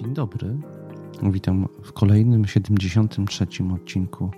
Dzień 0.00 0.14
dobry. 0.14 0.56
Witam 1.22 1.68
w 1.82 1.92
kolejnym 1.92 2.46
73 2.46 3.46
odcinku 3.74 4.30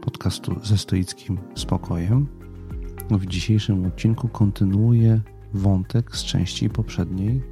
podcastu 0.00 0.56
ze 0.62 0.78
stoickim 0.78 1.38
spokojem. 1.54 2.26
W 3.10 3.26
dzisiejszym 3.26 3.86
odcinku 3.86 4.28
kontynuuję 4.28 5.20
wątek 5.54 6.16
z 6.16 6.24
części 6.24 6.70
poprzedniej, 6.70 7.42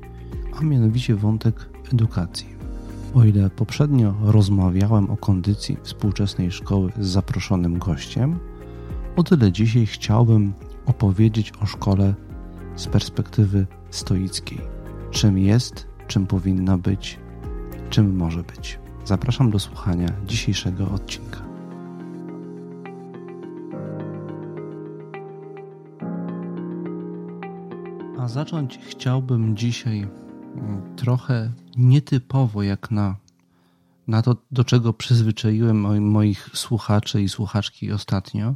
a 0.61 0.65
mianowicie 0.65 1.15
wątek 1.15 1.69
edukacji. 1.93 2.47
O 3.15 3.25
ile 3.25 3.51
poprzednio 3.51 4.15
rozmawiałem 4.23 5.11
o 5.11 5.17
kondycji 5.17 5.77
współczesnej 5.83 6.51
szkoły 6.51 6.93
z 7.01 7.07
zaproszonym 7.07 7.79
gościem, 7.79 8.39
o 9.17 9.23
tyle 9.23 9.53
dzisiaj 9.53 9.87
chciałbym 9.87 10.53
opowiedzieć 10.87 11.53
o 11.63 11.67
szkole 11.67 12.15
z 12.77 12.87
perspektywy 12.87 13.67
stoickiej. 13.91 14.61
Czym 15.11 15.39
jest, 15.39 15.89
czym 16.07 16.27
powinna 16.27 16.79
być, 16.79 17.22
czym 17.93 18.17
może 18.17 18.43
być. 18.43 18.79
Zapraszam 19.05 19.51
do 19.51 19.59
słuchania 19.59 20.09
dzisiejszego 20.27 20.91
odcinka. 20.91 21.43
A 28.19 28.29
zacząć 28.29 28.79
chciałbym 28.79 29.57
dzisiaj 29.57 30.07
mm, 30.57 30.97
trochę 30.97 31.53
nietypowo, 31.77 32.63
jak 32.63 32.91
na, 32.91 33.17
na 34.07 34.23
to, 34.23 34.37
do 34.51 34.65
czego 34.65 34.93
przyzwyczaiłem 34.93 36.01
moich 36.01 36.51
słuchaczy 36.55 37.23
i 37.23 37.29
słuchaczki 37.29 37.93
ostatnio. 37.93 38.55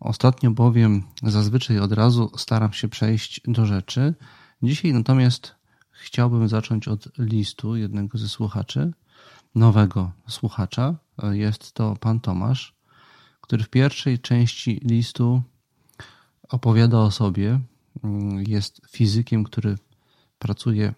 Ostatnio 0.00 0.50
bowiem 0.50 1.02
zazwyczaj 1.22 1.78
od 1.78 1.92
razu 1.92 2.30
staram 2.36 2.72
się 2.72 2.88
przejść 2.88 3.40
do 3.44 3.66
rzeczy. 3.66 4.14
Dzisiaj 4.62 4.92
natomiast 4.92 5.61
chciałbym 6.02 6.48
zacząć 6.48 6.88
od 6.88 7.18
listu 7.18 7.76
jednego 7.76 8.18
ze 8.18 8.28
słuchaczy, 8.28 8.92
nowego 9.54 10.12
słuchacza. 10.28 10.94
Jest 11.30 11.72
to 11.72 11.96
pan 12.00 12.20
Tomasz, 12.20 12.74
który 13.40 13.64
w 13.64 13.68
pierwszej 13.68 14.18
części 14.18 14.80
listu 14.84 15.42
opowiada 16.48 16.98
o 16.98 17.10
sobie. 17.10 17.60
Jest 18.46 18.80
fizykiem, 18.90 19.44
który 19.44 19.78
pracuje 20.38 20.94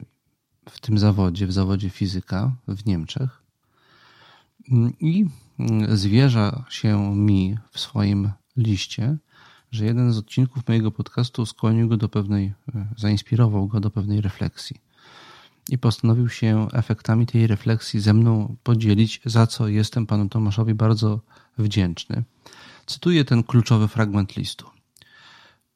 w 0.70 0.80
tym 0.80 0.98
zawodzie, 0.98 1.46
w 1.46 1.52
zawodzie 1.52 1.90
fizyka 1.90 2.52
w 2.68 2.86
Niemczech 2.86 3.42
i 5.00 5.26
zwierza 5.88 6.64
się 6.68 7.16
mi 7.16 7.58
w 7.72 7.80
swoim 7.80 8.30
liście, 8.56 9.16
że 9.70 9.84
jeden 9.84 10.12
z 10.12 10.18
odcinków 10.18 10.68
mojego 10.68 10.90
podcastu 10.90 11.46
skłonił 11.46 11.88
go 11.88 11.96
do 11.96 12.08
pewnej, 12.08 12.52
zainspirował 12.96 13.68
go 13.68 13.80
do 13.80 13.90
pewnej 13.90 14.20
refleksji 14.20 14.83
i 15.70 15.78
postanowił 15.78 16.28
się 16.28 16.68
efektami 16.72 17.26
tej 17.26 17.46
refleksji 17.46 18.00
ze 18.00 18.14
mną 18.14 18.56
podzielić, 18.62 19.20
za 19.24 19.46
co 19.46 19.68
jestem 19.68 20.06
panu 20.06 20.28
Tomaszowi 20.28 20.74
bardzo 20.74 21.20
wdzięczny. 21.58 22.24
Cytuję 22.86 23.24
ten 23.24 23.42
kluczowy 23.42 23.88
fragment 23.88 24.36
listu. 24.36 24.66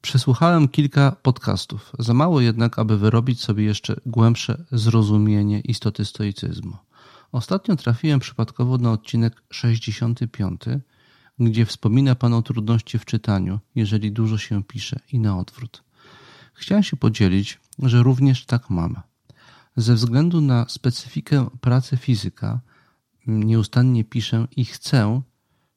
Przesłuchałem 0.01 0.67
kilka 0.67 1.11
podcastów, 1.11 1.91
za 1.99 2.13
mało 2.13 2.41
jednak, 2.41 2.79
aby 2.79 2.97
wyrobić 2.97 3.41
sobie 3.41 3.63
jeszcze 3.63 3.95
głębsze 4.05 4.65
zrozumienie 4.71 5.59
istoty 5.59 6.05
stoicyzmu. 6.05 6.77
Ostatnio 7.31 7.75
trafiłem 7.75 8.19
przypadkowo 8.19 8.77
na 8.77 8.91
odcinek 8.91 9.43
65, 9.51 10.61
gdzie 11.39 11.65
wspomina 11.65 12.15
Pan 12.15 12.33
o 12.33 12.41
trudności 12.41 12.99
w 12.99 13.05
czytaniu, 13.05 13.59
jeżeli 13.75 14.11
dużo 14.11 14.37
się 14.37 14.63
pisze 14.63 14.99
i 15.11 15.19
na 15.19 15.37
odwrót. 15.37 15.83
Chciałem 16.53 16.83
się 16.83 16.97
podzielić, 16.97 17.59
że 17.79 18.03
również 18.03 18.45
tak 18.45 18.69
mam. 18.69 19.08
Ze 19.79 19.95
względu 19.95 20.41
na 20.41 20.65
specyfikę 20.69 21.49
pracy 21.61 21.97
fizyka 21.97 22.61
nieustannie 23.27 24.03
piszę 24.03 24.47
i 24.55 24.65
chcę 24.65 25.21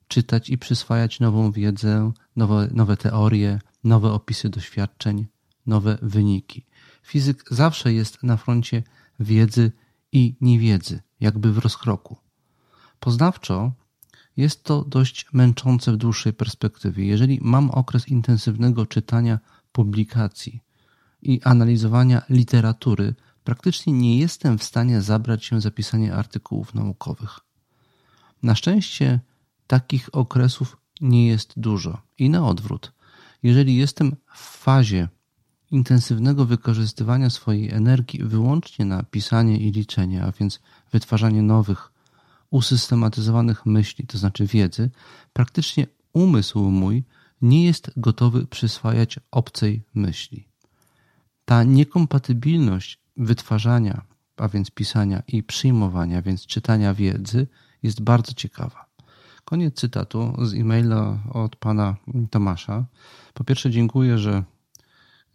czytać 0.07 0.49
i 0.49 0.57
przyswajać 0.57 1.19
nową 1.19 1.51
wiedzę, 1.51 2.11
nowe, 2.35 2.67
nowe 2.71 2.97
teorie, 2.97 3.59
nowe 3.83 4.11
opisy 4.11 4.49
doświadczeń, 4.49 5.25
nowe 5.65 5.97
wyniki. 6.01 6.65
Fizyk 7.03 7.43
zawsze 7.51 7.93
jest 7.93 8.23
na 8.23 8.37
froncie 8.37 8.83
wiedzy 9.19 9.71
i 10.11 10.35
niewiedzy, 10.41 11.01
jakby 11.19 11.53
w 11.53 11.57
rozkroku. 11.57 12.17
Poznawczo 12.99 13.71
jest 14.37 14.63
to 14.63 14.83
dość 14.83 15.27
męczące 15.33 15.91
w 15.91 15.97
dłuższej 15.97 16.33
perspektywie. 16.33 17.05
Jeżeli 17.05 17.39
mam 17.41 17.71
okres 17.71 18.07
intensywnego 18.07 18.85
czytania 18.85 19.39
publikacji 19.71 20.63
i 21.21 21.41
analizowania 21.43 22.21
literatury, 22.29 23.15
praktycznie 23.43 23.93
nie 23.93 24.19
jestem 24.19 24.57
w 24.57 24.63
stanie 24.63 25.01
zabrać 25.01 25.45
się 25.45 25.61
za 25.61 25.71
pisanie 25.71 26.13
artykułów 26.13 26.73
naukowych. 26.73 27.39
Na 28.43 28.55
szczęście 28.55 29.19
takich 29.67 30.15
okresów 30.15 30.77
nie 31.01 31.27
jest 31.27 31.53
dużo 31.57 32.01
i 32.17 32.29
na 32.29 32.47
odwrót. 32.47 32.93
Jeżeli 33.43 33.75
jestem 33.75 34.15
w 34.33 34.39
fazie 34.39 35.07
intensywnego 35.71 36.45
wykorzystywania 36.45 37.29
swojej 37.29 37.71
energii 37.71 38.23
wyłącznie 38.23 38.85
na 38.85 39.03
pisanie 39.03 39.57
i 39.57 39.71
liczenie, 39.71 40.23
a 40.23 40.31
więc 40.31 40.59
wytwarzanie 40.91 41.41
nowych, 41.41 41.91
usystematyzowanych 42.49 43.65
myśli, 43.65 44.07
to 44.07 44.17
znaczy 44.17 44.47
wiedzy, 44.47 44.89
praktycznie 45.33 45.87
umysł 46.13 46.59
mój 46.59 47.03
nie 47.41 47.65
jest 47.65 47.91
gotowy 47.97 48.47
przyswajać 48.47 49.19
obcej 49.31 49.83
myśli. 49.93 50.47
Ta 51.45 51.63
niekompatybilność 51.63 53.02
wytwarzania, 53.17 54.01
a 54.37 54.47
więc 54.47 54.71
pisania 54.71 55.23
i 55.27 55.43
przyjmowania, 55.43 56.21
więc 56.21 56.45
czytania 56.45 56.93
wiedzy 56.93 57.47
jest 57.83 58.01
bardzo 58.01 58.33
ciekawa. 58.33 58.85
Koniec 59.45 59.75
cytatu 59.75 60.33
z 60.41 60.53
e-maila 60.53 61.17
od 61.31 61.55
pana 61.55 61.95
Tomasza. 62.29 62.85
Po 63.33 63.43
pierwsze, 63.43 63.71
dziękuję, 63.71 64.17
że 64.17 64.43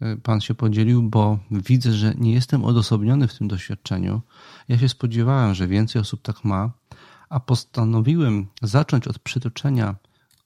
e, 0.01 0.17
pan 0.17 0.41
się 0.41 0.55
podzielił, 0.55 1.03
bo 1.03 1.39
widzę, 1.51 1.93
że 1.93 2.13
nie 2.17 2.33
jestem 2.33 2.65
odosobniony 2.65 3.27
w 3.27 3.37
tym 3.37 3.47
doświadczeniu. 3.47 4.21
Ja 4.67 4.77
się 4.77 4.89
spodziewałem, 4.89 5.53
że 5.53 5.67
więcej 5.67 6.01
osób 6.01 6.21
tak 6.21 6.45
ma, 6.45 6.71
a 7.29 7.39
postanowiłem 7.39 8.47
zacząć 8.61 9.07
od 9.07 9.19
przytoczenia 9.19 9.95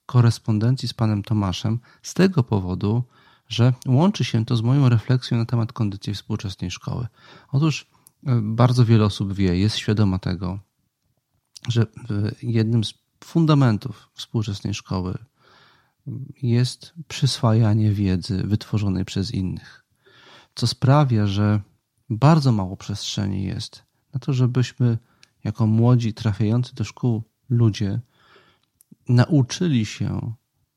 korespondencji 0.05 0.87
z 0.87 0.93
panem 0.93 1.23
Tomaszem 1.23 1.79
z 2.01 2.13
tego 2.13 2.43
powodu, 2.43 3.03
że 3.53 3.73
łączy 3.87 4.23
się 4.23 4.45
to 4.45 4.55
z 4.55 4.61
moją 4.61 4.89
refleksją 4.89 5.37
na 5.37 5.45
temat 5.45 5.73
kondycji 5.73 6.13
współczesnej 6.13 6.71
szkoły. 6.71 7.07
Otóż 7.51 7.87
e, 8.27 8.41
bardzo 8.41 8.85
wiele 8.85 9.05
osób 9.05 9.33
wie, 9.33 9.57
jest 9.57 9.77
świadoma 9.77 10.19
tego, 10.19 10.59
że 11.67 11.85
jednym 12.41 12.83
z 12.83 12.93
fundamentów 13.23 14.09
współczesnej 14.13 14.73
szkoły 14.73 15.17
jest 16.41 16.93
przyswajanie 17.07 17.91
wiedzy 17.91 18.43
wytworzonej 18.43 19.05
przez 19.05 19.31
innych, 19.31 19.85
co 20.55 20.67
sprawia, 20.67 21.27
że 21.27 21.61
bardzo 22.09 22.51
mało 22.51 22.77
przestrzeni 22.77 23.43
jest 23.43 23.83
na 24.13 24.19
to, 24.19 24.33
żebyśmy 24.33 24.97
jako 25.43 25.67
młodzi, 25.67 26.13
trafiający 26.13 26.75
do 26.75 26.83
szkół 26.83 27.23
ludzie 27.49 27.99
nauczyli 29.09 29.85
się 29.85 30.33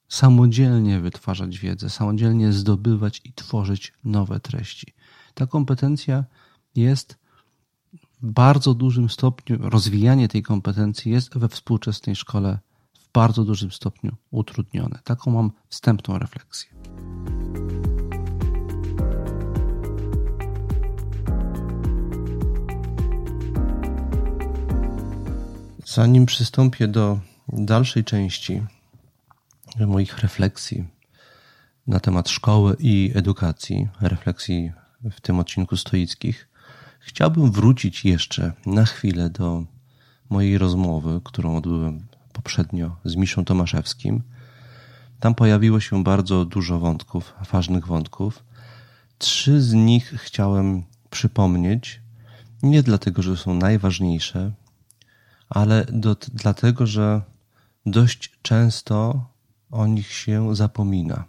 samodzielnie 0.08 1.00
wytwarzać 1.00 1.58
wiedzę, 1.58 1.90
samodzielnie 1.90 2.52
zdobywać 2.52 3.20
i 3.24 3.32
tworzyć 3.32 3.92
nowe 4.04 4.40
treści. 4.40 4.94
Ta 5.34 5.46
kompetencja 5.46 6.24
jest 6.74 7.18
w 8.22 8.30
bardzo 8.32 8.74
dużym 8.74 9.10
stopniu, 9.10 9.58
rozwijanie 9.60 10.28
tej 10.28 10.42
kompetencji 10.42 11.12
jest 11.12 11.38
we 11.38 11.48
współczesnej 11.48 12.16
szkole 12.16 12.58
w 12.92 13.12
bardzo 13.12 13.44
dużym 13.44 13.72
stopniu 13.72 14.16
utrudnione. 14.30 14.98
Taką 15.04 15.30
mam 15.30 15.50
wstępną 15.68 16.18
refleksję. 16.18 16.70
Zanim 25.84 26.26
przystąpię 26.26 26.88
do 26.88 27.20
dalszej 27.48 28.04
części 28.04 28.62
moich 29.78 30.18
refleksji 30.18 30.84
na 31.86 32.00
temat 32.00 32.28
szkoły 32.28 32.76
i 32.78 33.12
edukacji, 33.14 33.88
refleksji 34.00 34.72
w 35.10 35.20
tym 35.20 35.38
odcinku 35.38 35.76
stoickich, 35.76 36.48
chciałbym 36.98 37.52
wrócić 37.52 38.04
jeszcze 38.04 38.52
na 38.66 38.84
chwilę 38.84 39.30
do 39.30 39.64
mojej 40.30 40.58
rozmowy, 40.58 41.20
którą 41.24 41.56
odbyłem 41.56 42.06
poprzednio 42.32 42.96
z 43.04 43.16
Miszą 43.16 43.44
Tomaszewskim. 43.44 44.22
Tam 45.20 45.34
pojawiło 45.34 45.80
się 45.80 46.04
bardzo 46.04 46.44
dużo 46.44 46.78
wątków, 46.78 47.34
ważnych 47.52 47.86
wątków. 47.86 48.44
Trzy 49.18 49.60
z 49.60 49.72
nich 49.72 50.14
chciałem 50.16 50.82
przypomnieć, 51.10 52.00
nie 52.62 52.82
dlatego, 52.82 53.22
że 53.22 53.36
są 53.36 53.54
najważniejsze, 53.54 54.52
ale 55.48 55.86
do, 55.92 56.16
dlatego, 56.32 56.86
że 56.86 57.22
dość 57.86 58.38
często 58.42 59.26
o 59.70 59.86
nich 59.86 60.12
się 60.12 60.56
zapomina. 60.56 61.24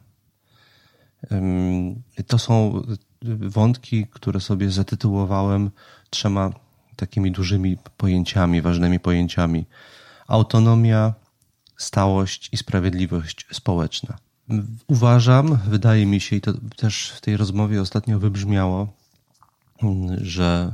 To 2.28 2.38
są 2.39 2.81
wątki, 3.39 4.07
które 4.07 4.39
sobie 4.39 4.72
zatytułowałem 4.72 5.72
trzema 6.10 6.51
takimi 6.95 7.31
dużymi 7.31 7.78
pojęciami, 7.98 8.62
ważnymi 8.62 9.00
pojęciami: 9.00 9.66
autonomia, 10.28 11.13
stałość 11.78 12.50
i 12.51 12.57
sprawiedliwość 12.57 13.48
społeczna. 13.51 14.18
Uważam, 14.88 15.60
wydaje 15.68 16.06
mi 16.06 16.19
się, 16.19 16.36
i 16.36 16.42
to 16.42 16.54
też 16.75 17.10
w 17.10 17.22
tej 17.22 17.38
rozmowie 17.38 17.81
ostatnio 17.81 18.19
wybrzmiało, 18.19 18.94
że 20.22 20.74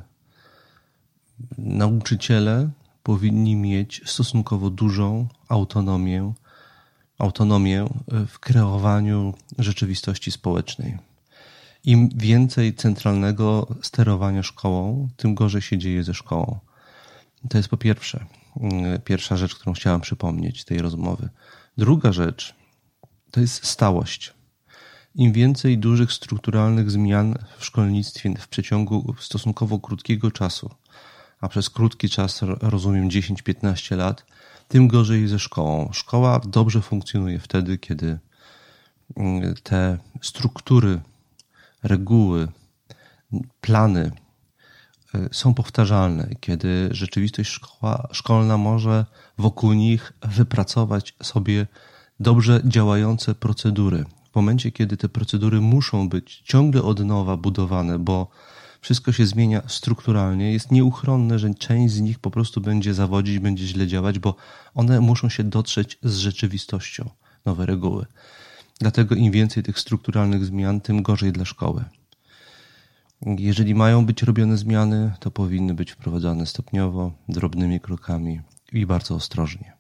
nauczyciele 1.58 2.70
powinni 3.04 3.56
mieć 3.56 4.02
stosunkowo 4.06 4.70
dużą 4.70 5.28
autonomię, 5.50 6.34
autonomię 7.18 7.88
w 8.28 8.40
kreowaniu 8.40 9.34
rzeczywistości 9.60 10.32
społecznej. 10.32 10.98
Im 11.84 12.10
więcej 12.16 12.74
centralnego 12.74 13.68
sterowania 13.82 14.44
szkołą, 14.44 15.10
tym 15.18 15.36
gorzej 15.36 15.62
się 15.62 15.78
dzieje 15.78 16.04
ze 16.04 16.14
szkołą. 16.14 16.60
To 17.50 17.58
jest 17.58 17.70
po 17.70 17.78
pierwsze, 17.78 18.26
pierwsza 19.06 19.38
rzecz, 19.38 19.56
którą 19.56 19.74
chciałam 19.74 20.02
przypomnieć 20.02 20.66
tej 20.66 20.78
rozmowy. 20.78 21.30
Druga 21.78 22.12
rzecz 22.12 22.56
to 23.32 23.40
jest 23.40 23.66
stałość. 23.66 24.34
Im 25.16 25.34
więcej 25.34 25.78
dużych 25.78 26.14
strukturalnych 26.14 26.92
zmian 26.92 27.36
w 27.58 27.66
szkolnictwie 27.66 28.34
w 28.40 28.48
przeciągu 28.48 29.16
stosunkowo 29.20 29.80
krótkiego 29.80 30.32
czasu, 30.32 30.70
a 31.42 31.48
przez 31.48 31.70
krótki 31.70 32.10
czas 32.10 32.42
rozumiem 32.62 33.10
10-15 33.10 33.98
lat, 33.98 34.26
tym 34.74 34.88
gorzej 34.88 35.28
ze 35.28 35.40
szkołą. 35.40 35.90
Szkoła 35.92 36.42
dobrze 36.46 36.82
funkcjonuje 36.82 37.40
wtedy, 37.40 37.78
kiedy 37.78 38.20
mm, 39.16 39.56
te 39.64 39.98
struktury, 40.22 41.02
reguły, 41.84 42.48
plany 43.62 44.12
y, 45.16 45.30
są 45.32 45.54
powtarzalne, 45.54 46.30
kiedy 46.40 46.90
rzeczywistość 46.92 47.50
szkoła, 47.50 48.08
szkolna 48.12 48.58
może 48.58 49.06
wokół 49.38 49.74
nich 49.74 50.14
wypracować 50.22 51.16
sobie 51.24 51.68
dobrze 52.20 52.62
działające 52.66 53.36
procedury. 53.36 54.06
W 54.32 54.36
momencie, 54.36 54.72
kiedy 54.72 54.98
te 54.98 55.10
procedury 55.10 55.62
muszą 55.62 56.10
być 56.10 56.42
ciągle 56.46 56.84
od 56.84 57.00
nowa 57.00 57.38
budowane, 57.38 58.00
bo 58.00 58.28
wszystko 58.84 59.12
się 59.12 59.26
zmienia 59.26 59.62
strukturalnie, 59.68 60.54
jest 60.54 60.72
nieuchronne, 60.72 61.40
że 61.40 61.54
część 61.54 61.94
z 61.94 62.02
nich 62.02 62.20
po 62.20 62.32
prostu 62.32 62.62
będzie 62.62 62.94
zawodzić, 62.94 63.40
będzie 63.40 63.68
źle 63.68 63.88
działać, 63.88 64.20
bo 64.20 64.36
one 64.76 65.00
muszą 65.02 65.30
się 65.30 65.44
dotrzeć 65.44 65.98
z 66.04 66.18
rzeczywistością, 66.18 67.10
nowe 67.46 67.66
reguły. 67.66 68.06
Dlatego 68.80 69.16
im 69.16 69.32
więcej 69.32 69.64
tych 69.64 69.80
strukturalnych 69.80 70.46
zmian, 70.46 70.82
tym 70.82 71.02
gorzej 71.02 71.32
dla 71.32 71.46
szkoły. 71.46 71.84
Jeżeli 73.22 73.76
mają 73.76 74.06
być 74.06 74.24
robione 74.24 74.58
zmiany, 74.58 75.12
to 75.20 75.32
powinny 75.32 75.74
być 75.74 75.92
wprowadzane 75.92 76.46
stopniowo, 76.46 77.12
drobnymi 77.30 77.80
krokami 77.80 78.42
i 78.72 78.86
bardzo 78.86 79.16
ostrożnie. 79.16 79.74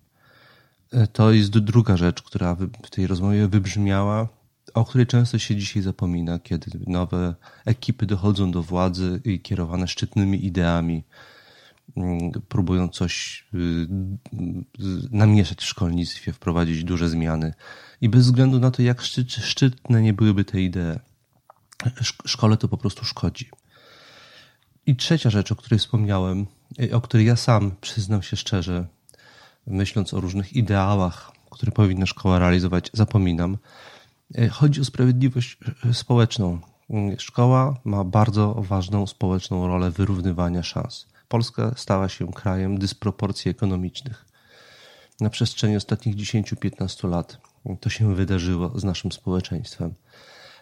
To 1.13 1.31
jest 1.31 1.49
druga 1.49 1.97
rzecz, 1.97 2.21
która 2.21 2.55
w 2.55 2.89
tej 2.89 3.07
rozmowie 3.07 3.47
wybrzmiała, 3.47 4.27
o 4.73 4.85
której 4.85 5.07
często 5.07 5.39
się 5.39 5.55
dzisiaj 5.55 5.83
zapomina, 5.83 6.39
kiedy 6.39 6.79
nowe 6.87 7.35
ekipy 7.65 8.05
dochodzą 8.05 8.51
do 8.51 8.63
władzy 8.63 9.21
i 9.25 9.39
kierowane 9.39 9.87
szczytnymi 9.87 10.45
ideami 10.45 11.03
mm, 11.97 12.31
próbują 12.31 12.89
coś 12.89 13.45
y, 13.53 13.87
namieszać 15.11 15.59
w 15.59 15.65
szkolnictwie, 15.65 16.33
wprowadzić 16.33 16.83
duże 16.83 17.09
zmiany. 17.09 17.53
I 18.01 18.09
bez 18.09 18.25
względu 18.25 18.59
na 18.59 18.71
to, 18.71 18.81
jak 18.81 19.01
szczytne 19.27 20.01
nie 20.01 20.13
byłyby 20.13 20.45
te 20.45 20.61
idee, 20.61 20.99
szkole 22.25 22.57
to 22.57 22.67
po 22.67 22.77
prostu 22.77 23.05
szkodzi. 23.05 23.49
I 24.85 24.95
trzecia 24.95 25.29
rzecz, 25.29 25.51
o 25.51 25.55
której 25.55 25.79
wspomniałem, 25.79 26.45
o 26.93 27.01
której 27.01 27.25
ja 27.25 27.35
sam 27.35 27.71
przyznam 27.81 28.23
się 28.23 28.37
szczerze, 28.37 28.87
myśląc 29.67 30.13
o 30.13 30.21
różnych 30.21 30.53
ideałach, 30.53 31.31
które 31.51 31.71
powinna 31.71 32.05
szkoła 32.05 32.39
realizować, 32.39 32.89
zapominam. 32.93 33.57
E, 34.37 34.49
chodzi 34.49 34.81
o 34.81 34.85
sprawiedliwość 34.85 35.57
e, 35.89 35.93
społeczną. 35.93 36.59
Szkoła 37.17 37.77
ma 37.83 38.03
bardzo 38.03 38.53
ważną 38.53 39.07
społeczną 39.07 39.67
rolę 39.67 39.91
wyrównywania 39.91 40.63
szans. 40.63 41.07
Polska 41.27 41.71
stała 41.75 42.09
się 42.09 42.33
krajem 42.33 42.77
dysproporcji 42.77 43.51
ekonomicznych. 43.51 44.25
Na 45.21 45.29
przestrzeni 45.29 45.75
ostatnich 45.75 46.15
10-15 46.15 47.09
lat 47.09 47.37
to 47.79 47.89
się 47.89 48.15
wydarzyło 48.15 48.79
z 48.79 48.83
naszym 48.83 49.11
społeczeństwem. 49.11 49.93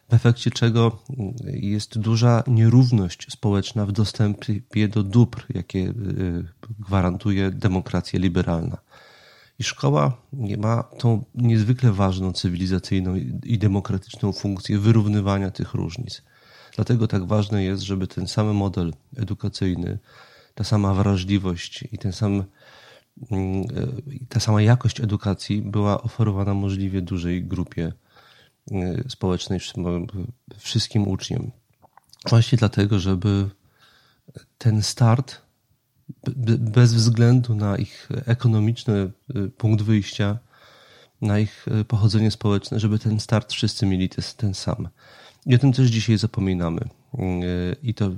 W 0.09 0.13
efekcie 0.13 0.51
czego 0.51 0.99
mm, 1.09 1.33
jest 1.45 1.99
duża 1.99 2.43
nierówność 2.47 3.27
społeczna 3.31 3.85
w 3.85 3.91
dostępie 3.91 4.87
do 4.87 5.03
dóbr, 5.03 5.45
jakie 5.49 5.79
e, 5.79 5.93
gwarantuje 6.79 7.51
demokracja 7.51 8.19
liberalna. 8.19 8.77
I 9.61 9.63
szkoła 9.63 10.17
ma 10.57 10.83
tą 10.83 11.23
niezwykle 11.35 11.91
ważną 11.91 12.33
cywilizacyjną 12.33 13.15
i 13.43 13.57
demokratyczną 13.57 14.31
funkcję 14.33 14.79
wyrównywania 14.79 15.51
tych 15.51 15.73
różnic. 15.73 16.21
Dlatego 16.75 17.07
tak 17.07 17.25
ważne 17.25 17.63
jest, 17.63 17.83
żeby 17.83 18.07
ten 18.07 18.27
sam 18.27 18.47
model 18.47 18.93
edukacyjny, 19.17 19.99
ta 20.55 20.63
sama 20.63 20.93
wrażliwość 20.93 21.83
i 21.91 21.97
ten 21.97 22.13
sam, 22.13 22.43
mm, 23.31 23.63
ta 24.29 24.39
sama 24.39 24.61
jakość 24.61 25.01
edukacji 25.01 25.61
była 25.61 26.01
oferowana 26.01 26.53
możliwie 26.53 27.01
dużej 27.01 27.43
grupie 27.43 27.93
y, 28.71 29.03
społecznej, 29.09 29.59
wszystkim 30.57 31.07
uczniom. 31.07 31.51
Właśnie 32.29 32.57
dlatego, 32.57 32.99
żeby 32.99 33.49
ten 34.57 34.81
start 34.81 35.41
bez 36.59 36.93
względu 36.93 37.55
na 37.55 37.77
ich 37.77 38.09
ekonomiczny 38.25 39.11
y, 39.35 39.49
punkt 39.49 39.83
wyjścia, 39.83 40.37
na 41.21 41.39
ich 41.39 41.65
y, 41.81 41.85
pochodzenie 41.85 42.31
społeczne, 42.31 42.79
żeby 42.79 42.99
ten 42.99 43.19
start 43.19 43.53
wszyscy 43.53 43.85
mieli 43.85 44.09
ten 44.37 44.53
sam. 44.53 44.87
I 45.45 45.55
o 45.55 45.57
tym 45.57 45.73
też 45.73 45.89
dzisiaj 45.89 46.17
zapominamy. 46.17 46.81
Y, 46.81 47.75
I 47.83 47.93
to, 47.93 48.11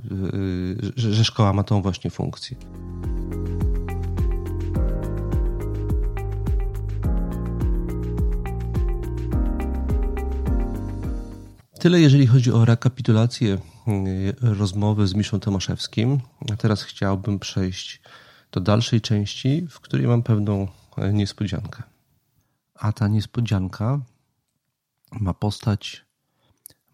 że 0.96 1.24
szkoła 1.24 1.52
ma 1.52 1.64
tą 1.64 1.82
właśnie 1.82 2.10
funkcję. 2.10 2.56
Tyle, 11.80 12.00
jeżeli 12.00 12.26
chodzi 12.26 12.52
o 12.52 12.64
rekapitulację 12.64 13.58
rozmowy 14.40 15.06
z 15.06 15.14
Miszą 15.14 15.40
Tomaszewskim. 15.40 16.20
A 16.52 16.56
teraz 16.56 16.82
chciałbym 16.82 17.38
przejść 17.38 18.02
do 18.52 18.60
dalszej 18.60 19.00
części, 19.00 19.66
w 19.70 19.80
której 19.80 20.06
mam 20.06 20.22
pewną 20.22 20.68
e, 20.96 21.12
niespodziankę. 21.12 21.82
A 22.74 22.92
ta 22.92 23.08
niespodzianka 23.08 24.00
ma 25.12 25.34
postać 25.34 26.04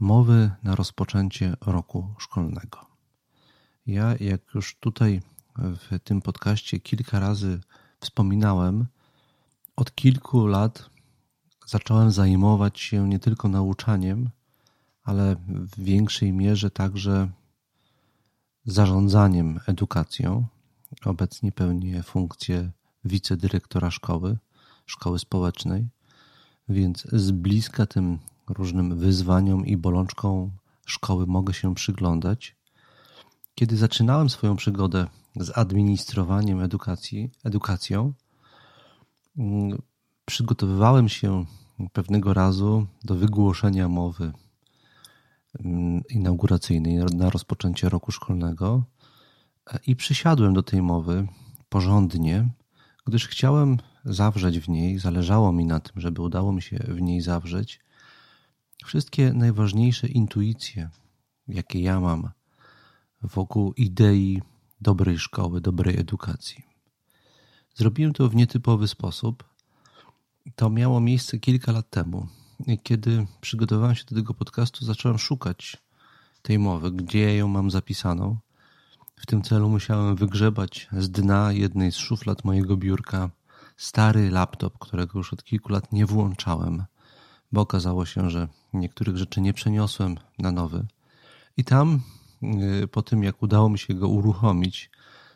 mowy 0.00 0.50
na 0.62 0.74
rozpoczęcie 0.74 1.56
roku 1.60 2.14
szkolnego. 2.18 2.86
Ja, 3.86 4.14
jak 4.20 4.40
już 4.54 4.76
tutaj 4.80 5.20
w 5.56 5.98
tym 6.04 6.22
podcaście 6.22 6.80
kilka 6.80 7.20
razy 7.20 7.60
wspominałem, 8.00 8.86
od 9.76 9.94
kilku 9.94 10.46
lat 10.46 10.90
zacząłem 11.66 12.10
zajmować 12.10 12.80
się 12.80 13.08
nie 13.08 13.18
tylko 13.18 13.48
nauczaniem, 13.48 14.30
ale 15.10 15.36
w 15.48 15.82
większej 15.84 16.32
mierze 16.32 16.70
także 16.70 17.28
zarządzaniem 18.64 19.60
edukacją. 19.66 20.46
Obecnie 21.04 21.52
pełnię 21.52 22.02
funkcję 22.02 22.70
wicedyrektora 23.04 23.90
szkoły, 23.90 24.38
szkoły 24.86 25.18
społecznej, 25.18 25.88
więc 26.68 27.06
z 27.12 27.30
bliska 27.30 27.86
tym 27.86 28.18
różnym 28.48 28.98
wyzwaniom 28.98 29.66
i 29.66 29.76
bolączkom 29.76 30.50
szkoły 30.86 31.26
mogę 31.26 31.54
się 31.54 31.74
przyglądać. 31.74 32.56
Kiedy 33.54 33.76
zaczynałem 33.76 34.30
swoją 34.30 34.56
przygodę 34.56 35.06
z 35.36 35.58
administrowaniem 35.58 36.60
edukacji, 36.60 37.30
edukacją, 37.44 38.12
mm, 39.38 39.82
przygotowywałem 40.24 41.08
się 41.08 41.44
pewnego 41.92 42.34
razu 42.34 42.86
do 43.04 43.14
wygłoszenia 43.14 43.88
mowy 43.88 44.32
inauguracyjnej 46.08 46.96
na 46.96 47.30
rozpoczęcie 47.30 47.88
roku 47.88 48.12
szkolnego 48.12 48.84
e, 49.72 49.78
i 49.86 49.96
przysiadłem 49.96 50.54
do 50.54 50.62
tej 50.62 50.82
mowy 50.82 51.26
porządnie, 51.68 52.48
gdyż 53.06 53.28
chciałem 53.28 53.78
zawrzeć 54.04 54.58
w 54.58 54.68
niej, 54.68 54.98
zależało 54.98 55.52
mi 55.52 55.64
na 55.64 55.80
tym, 55.80 56.00
żeby 56.00 56.22
udało 56.22 56.52
mi 56.52 56.62
się 56.62 56.78
w 56.78 57.00
niej 57.00 57.20
zawrzeć 57.20 57.80
wszystkie 58.84 59.32
najważniejsze 59.32 60.06
intuicje, 60.06 60.90
jakie 61.48 61.80
ja 61.80 62.00
mam 62.00 62.30
wokół 63.22 63.72
idei 63.72 64.42
dobrej 64.80 65.18
szkoły, 65.18 65.60
dobrej 65.60 66.00
edukacji. 66.00 66.64
Zrobiłem 67.74 68.12
to 68.12 68.28
w 68.28 68.34
nietypowy 68.34 68.88
sposób. 68.88 69.44
To 70.56 70.70
miało 70.70 71.00
miejsce 71.00 71.38
kilka 71.38 71.72
lat 71.72 71.90
temu, 71.90 72.26
kiedy 72.82 73.26
przygotowałem 73.40 73.94
się 73.94 74.04
do 74.04 74.16
tego 74.16 74.34
podcastu, 74.34 74.84
zacząłem 74.84 75.18
szukać 75.18 75.76
tej 76.42 76.58
mowy, 76.58 76.90
gdzie 76.90 77.36
ją 77.36 77.48
mam 77.48 77.70
zapisaną. 77.70 78.38
W 79.16 79.26
tym 79.26 79.42
celu 79.42 79.68
musiałem 79.68 80.16
wygrzebać 80.16 80.88
z 80.92 81.10
dna 81.10 81.52
jednej 81.52 81.92
z 81.92 81.96
szuflad 81.96 82.44
mojego 82.44 82.76
biurka 82.76 83.30
stary 83.76 84.30
laptop, 84.30 84.78
którego 84.78 85.18
już 85.18 85.32
od 85.32 85.44
kilku 85.44 85.72
lat 85.72 85.92
nie 85.92 86.06
włączałem, 86.06 86.84
bo 87.52 87.60
okazało 87.60 88.06
się, 88.06 88.30
że 88.30 88.48
niektórych 88.72 89.16
rzeczy 89.16 89.40
nie 89.40 89.52
przeniosłem 89.52 90.16
na 90.38 90.52
nowy. 90.52 90.86
I 91.56 91.64
tam, 91.64 92.00
y, 92.82 92.88
po 92.88 93.02
tym 93.02 93.22
jak 93.22 93.42
udało 93.42 93.68
mi 93.68 93.78
się 93.78 93.94
go 93.94 94.08
uruchomić, 94.08 94.90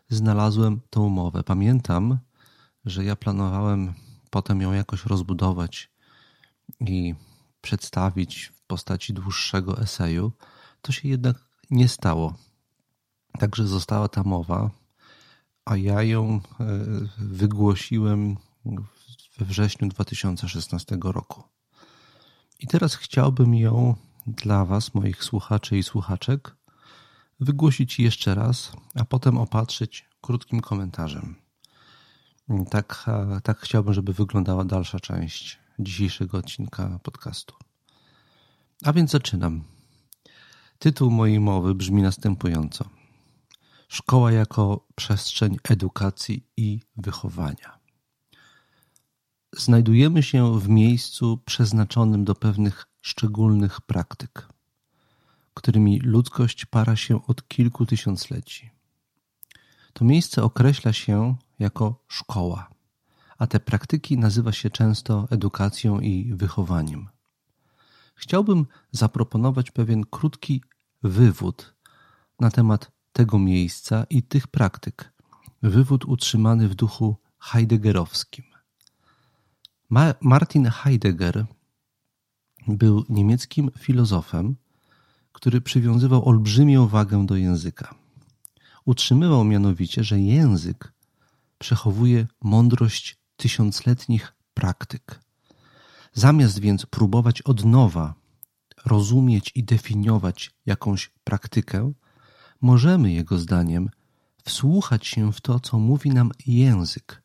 znalazłem 0.08 0.80
tą 0.90 1.02
umowę. 1.02 1.42
Pamiętam, 1.44 2.18
że 2.84 3.04
ja 3.04 3.16
planowałem 3.16 3.94
potem 4.30 4.60
ją 4.60 4.72
jakoś 4.72 5.06
rozbudować 5.06 5.90
i 6.80 7.14
przedstawić 7.60 8.44
w 8.44 8.62
postaci 8.62 9.14
dłuższego 9.14 9.80
eseju. 9.80 10.32
To 10.82 10.92
się 10.92 11.08
jednak 11.08 11.36
nie 11.70 11.88
stało. 11.88 12.34
Także 13.38 13.66
została 13.66 14.08
ta 14.08 14.22
mowa, 14.22 14.70
a 15.64 15.76
ja 15.76 16.02
ją 16.02 16.40
e, 16.60 16.64
wygłosiłem 17.18 18.36
we 19.38 19.44
wrześniu 19.44 19.88
2016 19.88 20.98
roku. 21.02 21.42
I 22.60 22.66
teraz 22.66 22.94
chciałbym 22.94 23.54
ją 23.54 23.94
dla 24.26 24.64
Was, 24.64 24.94
moich 24.94 25.24
słuchaczy 25.24 25.78
i 25.78 25.82
słuchaczek, 25.82 26.56
wygłosić 27.40 28.00
jeszcze 28.00 28.34
raz, 28.34 28.72
a 28.94 29.04
potem 29.04 29.38
opatrzyć 29.38 30.08
krótkim 30.20 30.60
komentarzem. 30.60 31.34
Tak, 32.70 33.06
tak 33.42 33.58
chciałbym, 33.58 33.94
żeby 33.94 34.12
wyglądała 34.12 34.64
dalsza 34.64 35.00
część 35.00 35.63
dzisiejszego 35.78 36.38
odcinka 36.38 36.98
podcastu. 37.02 37.54
A 38.84 38.92
więc 38.92 39.10
zaczynam. 39.10 39.64
Tytuł 40.78 41.10
mojej 41.10 41.40
mowy 41.40 41.74
brzmi 41.74 42.02
następująco: 42.02 42.88
Szkoła 43.88 44.32
jako 44.32 44.86
przestrzeń 44.94 45.56
edukacji 45.68 46.46
i 46.56 46.80
wychowania. 46.96 47.78
Znajdujemy 49.56 50.22
się 50.22 50.60
w 50.60 50.68
miejscu 50.68 51.38
przeznaczonym 51.44 52.24
do 52.24 52.34
pewnych 52.34 52.86
szczególnych 53.00 53.80
praktyk, 53.80 54.48
którymi 55.54 56.00
ludzkość 56.00 56.66
para 56.66 56.96
się 56.96 57.26
od 57.26 57.48
kilku 57.48 57.86
tysiącleci. 57.86 58.70
To 59.92 60.04
miejsce 60.04 60.42
określa 60.42 60.92
się 60.92 61.36
jako 61.58 62.04
szkoła, 62.08 62.73
a 63.38 63.46
te 63.46 63.60
praktyki 63.60 64.18
nazywa 64.18 64.52
się 64.52 64.70
często 64.70 65.28
edukacją 65.30 66.00
i 66.00 66.34
wychowaniem. 66.34 67.08
Chciałbym 68.14 68.66
zaproponować 68.92 69.70
pewien 69.70 70.04
krótki 70.10 70.62
wywód 71.02 71.74
na 72.40 72.50
temat 72.50 72.90
tego 73.12 73.38
miejsca 73.38 74.06
i 74.10 74.22
tych 74.22 74.46
praktyk. 74.46 75.12
Wywód 75.62 76.04
utrzymany 76.04 76.68
w 76.68 76.74
duchu 76.74 77.16
heideggerowskim. 77.38 78.44
Ma 79.90 80.14
Martin 80.20 80.66
Heidegger 80.70 81.46
był 82.68 83.04
niemieckim 83.08 83.70
filozofem, 83.78 84.56
który 85.32 85.60
przywiązywał 85.60 86.28
olbrzymią 86.28 86.86
wagę 86.86 87.26
do 87.26 87.36
języka. 87.36 87.94
Utrzymywał 88.84 89.44
mianowicie, 89.44 90.04
że 90.04 90.20
język 90.20 90.92
przechowuje 91.58 92.26
mądrość 92.42 93.16
tysiącletnich 93.36 94.32
praktyk. 94.54 95.20
Zamiast 96.12 96.58
więc 96.58 96.86
próbować 96.86 97.42
od 97.42 97.64
nowa 97.64 98.14
rozumieć 98.84 99.52
i 99.54 99.64
definiować 99.64 100.50
jakąś 100.66 101.10
praktykę, 101.24 101.92
możemy, 102.60 103.12
jego 103.12 103.38
zdaniem, 103.38 103.90
wsłuchać 104.44 105.06
się 105.06 105.32
w 105.32 105.40
to, 105.40 105.60
co 105.60 105.78
mówi 105.78 106.10
nam 106.10 106.30
język, 106.46 107.22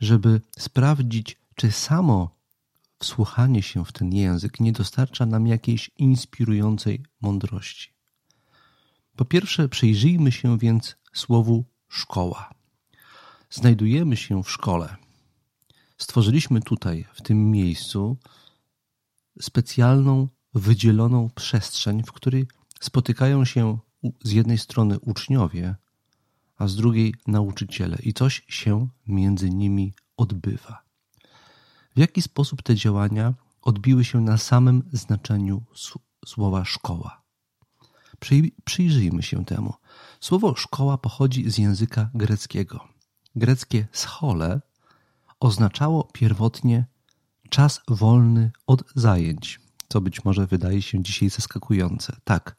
żeby 0.00 0.40
sprawdzić, 0.58 1.40
czy 1.54 1.72
samo 1.72 2.40
wsłuchanie 2.98 3.62
się 3.62 3.84
w 3.84 3.92
ten 3.92 4.12
język 4.12 4.60
nie 4.60 4.72
dostarcza 4.72 5.26
nam 5.26 5.46
jakiejś 5.46 5.90
inspirującej 5.98 7.02
mądrości. 7.20 7.94
Po 9.16 9.24
pierwsze, 9.24 9.68
przyjrzyjmy 9.68 10.32
się 10.32 10.58
więc 10.58 10.96
słowu 11.12 11.64
szkoła. 11.88 12.50
Znajdujemy 13.50 14.16
się 14.16 14.42
w 14.42 14.50
szkole. 14.50 14.96
Stworzyliśmy 16.00 16.60
tutaj, 16.60 17.06
w 17.14 17.22
tym 17.22 17.50
miejscu, 17.50 18.16
specjalną, 19.40 20.28
wydzieloną 20.54 21.30
przestrzeń, 21.34 22.02
w 22.02 22.12
której 22.12 22.46
spotykają 22.80 23.44
się 23.44 23.78
z 24.24 24.32
jednej 24.32 24.58
strony 24.58 24.98
uczniowie, 24.98 25.74
a 26.56 26.68
z 26.68 26.76
drugiej 26.76 27.14
nauczyciele, 27.26 27.98
i 28.02 28.12
coś 28.12 28.44
się 28.48 28.88
między 29.06 29.50
nimi 29.50 29.94
odbywa. 30.16 30.82
W 31.96 31.98
jaki 31.98 32.22
sposób 32.22 32.62
te 32.62 32.74
działania 32.74 33.34
odbiły 33.62 34.04
się 34.04 34.20
na 34.20 34.38
samym 34.38 34.82
znaczeniu 34.92 35.62
słowa 36.26 36.64
szkoła? 36.64 37.22
Przyjrzyjmy 38.64 39.22
się 39.22 39.44
temu. 39.44 39.74
Słowo 40.20 40.54
szkoła 40.56 40.98
pochodzi 40.98 41.50
z 41.50 41.58
języka 41.58 42.10
greckiego. 42.14 42.88
Greckie 43.36 43.88
schole 43.92 44.60
oznaczało 45.40 46.04
pierwotnie 46.12 46.86
czas 47.50 47.80
wolny 47.88 48.50
od 48.66 48.84
zajęć, 48.94 49.60
co 49.88 50.00
być 50.00 50.24
może 50.24 50.46
wydaje 50.46 50.82
się 50.82 51.02
dzisiaj 51.02 51.30
zaskakujące. 51.30 52.16
Tak, 52.24 52.56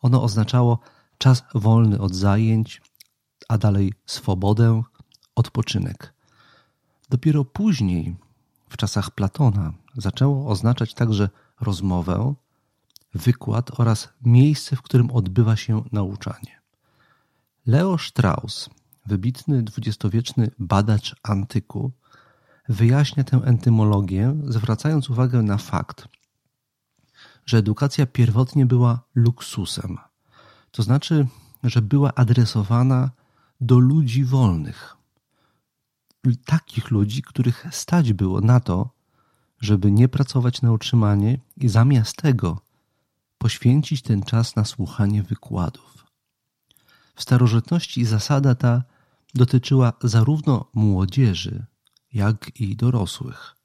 ono 0.00 0.22
oznaczało 0.22 0.78
czas 1.18 1.44
wolny 1.54 2.00
od 2.00 2.14
zajęć, 2.14 2.82
a 3.48 3.58
dalej 3.58 3.92
swobodę, 4.06 4.82
odpoczynek. 5.34 6.14
Dopiero 7.10 7.44
później, 7.44 8.16
w 8.68 8.76
czasach 8.76 9.10
Platona, 9.10 9.72
zaczęło 9.96 10.48
oznaczać 10.48 10.94
także 10.94 11.28
rozmowę, 11.60 12.34
wykład 13.14 13.80
oraz 13.80 14.08
miejsce, 14.22 14.76
w 14.76 14.82
którym 14.82 15.10
odbywa 15.10 15.56
się 15.56 15.82
nauczanie. 15.92 16.60
Leo 17.66 17.98
Strauss, 17.98 18.70
wybitny 19.06 19.62
dwudziestowieczny 19.62 20.50
badacz 20.58 21.16
antyku, 21.22 21.92
wyjaśnia 22.68 23.24
tę 23.24 23.36
entymologię, 23.36 24.36
zwracając 24.44 25.10
uwagę 25.10 25.42
na 25.42 25.58
fakt, 25.58 26.08
że 27.46 27.58
edukacja 27.58 28.06
pierwotnie 28.06 28.66
była 28.66 29.00
luksusem. 29.14 29.98
To 30.70 30.82
znaczy, 30.82 31.26
że 31.62 31.82
była 31.82 32.14
adresowana 32.14 33.10
do 33.60 33.78
ludzi 33.78 34.24
wolnych. 34.24 34.96
Takich 36.44 36.90
ludzi, 36.90 37.22
których 37.22 37.66
stać 37.70 38.12
było 38.12 38.40
na 38.40 38.60
to, 38.60 38.90
żeby 39.60 39.92
nie 39.92 40.08
pracować 40.08 40.62
na 40.62 40.72
utrzymanie 40.72 41.38
i 41.56 41.68
zamiast 41.68 42.16
tego 42.16 42.60
poświęcić 43.38 44.02
ten 44.02 44.22
czas 44.22 44.56
na 44.56 44.64
słuchanie 44.64 45.22
wykładów. 45.22 46.06
W 47.14 47.22
starożytności 47.22 48.04
zasada 48.04 48.54
ta 48.54 48.82
dotyczyła 49.34 49.92
zarówno 50.02 50.64
młodzieży, 50.74 51.66
jak 52.16 52.60
i 52.60 52.76
dorosłych. 52.76 53.56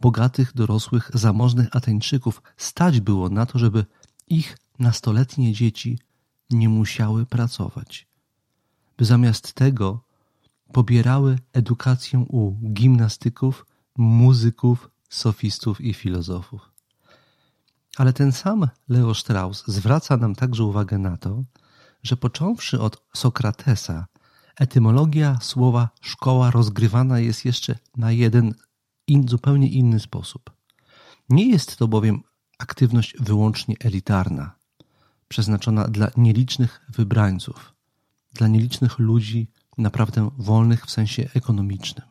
Bogatych, 0.00 0.54
dorosłych, 0.54 1.10
zamożnych 1.14 1.76
Ateńczyków 1.76 2.42
stać 2.56 3.00
było 3.00 3.28
na 3.28 3.46
to, 3.46 3.58
żeby 3.58 3.84
ich 4.28 4.58
nastoletnie 4.78 5.52
dzieci 5.52 5.98
nie 6.50 6.68
musiały 6.68 7.26
pracować, 7.26 8.06
by 8.96 9.04
zamiast 9.04 9.52
tego 9.52 10.00
pobierały 10.72 11.38
edukację 11.52 12.18
u 12.28 12.52
gimnastyków, 12.72 13.66
muzyków, 13.96 14.90
sofistów 15.08 15.80
i 15.80 15.94
filozofów. 15.94 16.70
Ale 17.96 18.12
ten 18.12 18.32
sam 18.32 18.68
Leo 18.88 19.14
Strauss 19.14 19.64
zwraca 19.66 20.16
nam 20.16 20.34
także 20.34 20.64
uwagę 20.64 20.98
na 20.98 21.16
to, 21.16 21.44
że 22.02 22.16
począwszy 22.16 22.80
od 22.80 23.02
Sokratesa, 23.14 24.06
etymologia 24.56 25.38
słowa 25.40 25.88
szkoła 26.00 26.50
rozgrywana 26.50 27.18
jest 27.18 27.44
jeszcze 27.44 27.78
na 27.96 28.12
jeden 28.12 28.54
in, 29.06 29.28
zupełnie 29.28 29.68
inny 29.68 30.00
sposób. 30.00 30.50
Nie 31.28 31.50
jest 31.50 31.76
to 31.76 31.88
bowiem 31.88 32.22
aktywność 32.58 33.14
wyłącznie 33.20 33.74
elitarna, 33.80 34.54
przeznaczona 35.28 35.88
dla 35.88 36.10
nielicznych 36.16 36.80
wybrańców, 36.88 37.74
dla 38.32 38.48
nielicznych 38.48 38.98
ludzi 38.98 39.48
naprawdę 39.78 40.30
wolnych 40.38 40.86
w 40.86 40.90
sensie 40.90 41.28
ekonomicznym. 41.34 42.06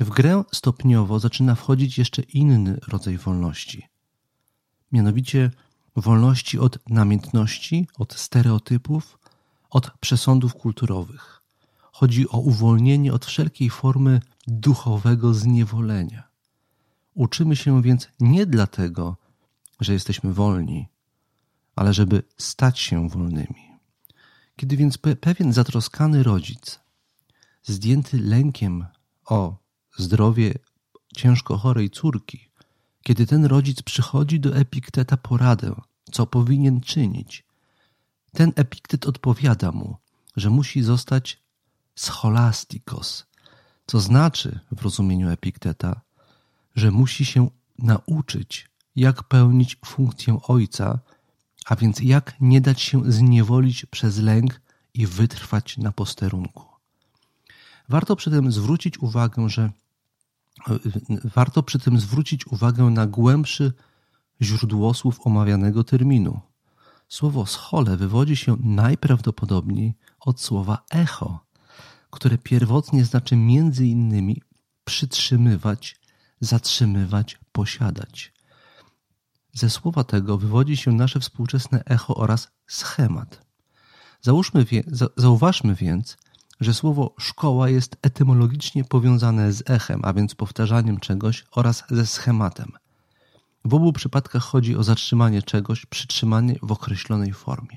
W 0.00 0.10
grę 0.10 0.44
stopniowo 0.52 1.18
zaczyna 1.18 1.54
wchodzić 1.54 1.98
jeszcze 1.98 2.22
inny 2.22 2.80
rodzaj 2.88 3.18
wolności, 3.18 3.88
mianowicie 4.92 5.50
wolności 5.96 6.58
od 6.58 6.78
namiętności, 6.88 7.86
od 7.98 8.14
stereotypów, 8.14 9.18
od 9.72 9.90
przesądów 10.00 10.54
kulturowych. 10.54 11.42
Chodzi 11.92 12.28
o 12.28 12.38
uwolnienie 12.38 13.12
od 13.12 13.26
wszelkiej 13.26 13.70
formy 13.70 14.20
duchowego 14.46 15.34
zniewolenia. 15.34 16.28
Uczymy 17.14 17.56
się 17.56 17.82
więc 17.82 18.08
nie 18.20 18.46
dlatego, 18.46 19.16
że 19.80 19.92
jesteśmy 19.92 20.32
wolni, 20.34 20.88
ale 21.76 21.94
żeby 21.94 22.22
stać 22.38 22.78
się 22.78 23.08
wolnymi. 23.08 23.72
Kiedy 24.56 24.76
więc 24.76 24.98
pewien 24.98 25.52
zatroskany 25.52 26.22
rodzic, 26.22 26.80
zdjęty 27.62 28.18
lękiem 28.18 28.86
o 29.26 29.56
zdrowie 29.98 30.54
ciężko 31.16 31.58
chorej 31.58 31.90
córki, 31.90 32.48
kiedy 33.02 33.26
ten 33.26 33.44
rodzic 33.44 33.82
przychodzi 33.82 34.40
do 34.40 34.56
Epikteta 34.56 35.16
poradę, 35.16 35.74
co 36.12 36.26
powinien 36.26 36.80
czynić, 36.80 37.44
ten 38.34 38.52
Epiktet 38.56 39.06
odpowiada 39.06 39.72
mu, 39.72 39.96
że 40.36 40.50
musi 40.50 40.82
zostać 40.82 41.42
scholastikos, 41.94 43.26
co 43.86 44.00
znaczy 44.00 44.60
w 44.72 44.82
rozumieniu 44.82 45.30
Epikteta, 45.30 46.00
że 46.74 46.90
musi 46.90 47.24
się 47.24 47.50
nauczyć, 47.78 48.70
jak 48.96 49.22
pełnić 49.22 49.78
funkcję 49.84 50.38
ojca, 50.42 50.98
a 51.66 51.76
więc 51.76 52.00
jak 52.00 52.34
nie 52.40 52.60
dać 52.60 52.82
się 52.82 53.12
zniewolić 53.12 53.86
przez 53.86 54.18
lęk 54.18 54.60
i 54.94 55.06
wytrwać 55.06 55.78
na 55.78 55.92
posterunku. 55.92 56.64
Warto 57.88 58.16
przy 58.16 58.30
tym 58.30 58.52
zwrócić 58.52 58.98
uwagę, 58.98 59.48
że 59.48 59.70
warto 61.24 61.62
przy 61.62 61.78
tym 61.78 62.00
zwrócić 62.00 62.46
uwagę 62.46 62.84
na 62.84 63.06
głębszy 63.06 63.72
źródłosłów 64.42 65.26
omawianego 65.26 65.84
terminu. 65.84 66.40
Słowo 67.12 67.46
schole 67.46 67.96
wywodzi 67.96 68.36
się 68.36 68.56
najprawdopodobniej 68.60 69.94
od 70.20 70.40
słowa 70.40 70.84
echo, 70.90 71.46
które 72.10 72.38
pierwotnie 72.38 73.04
znaczy 73.04 73.36
między 73.36 73.86
innymi 73.86 74.42
przytrzymywać, 74.84 76.00
zatrzymywać, 76.40 77.38
posiadać. 77.52 78.32
Ze 79.54 79.70
słowa 79.70 80.04
tego 80.04 80.38
wywodzi 80.38 80.76
się 80.76 80.92
nasze 80.92 81.20
współczesne 81.20 81.84
echo 81.84 82.14
oraz 82.14 82.48
schemat. 82.66 83.46
Załóżmy 84.20 84.66
zauważmy 85.16 85.74
więc, 85.74 86.16
że 86.60 86.74
słowo 86.74 87.14
szkoła 87.18 87.68
jest 87.68 87.96
etymologicznie 88.02 88.84
powiązane 88.84 89.52
z 89.52 89.70
echem, 89.70 90.00
a 90.04 90.12
więc 90.12 90.34
powtarzaniem 90.34 91.00
czegoś 91.00 91.44
oraz 91.50 91.84
ze 91.90 92.06
schematem. 92.06 92.72
W 93.64 93.74
obu 93.74 93.92
przypadkach 93.92 94.42
chodzi 94.42 94.76
o 94.76 94.82
zatrzymanie 94.82 95.42
czegoś, 95.42 95.86
przytrzymanie 95.86 96.56
w 96.62 96.72
określonej 96.72 97.32
formie. 97.32 97.76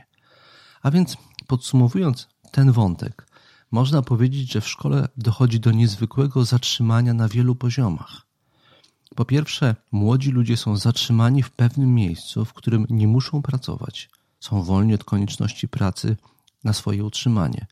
A 0.82 0.92
więc 0.92 1.18
podsumowując 1.48 2.28
ten 2.52 2.72
wątek, 2.72 3.28
można 3.72 4.02
powiedzieć, 4.02 4.52
że 4.52 4.62
w 4.62 4.68
szkole 4.68 5.08
dochodzi 5.18 5.60
do 5.60 5.72
niezwykłego 5.72 6.46
zatrzymania 6.46 7.14
na 7.14 7.28
wielu 7.28 7.56
poziomach. 7.56 8.22
Po 9.16 9.26
pierwsze, 9.26 9.76
młodzi 9.92 10.32
ludzie 10.32 10.58
są 10.58 10.78
zatrzymani 10.78 11.44
w 11.44 11.52
pewnym 11.52 11.96
miejscu, 11.96 12.46
w 12.46 12.54
którym 12.54 12.86
nie 12.90 13.08
muszą 13.08 13.42
pracować. 13.42 14.10
Są 14.40 14.64
wolni 14.64 14.94
od 14.94 15.04
konieczności 15.04 15.68
pracy 15.68 16.18
na 16.64 16.74
swoje 16.74 17.04
utrzymanie. 17.04 17.68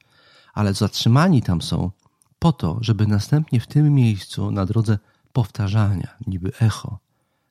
Ale 0.53 0.73
zatrzymani 0.73 1.41
tam 1.41 1.61
są 1.61 1.91
po 2.39 2.51
to, 2.51 2.77
żeby 2.81 3.07
następnie 3.07 3.59
w 3.59 3.67
tym 3.67 3.93
miejscu 3.93 4.51
na 4.51 4.65
drodze 4.65 4.99
powtarzania, 5.33 6.07
niby 6.27 6.51
echo, 6.59 6.99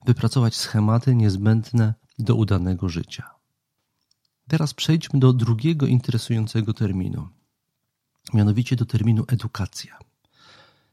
wypracować 0.06 0.56
schematy 0.56 1.14
niezbędne 1.14 1.94
do 2.18 2.34
udanego 2.34 2.88
życia. 2.88 3.30
Teraz 4.48 4.74
przejdźmy 4.74 5.20
do 5.20 5.32
drugiego 5.32 5.86
interesującego 5.86 6.74
terminu, 6.74 7.28
mianowicie 8.34 8.76
do 8.76 8.84
terminu 8.86 9.24
edukacja. 9.28 9.98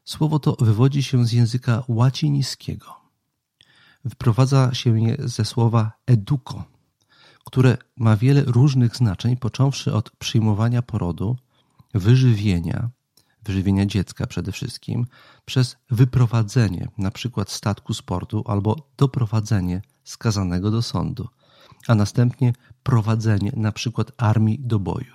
Słowo 0.05 0.39
to 0.39 0.57
wywodzi 0.59 1.03
się 1.03 1.25
z 1.25 1.31
języka 1.31 1.83
łacińskiego. 1.87 2.95
Wyprowadza 4.05 4.73
się 4.73 5.01
je 5.01 5.15
ze 5.19 5.45
słowa 5.45 5.91
educo, 6.05 6.63
które 7.45 7.77
ma 7.97 8.17
wiele 8.17 8.41
różnych 8.41 8.95
znaczeń, 8.95 9.37
począwszy 9.37 9.93
od 9.93 10.09
przyjmowania 10.09 10.81
porodu, 10.81 11.37
wyżywienia, 11.93 12.89
wyżywienia 13.43 13.85
dziecka 13.85 14.27
przede 14.27 14.51
wszystkim, 14.51 15.05
przez 15.45 15.77
wyprowadzenie 15.89 16.87
przykład 17.11 17.49
statku 17.49 17.93
sportu 17.93 18.43
albo 18.47 18.75
doprowadzenie 18.97 19.81
skazanego 20.03 20.71
do 20.71 20.81
sądu, 20.81 21.27
a 21.87 21.95
następnie 21.95 22.53
prowadzenie 22.83 23.51
przykład 23.71 24.11
armii 24.17 24.59
do 24.59 24.79
boju. 24.79 25.13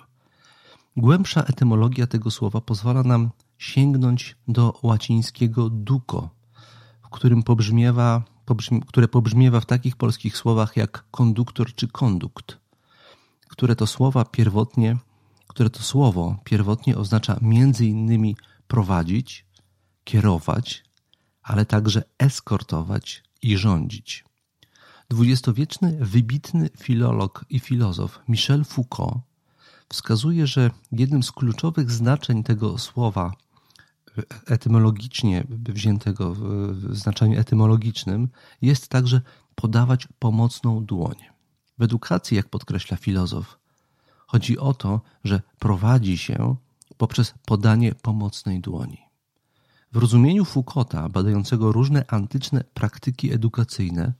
Głębsza 0.97 1.43
etymologia 1.43 2.07
tego 2.07 2.31
słowa 2.31 2.61
pozwala 2.61 3.03
nam 3.03 3.29
sięgnąć 3.57 4.35
do 4.47 4.79
łacińskiego 4.83 5.69
duco, 5.69 6.29
w 7.03 7.09
którym 7.09 7.43
pobrzmiewa, 7.43 8.23
pobrzmi, 8.45 8.81
które 8.87 9.07
pobrzmiewa 9.07 9.59
w 9.59 9.65
takich 9.65 9.95
polskich 9.95 10.37
słowach 10.37 10.77
jak 10.77 11.05
konduktor 11.11 11.75
czy 11.75 11.87
kondukt, 11.87 12.57
które 13.49 13.75
to 13.75 13.87
słowa 13.87 14.25
pierwotnie 14.25 14.97
które 15.55 15.69
to 15.69 15.83
słowo 15.83 16.37
pierwotnie 16.43 16.97
oznacza 16.97 17.39
między 17.41 17.85
innymi 17.85 18.37
prowadzić, 18.67 19.45
kierować, 20.03 20.83
ale 21.41 21.65
także 21.65 22.03
eskortować 22.17 23.23
i 23.41 23.57
rządzić. 23.57 24.25
Dwudziestowieczny 25.09 25.97
wybitny 26.01 26.69
filolog 26.77 27.45
i 27.49 27.59
filozof 27.59 28.19
Michel 28.27 28.65
Foucault 28.65 29.17
wskazuje, 29.89 30.47
że 30.47 30.71
jednym 30.91 31.23
z 31.23 31.31
kluczowych 31.31 31.91
znaczeń 31.91 32.43
tego 32.43 32.77
słowa 32.77 33.31
etymologicznie 34.47 35.43
wziętego 35.49 36.35
w 36.35 36.95
znaczeniu 36.95 37.39
etymologicznym 37.39 38.29
jest 38.61 38.87
także 38.87 39.21
podawać 39.55 40.07
pomocną 40.19 40.85
dłoń. 40.85 41.15
W 41.77 41.83
edukacji, 41.83 42.37
jak 42.37 42.49
podkreśla 42.49 42.97
filozof, 42.97 43.64
Chodzi 44.27 44.59
o 44.59 44.73
to, 44.73 45.01
że 45.23 45.41
prowadzi 45.59 46.17
się 46.17 46.55
poprzez 46.97 47.33
podanie 47.45 47.95
pomocnej 47.95 48.61
dłoni. 48.61 48.97
W 49.91 49.97
rozumieniu 49.97 50.45
Foucaulta, 50.45 51.09
badającego 51.09 51.71
różne 51.71 52.05
antyczne 52.07 52.63
praktyki 52.73 53.33
edukacyjne, 53.33 54.13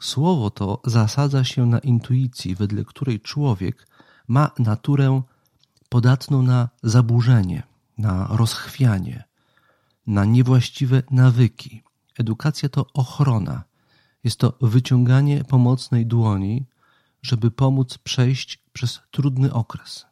słowo 0.00 0.50
to 0.50 0.80
zasadza 0.84 1.44
się 1.44 1.66
na 1.66 1.78
intuicji, 1.78 2.54
wedle 2.54 2.84
której 2.84 3.20
człowiek 3.20 3.88
ma 4.28 4.50
naturę 4.58 5.22
podatną 5.88 6.42
na 6.42 6.68
zaburzenie, 6.82 7.62
na 7.98 8.26
rozchwianie, 8.30 9.24
na 10.06 10.24
niewłaściwe 10.24 11.02
nawyki. 11.10 11.82
Edukacja 12.18 12.68
to 12.68 12.86
ochrona, 12.94 13.64
jest 14.24 14.38
to 14.38 14.52
wyciąganie 14.60 15.44
pomocnej 15.44 16.06
dłoni, 16.06 16.66
żeby 17.26 17.50
pomóc 17.50 17.98
przejść 17.98 18.62
przez 18.72 19.00
trudny 19.10 19.52
okres. 19.52 20.06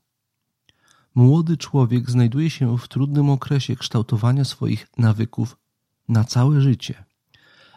Młody 1.15 1.57
człowiek 1.57 2.11
znajduje 2.11 2.51
się 2.51 2.79
w 2.79 2.89
trudnym 2.89 3.31
okresie 3.31 3.77
kształtowania 3.77 4.45
swoich 4.45 4.87
nawyków 4.99 5.57
na 6.09 6.25
całe 6.25 6.61
życie. 6.61 7.05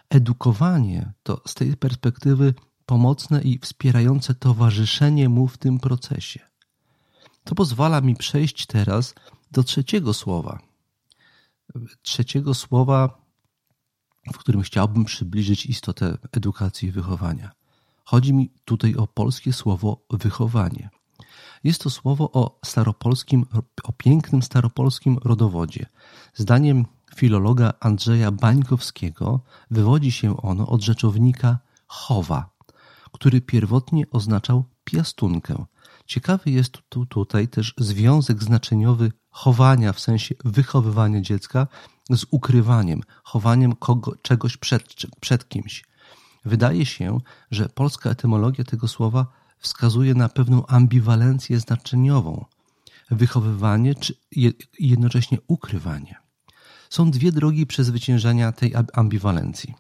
Edukowanie 0.10 1.14
to 1.24 1.42
z 1.48 1.54
tej 1.54 1.78
perspektywy 1.78 2.54
pomocne 2.86 3.42
i 3.42 3.60
wspierające 3.60 4.36
towarzyszenie 4.36 5.30
mu 5.30 5.48
w 5.48 5.58
tym 5.58 5.80
procesie. 5.80 6.40
To 7.44 7.56
pozwala 7.56 8.02
mi 8.02 8.16
przejść 8.16 8.66
teraz 8.66 9.16
do 9.52 9.64
trzeciego 9.64 10.14
słowa. 10.14 10.60
Trzeciego 12.02 12.54
słowa, 12.54 13.22
w 14.34 14.38
którym 14.38 14.62
chciałbym 14.62 15.06
przybliżyć 15.06 15.66
istotę 15.66 16.18
edukacji 16.32 16.90
i 16.90 16.92
wychowania. 16.92 17.57
Chodzi 18.10 18.34
mi 18.34 18.50
tutaj 18.66 18.96
o 18.96 19.08
polskie 19.08 19.54
słowo 19.54 20.06
wychowanie. 20.10 20.90
Jest 21.64 21.82
to 21.82 21.90
słowo 21.90 22.32
o 22.32 22.60
staropolskim, 22.66 23.46
o 23.84 23.94
pięknym 23.94 24.44
staropolskim 24.44 25.18
rodowodzie. 25.24 25.86
Zdaniem 26.34 26.86
filologa 27.16 27.74
Andrzeja 27.80 28.32
Bańkowskiego 28.32 29.40
wywodzi 29.72 30.12
się 30.12 30.42
ono 30.42 30.68
od 30.68 30.82
rzeczownika 30.82 31.60
chowa, 31.88 32.50
który 33.12 33.42
pierwotnie 33.42 34.06
oznaczał 34.12 34.64
piastunkę. 34.84 35.66
Ciekawy 36.06 36.52
jest 36.52 36.78
tu, 36.90 37.06
tutaj 37.06 37.48
też 37.48 37.74
związek 37.78 38.44
znaczeniowy 38.44 39.12
chowania 39.30 39.94
w 39.94 40.00
sensie 40.00 40.36
wychowywania 40.46 41.22
dziecka 41.22 41.68
z 42.10 42.26
ukrywaniem, 42.32 43.02
chowaniem 43.24 43.76
kogo, 43.76 44.16
czegoś 44.22 44.58
przed, 44.58 44.84
przed 45.20 45.50
kimś. 45.50 45.87
Wydaje 46.48 46.86
się, 46.86 47.20
że 47.52 47.70
polska 47.70 48.10
etymologia 48.10 48.64
tego 48.64 48.88
słowa 48.88 49.28
wskazuje 49.58 50.14
na 50.14 50.30
pewną 50.30 50.66
ambiwalencję 50.66 51.60
znaczeniową 51.60 52.46
wychowywanie 53.12 53.96
czy 53.96 54.14
jednocześnie 54.80 55.38
ukrywanie. 55.48 56.16
Są 56.90 57.12
dwie 57.12 57.32
drogi 57.32 57.68
przezwyciężenia 57.68 58.52
tej 58.52 58.74
ambiwalencji. 58.94 59.74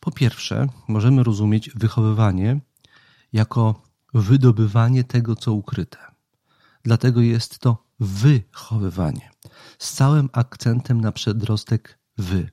Po 0.00 0.10
pierwsze, 0.10 0.66
możemy 0.88 1.22
rozumieć 1.22 1.70
wychowywanie 1.70 2.60
jako 3.32 3.82
wydobywanie 4.14 5.04
tego, 5.04 5.36
co 5.36 5.52
ukryte. 5.52 5.98
Dlatego 6.82 7.20
jest 7.20 7.58
to 7.58 7.84
wychowywanie, 8.00 9.30
z 9.78 9.92
całym 9.92 10.28
akcentem 10.32 11.00
na 11.00 11.12
przedrostek 11.12 11.98
wy. 12.18 12.50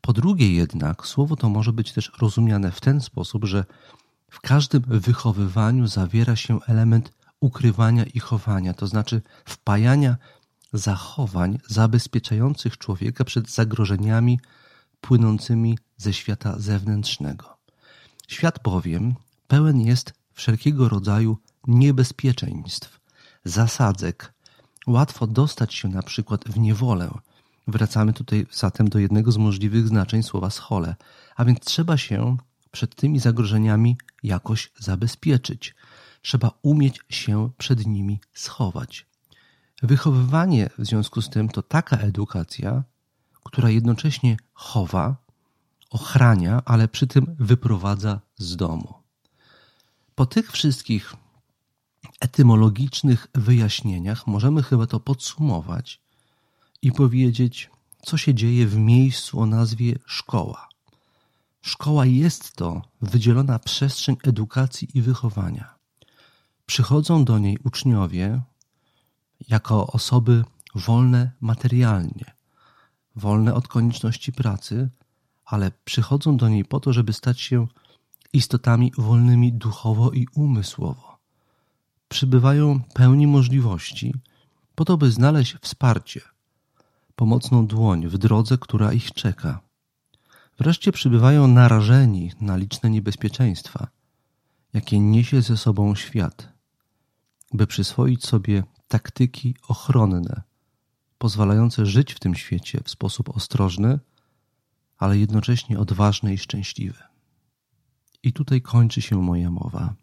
Po 0.00 0.12
drugie 0.12 0.52
jednak, 0.54 1.06
słowo 1.06 1.36
to 1.36 1.48
może 1.48 1.72
być 1.72 1.92
też 1.92 2.12
rozumiane 2.20 2.72
w 2.72 2.80
ten 2.80 3.00
sposób, 3.00 3.44
że 3.44 3.64
w 4.30 4.40
każdym 4.40 4.82
wychowywaniu 4.86 5.86
zawiera 5.86 6.36
się 6.36 6.60
element 6.62 7.12
ukrywania 7.40 8.04
i 8.04 8.18
chowania, 8.18 8.74
to 8.74 8.86
znaczy 8.86 9.22
wpajania 9.44 10.16
zachowań 10.72 11.58
zabezpieczających 11.68 12.78
człowieka 12.78 13.24
przed 13.24 13.50
zagrożeniami 13.50 14.40
płynącymi 15.00 15.78
ze 15.96 16.12
świata 16.12 16.58
zewnętrznego. 16.58 17.56
Świat 18.28 18.62
bowiem 18.62 19.14
pełen 19.48 19.80
jest 19.80 20.12
wszelkiego 20.32 20.88
rodzaju 20.88 21.38
niebezpieczeństw, 21.66 23.00
zasadzek. 23.44 24.34
Łatwo 24.86 25.26
dostać 25.26 25.74
się 25.74 25.88
na 25.88 26.02
przykład 26.02 26.44
w 26.44 26.58
niewolę. 26.58 27.10
Wracamy 27.66 28.12
tutaj 28.12 28.46
zatem 28.50 28.88
do 28.88 28.98
jednego 28.98 29.32
z 29.32 29.36
możliwych 29.36 29.88
znaczeń 29.88 30.22
słowa 30.22 30.50
schole, 30.50 30.96
a 31.36 31.44
więc 31.44 31.60
trzeba 31.60 31.96
się 31.96 32.36
przed 32.70 32.94
tymi 32.94 33.18
zagrożeniami 33.18 33.96
jakoś 34.22 34.72
zabezpieczyć. 34.78 35.74
Trzeba 36.22 36.50
umieć 36.62 37.00
się 37.08 37.50
przed 37.58 37.86
nimi 37.86 38.20
schować. 38.32 39.06
Wychowywanie 39.82 40.70
w 40.78 40.86
związku 40.86 41.22
z 41.22 41.30
tym 41.30 41.48
to 41.48 41.62
taka 41.62 41.96
edukacja, 41.96 42.84
która 43.44 43.70
jednocześnie 43.70 44.36
chowa, 44.52 45.16
ochrania, 45.90 46.62
ale 46.64 46.88
przy 46.88 47.06
tym 47.06 47.36
wyprowadza 47.38 48.20
z 48.36 48.56
domu. 48.56 48.94
Po 50.14 50.26
tych 50.26 50.52
wszystkich 50.52 51.14
etymologicznych 52.20 53.26
wyjaśnieniach 53.34 54.26
możemy 54.26 54.62
chyba 54.62 54.86
to 54.86 55.00
podsumować 55.00 56.03
i 56.84 56.92
powiedzieć, 56.92 57.70
co 58.02 58.16
się 58.16 58.34
dzieje 58.34 58.66
w 58.66 58.76
miejscu 58.76 59.40
o 59.40 59.46
nazwie 59.46 59.98
szkoła. 60.06 60.68
Szkoła 61.62 62.06
jest 62.06 62.56
to 62.56 62.82
wydzielona 63.02 63.58
przestrzeń 63.58 64.16
edukacji 64.24 64.88
i 64.94 65.02
wychowania. 65.02 65.74
Przychodzą 66.66 67.24
do 67.24 67.38
niej 67.38 67.58
uczniowie 67.64 68.42
jako 69.48 69.86
osoby 69.86 70.44
wolne 70.74 71.30
materialnie, 71.40 72.34
wolne 73.16 73.54
od 73.54 73.68
konieczności 73.68 74.32
pracy, 74.32 74.90
ale 75.44 75.70
przychodzą 75.84 76.36
do 76.36 76.48
niej 76.48 76.64
po 76.64 76.80
to, 76.80 76.92
żeby 76.92 77.12
stać 77.12 77.40
się 77.40 77.66
istotami 78.32 78.92
wolnymi 78.98 79.52
duchowo 79.52 80.10
i 80.10 80.26
umysłowo. 80.34 81.18
Przybywają 82.08 82.80
pełni 82.94 83.26
możliwości, 83.26 84.14
po 84.74 84.84
to, 84.84 84.96
by 84.96 85.10
znaleźć 85.10 85.56
wsparcie, 85.60 86.33
pomocną 87.16 87.66
dłoń 87.66 88.08
w 88.08 88.18
drodze, 88.18 88.58
która 88.58 88.92
ich 88.92 89.12
czeka. 89.12 89.60
Wreszcie 90.58 90.92
przybywają 90.92 91.46
narażeni 91.46 92.32
na 92.40 92.56
liczne 92.56 92.90
niebezpieczeństwa, 92.90 93.88
jakie 94.72 95.00
niesie 95.00 95.42
ze 95.42 95.56
sobą 95.56 95.94
świat, 95.94 96.48
by 97.52 97.66
przyswoić 97.66 98.26
sobie 98.26 98.62
taktyki 98.88 99.54
ochronne, 99.68 100.42
pozwalające 101.18 101.86
żyć 101.86 102.12
w 102.12 102.20
tym 102.20 102.34
świecie 102.34 102.80
w 102.84 102.90
sposób 102.90 103.36
ostrożny, 103.36 103.98
ale 104.98 105.18
jednocześnie 105.18 105.78
odważny 105.78 106.34
i 106.34 106.38
szczęśliwy. 106.38 107.02
I 108.22 108.32
tutaj 108.32 108.62
kończy 108.62 109.02
się 109.02 109.22
moja 109.22 109.50
mowa 109.50 109.94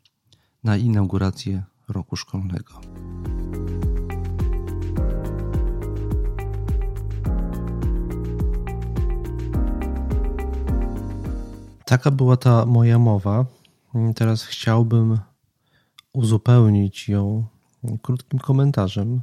na 0.64 0.78
inaugurację 0.78 1.64
roku 1.88 2.16
szkolnego. 2.16 2.82
Taka 11.92 12.12
była 12.12 12.38
ta 12.38 12.66
moja 12.66 13.00
mowa. 13.00 13.46
Teraz 14.16 14.44
chciałbym 14.44 15.20
uzupełnić 16.14 17.10
ją 17.10 17.46
krótkim 18.02 18.40
komentarzem 18.40 19.22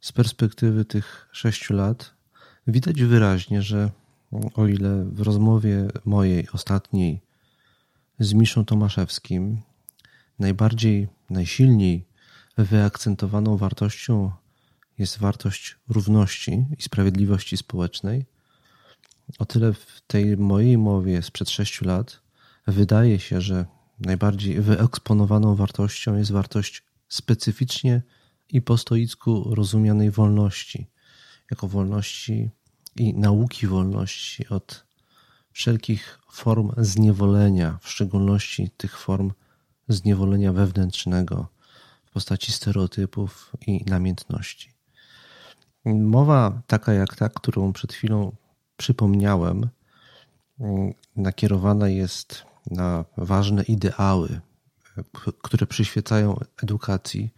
z 0.00 0.12
perspektywy 0.12 0.84
tych 0.84 1.28
sześciu 1.32 1.74
lat. 1.74 2.14
Widać 2.66 3.02
wyraźnie, 3.02 3.62
że 3.62 3.90
o 4.54 4.66
ile 4.66 5.04
w 5.04 5.20
rozmowie 5.20 5.88
mojej 6.04 6.48
ostatniej 6.52 7.20
z 8.18 8.32
Miszą 8.34 8.64
Tomaszewskim 8.64 9.60
najbardziej, 10.38 11.08
najsilniej 11.30 12.06
wyakcentowaną 12.58 13.56
wartością 13.56 14.30
jest 14.98 15.18
wartość 15.18 15.76
równości 15.88 16.64
i 16.78 16.82
sprawiedliwości 16.82 17.56
społecznej, 17.56 18.26
o 19.38 19.44
tyle 19.44 19.72
w 19.72 20.00
tej 20.06 20.36
mojej 20.36 20.78
mowie 20.78 21.22
sprzed 21.22 21.50
sześciu 21.50 21.84
lat 21.84 22.20
wydaje 22.66 23.18
się, 23.18 23.40
że 23.40 23.66
najbardziej 24.00 24.60
wyeksponowaną 24.60 25.54
wartością 25.54 26.16
jest 26.16 26.32
wartość 26.32 26.82
specyficznie 27.08 28.02
i 28.48 28.62
po 28.62 28.78
stoicku 28.78 29.54
rozumianej 29.54 30.10
wolności, 30.10 30.86
jako 31.50 31.68
wolności 31.68 32.50
i 32.96 33.14
nauki 33.14 33.66
wolności 33.66 34.48
od 34.48 34.84
wszelkich 35.52 36.18
form 36.32 36.70
zniewolenia, 36.76 37.78
w 37.82 37.88
szczególności 37.88 38.70
tych 38.76 38.98
form 38.98 39.32
zniewolenia 39.88 40.52
wewnętrznego 40.52 41.46
w 42.04 42.10
postaci 42.10 42.52
stereotypów 42.52 43.52
i 43.66 43.84
namiętności. 43.84 44.72
Mowa 45.84 46.62
taka 46.66 46.92
jak 46.92 47.16
ta, 47.16 47.28
którą 47.28 47.72
przed 47.72 47.92
chwilą 47.92 48.36
przypomniałem, 48.82 49.68
nakierowana 51.16 51.88
jest 51.88 52.44
na 52.70 53.04
ważne 53.16 53.62
ideały, 53.62 54.40
które 55.42 55.66
przyświecają 55.66 56.40
edukacji 56.62 57.34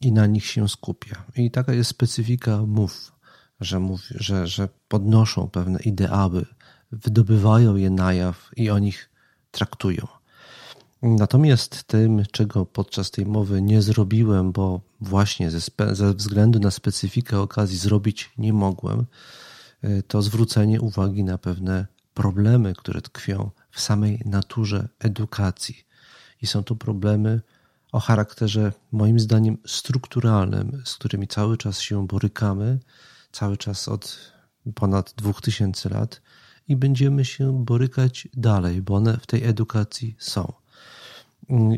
i 0.00 0.12
na 0.12 0.26
nich 0.26 0.46
się 0.46 0.68
skupia. 0.68 1.24
I 1.36 1.50
taka 1.50 1.72
jest 1.72 1.90
specyfika 1.90 2.62
mów, 2.66 3.12
że, 3.60 3.80
mów, 3.80 4.00
że, 4.10 4.46
że 4.46 4.68
podnoszą 4.88 5.48
pewne 5.48 5.78
ideały, 5.80 6.46
wydobywają 6.92 7.76
je 7.76 7.90
na 7.90 8.12
jaw 8.12 8.50
i 8.56 8.70
o 8.70 8.78
nich 8.78 9.10
traktują. 9.50 10.06
Natomiast 11.02 11.84
tym, 11.84 12.22
czego 12.30 12.66
podczas 12.66 13.10
tej 13.10 13.26
mowy 13.26 13.62
nie 13.62 13.82
zrobiłem, 13.82 14.52
bo 14.52 14.80
właśnie 15.00 15.50
ze, 15.50 15.60
ze 15.92 16.14
względu 16.14 16.58
na 16.58 16.70
specyfikę 16.70 17.40
okazji 17.40 17.78
zrobić 17.78 18.30
nie 18.38 18.52
mogłem, 18.52 19.06
to 20.06 20.22
zwrócenie 20.22 20.80
uwagi 20.80 21.24
na 21.24 21.38
pewne 21.38 21.86
problemy, 22.14 22.74
które 22.74 23.00
tkwią 23.00 23.50
w 23.70 23.80
samej 23.80 24.22
naturze 24.24 24.88
edukacji. 24.98 25.84
I 26.42 26.46
są 26.46 26.64
to 26.64 26.74
problemy 26.76 27.40
o 27.92 28.00
charakterze, 28.00 28.72
moim 28.92 29.20
zdaniem, 29.20 29.58
strukturalnym, 29.66 30.82
z 30.84 30.94
którymi 30.94 31.28
cały 31.28 31.56
czas 31.56 31.80
się 31.80 32.06
borykamy, 32.06 32.78
cały 33.32 33.56
czas 33.56 33.88
od 33.88 34.32
ponad 34.74 35.14
2000 35.16 35.88
lat 35.88 36.20
i 36.68 36.76
będziemy 36.76 37.24
się 37.24 37.64
borykać 37.64 38.28
dalej, 38.34 38.82
bo 38.82 38.94
one 38.94 39.18
w 39.18 39.26
tej 39.26 39.44
edukacji 39.44 40.16
są. 40.18 40.52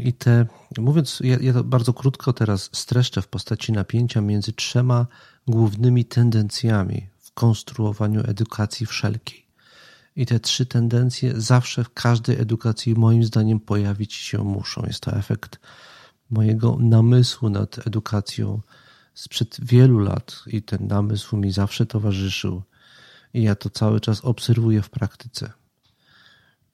I 0.04 0.12
te, 0.12 0.46
mówiąc, 0.78 1.20
ja, 1.24 1.36
ja 1.40 1.52
to 1.52 1.64
bardzo 1.64 1.92
krótko 1.92 2.32
teraz 2.32 2.70
streszczę 2.72 3.22
w 3.22 3.28
postaci 3.28 3.72
napięcia 3.72 4.20
między 4.20 4.52
trzema 4.52 5.06
głównymi 5.46 6.04
tendencjami 6.04 7.11
w 7.32 7.34
konstruowaniu 7.34 8.20
edukacji 8.20 8.86
wszelkiej. 8.86 9.46
I 10.16 10.26
te 10.26 10.40
trzy 10.40 10.66
tendencje 10.66 11.40
zawsze 11.40 11.84
w 11.84 11.92
każdej 11.94 12.40
edukacji, 12.40 12.94
moim 12.94 13.24
zdaniem, 13.24 13.60
pojawić 13.60 14.14
się 14.14 14.38
muszą. 14.38 14.82
Jest 14.86 15.00
to 15.00 15.16
efekt 15.16 15.60
mojego 16.30 16.76
namysłu 16.80 17.50
nad 17.50 17.86
edukacją 17.86 18.60
sprzed 19.14 19.56
wielu 19.62 19.98
lat 19.98 20.42
i 20.46 20.62
ten 20.62 20.86
namysł 20.86 21.36
mi 21.36 21.52
zawsze 21.52 21.86
towarzyszył. 21.86 22.62
I 23.34 23.42
ja 23.42 23.54
to 23.54 23.70
cały 23.70 24.00
czas 24.00 24.20
obserwuję 24.20 24.82
w 24.82 24.90
praktyce. 24.90 25.52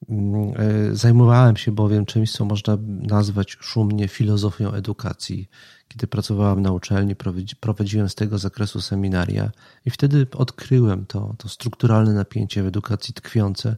E, 0.09 0.95
zajmowałem 0.95 1.57
się 1.57 1.73
bowiem 1.73 2.07
czymś, 2.07 2.33
co 2.33 2.45
można 2.45 2.79
nazwać 2.89 3.57
szumnie 3.61 4.09
filozofią 4.09 4.73
edukacji. 4.73 5.49
Kiedy 5.89 6.07
pracowałem 6.07 6.63
na 6.63 6.73
uczelni, 6.73 7.17
prowadziłem 7.61 8.09
z 8.09 8.15
tego 8.15 8.39
zakresu 8.39 8.81
seminaria 8.81 9.51
i 9.85 9.91
wtedy 9.91 10.27
odkryłem 10.37 11.07
to, 11.07 11.35
to 11.39 11.49
strukturalne 11.49 12.13
napięcie 12.13 12.63
w 12.63 12.67
edukacji 12.67 13.15
tkwiące. 13.15 13.77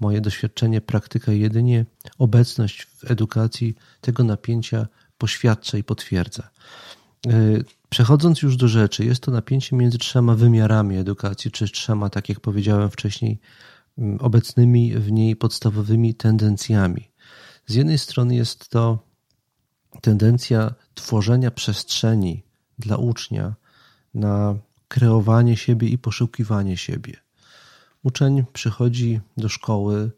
Moje 0.00 0.20
doświadczenie, 0.20 0.80
praktyka 0.80 1.32
jedynie 1.32 1.86
obecność 2.18 2.82
w 2.82 3.10
edukacji 3.10 3.74
tego 4.00 4.24
napięcia 4.24 4.86
poświadcza 5.18 5.78
i 5.78 5.84
potwierdza. 5.84 6.50
E, 7.26 7.32
przechodząc 7.88 8.42
już 8.42 8.56
do 8.56 8.68
rzeczy, 8.68 9.04
jest 9.04 9.22
to 9.22 9.30
napięcie 9.30 9.76
między 9.76 9.98
trzema 9.98 10.34
wymiarami 10.34 10.96
edukacji, 10.96 11.50
czy 11.50 11.68
trzema, 11.68 12.10
tak 12.10 12.28
jak 12.28 12.40
powiedziałem 12.40 12.90
wcześniej, 12.90 13.40
obecnymi 14.20 14.94
w 14.94 15.12
niej 15.12 15.36
podstawowymi 15.36 16.14
tendencjami. 16.14 17.10
Z 17.66 17.74
jednej 17.74 17.98
strony 17.98 18.34
jest 18.34 18.68
to 18.68 18.98
tendencja 20.00 20.74
tworzenia 20.94 21.50
przestrzeni 21.50 22.42
dla 22.78 22.96
ucznia 22.96 23.54
na 24.14 24.54
kreowanie 24.88 25.56
siebie 25.56 25.88
i 25.88 25.98
poszukiwanie 25.98 26.76
siebie. 26.76 27.16
Uczeń 28.02 28.44
przychodzi 28.52 29.20
do 29.36 29.48
szkoły, 29.48 30.10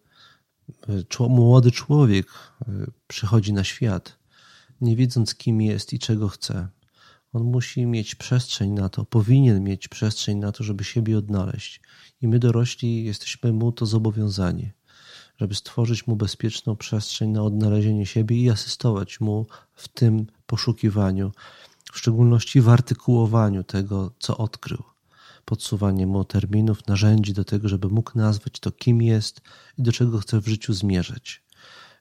młody 1.28 1.70
człowiek 1.70 2.26
y, 2.68 2.90
przychodzi 3.06 3.52
na 3.52 3.64
świat 3.64 4.18
nie 4.80 4.96
wiedząc 4.96 5.34
kim 5.34 5.60
jest 5.60 5.92
i 5.92 5.98
czego 5.98 6.28
chce. 6.28 6.68
On 7.32 7.44
musi 7.44 7.86
mieć 7.86 8.14
przestrzeń 8.14 8.70
na 8.70 8.88
to, 8.88 9.04
powinien 9.04 9.64
mieć 9.64 9.88
przestrzeń 9.88 10.38
na 10.38 10.52
to, 10.52 10.64
żeby 10.64 10.84
siebie 10.84 11.18
odnaleźć. 11.18 11.80
I 12.22 12.28
my 12.28 12.38
dorośli 12.38 13.04
jesteśmy 13.04 13.52
mu 13.52 13.72
to 13.72 13.86
zobowiązani, 13.86 14.70
żeby 15.36 15.54
stworzyć 15.54 16.06
mu 16.06 16.16
bezpieczną 16.16 16.76
przestrzeń 16.76 17.30
na 17.30 17.42
odnalezienie 17.42 18.06
siebie 18.06 18.36
i 18.36 18.50
asystować 18.50 19.20
mu 19.20 19.46
w 19.74 19.88
tym 19.88 20.26
poszukiwaniu, 20.46 21.32
w 21.92 21.98
szczególności 21.98 22.60
w 22.60 22.68
artykułowaniu 22.68 23.64
tego, 23.64 24.12
co 24.18 24.36
odkrył. 24.38 24.82
Podsuwanie 25.44 26.06
mu 26.06 26.24
terminów, 26.24 26.86
narzędzi 26.86 27.32
do 27.32 27.44
tego, 27.44 27.68
żeby 27.68 27.88
mógł 27.88 28.18
nazwać 28.18 28.60
to, 28.60 28.72
kim 28.72 29.02
jest 29.02 29.40
i 29.78 29.82
do 29.82 29.92
czego 29.92 30.18
chce 30.18 30.40
w 30.40 30.48
życiu 30.48 30.72
zmierzać. 30.72 31.42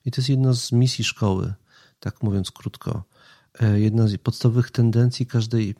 I 0.05 0.11
to 0.11 0.21
jest 0.21 0.29
jedna 0.29 0.53
z 0.53 0.71
misji 0.71 1.03
szkoły, 1.03 1.53
tak 1.99 2.23
mówiąc 2.23 2.51
krótko. 2.51 3.03
E, 3.59 3.79
jedna 3.79 4.07
z 4.07 4.17
podstawowych 4.17 4.71
tendencji 4.71 5.25
każdej, 5.25 5.75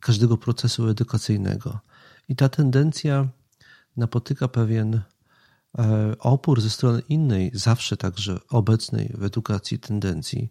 każdego 0.00 0.36
procesu 0.36 0.88
edukacyjnego. 0.88 1.80
I 2.28 2.36
ta 2.36 2.48
tendencja 2.48 3.28
napotyka 3.96 4.48
pewien 4.48 4.94
e, 5.78 6.14
opór 6.18 6.60
ze 6.60 6.70
strony 6.70 7.02
innej, 7.08 7.50
zawsze 7.54 7.96
także 7.96 8.40
obecnej 8.48 9.12
w 9.14 9.24
edukacji 9.24 9.78
tendencji. 9.78 10.50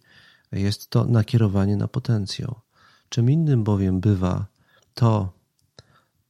Jest 0.51 0.89
to 0.89 1.05
nakierowanie 1.05 1.77
na 1.77 1.87
potencjał. 1.87 2.61
Czym 3.09 3.29
innym 3.29 3.63
bowiem 3.63 3.99
bywa 3.99 4.45
to, 4.93 5.33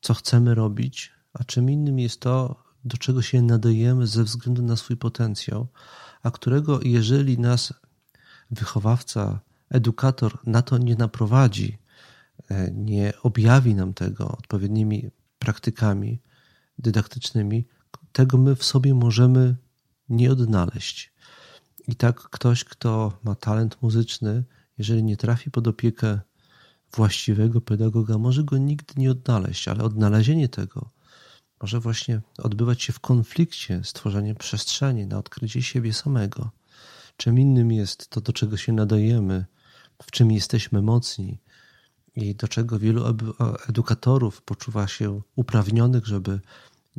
co 0.02 0.14
chcemy 0.14 0.56
robić, 0.56 1.12
a 1.34 1.44
czym 1.44 1.70
innym 1.70 2.00
jest 2.00 2.20
to, 2.20 2.64
do 2.86 2.98
czego 2.98 3.22
się 3.22 3.42
nadajemy 3.42 4.08
ze 4.08 4.24
względu 4.24 4.64
na 4.64 4.76
swój 4.76 4.98
potencjał, 4.98 5.68
a 6.24 6.32
którego, 6.32 6.80
jeżeli 6.84 7.40
nas 7.40 7.74
wychowawca, 8.52 9.40
edukator 9.70 10.40
na 10.46 10.62
to 10.62 10.78
nie 10.78 10.96
naprowadzi, 10.96 11.78
e, 12.50 12.72
nie 12.72 13.14
objawi 13.24 13.76
nam 13.76 13.94
tego 13.94 14.28
odpowiednimi 14.28 15.10
praktykami 15.40 16.20
dydaktycznymi, 16.80 17.68
tego 18.12 18.38
my 18.38 18.56
w 18.56 18.64
sobie 18.64 18.94
możemy 18.94 19.56
nie 20.10 20.32
odnaleźć. 20.32 21.14
I 21.88 21.96
tak 21.96 22.16
ktoś, 22.16 22.64
kto 22.64 23.20
ma 23.24 23.36
talent 23.36 23.82
muzyczny, 23.82 24.44
jeżeli 24.78 25.04
nie 25.04 25.18
trafi 25.18 25.52
pod 25.52 25.68
opiekę 25.68 26.20
właściwego 26.94 27.62
pedagoga, 27.62 28.18
może 28.18 28.44
go 28.44 28.58
nigdy 28.58 28.94
nie 28.98 29.12
odnaleźć, 29.12 29.68
ale 29.68 29.84
odnalezienie 29.84 30.50
tego 30.50 30.90
może 31.62 31.80
właśnie 31.80 32.22
odbywać 32.38 32.84
się 32.84 32.94
w 32.94 33.00
konflikcie 33.00 33.82
z 33.84 33.94
tworzeniem 33.94 34.36
przestrzeni 34.36 35.08
na 35.08 35.18
odkrycie 35.18 35.62
siebie 35.62 35.94
samego. 35.94 36.52
Czym 37.18 37.40
innym 37.40 37.72
jest 37.72 38.10
to, 38.10 38.22
do 38.22 38.34
czego 38.34 38.58
się 38.58 38.74
nadajemy, 38.74 39.46
w 40.04 40.12
czym 40.12 40.32
jesteśmy 40.32 40.82
mocni 40.82 41.40
i 42.16 42.36
do 42.36 42.48
czego 42.48 42.80
wielu 42.80 43.04
edukatorów 43.70 44.42
poczuwa 44.42 44.88
się 44.88 45.22
uprawnionych, 45.36 46.08
żeby 46.08 46.40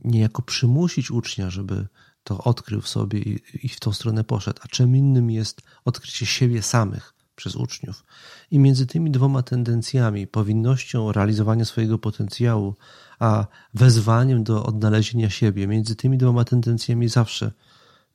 niejako 0.04 0.42
przymusić 0.42 1.10
ucznia, 1.10 1.50
żeby 1.50 1.86
to 2.24 2.38
odkrył 2.38 2.80
w 2.80 2.88
sobie 2.88 3.20
i, 3.62 3.68
w 3.68 3.80
tą 3.80 3.92
stronę 3.92 4.24
poszedł. 4.24 4.60
A 4.64 4.68
czym 4.68 4.96
innym 4.96 5.30
jest 5.30 5.62
odkrycie 5.84 6.26
siebie 6.26 6.62
samych 6.62 7.14
przez 7.36 7.56
uczniów. 7.56 8.04
I 8.50 8.58
między 8.58 8.86
tymi 8.86 9.10
dwoma 9.10 9.42
tendencjami, 9.42 10.26
powinnością 10.26 11.12
realizowania 11.12 11.64
swojego 11.64 11.98
potencjału, 11.98 12.74
a 13.18 13.46
wezwaniem 13.74 14.44
do 14.44 14.66
odnalezienia 14.66 15.30
siebie, 15.30 15.66
między 15.66 15.96
tymi 15.96 16.18
dwoma 16.18 16.44
tendencjami 16.44 17.08
zawsze 17.08 17.52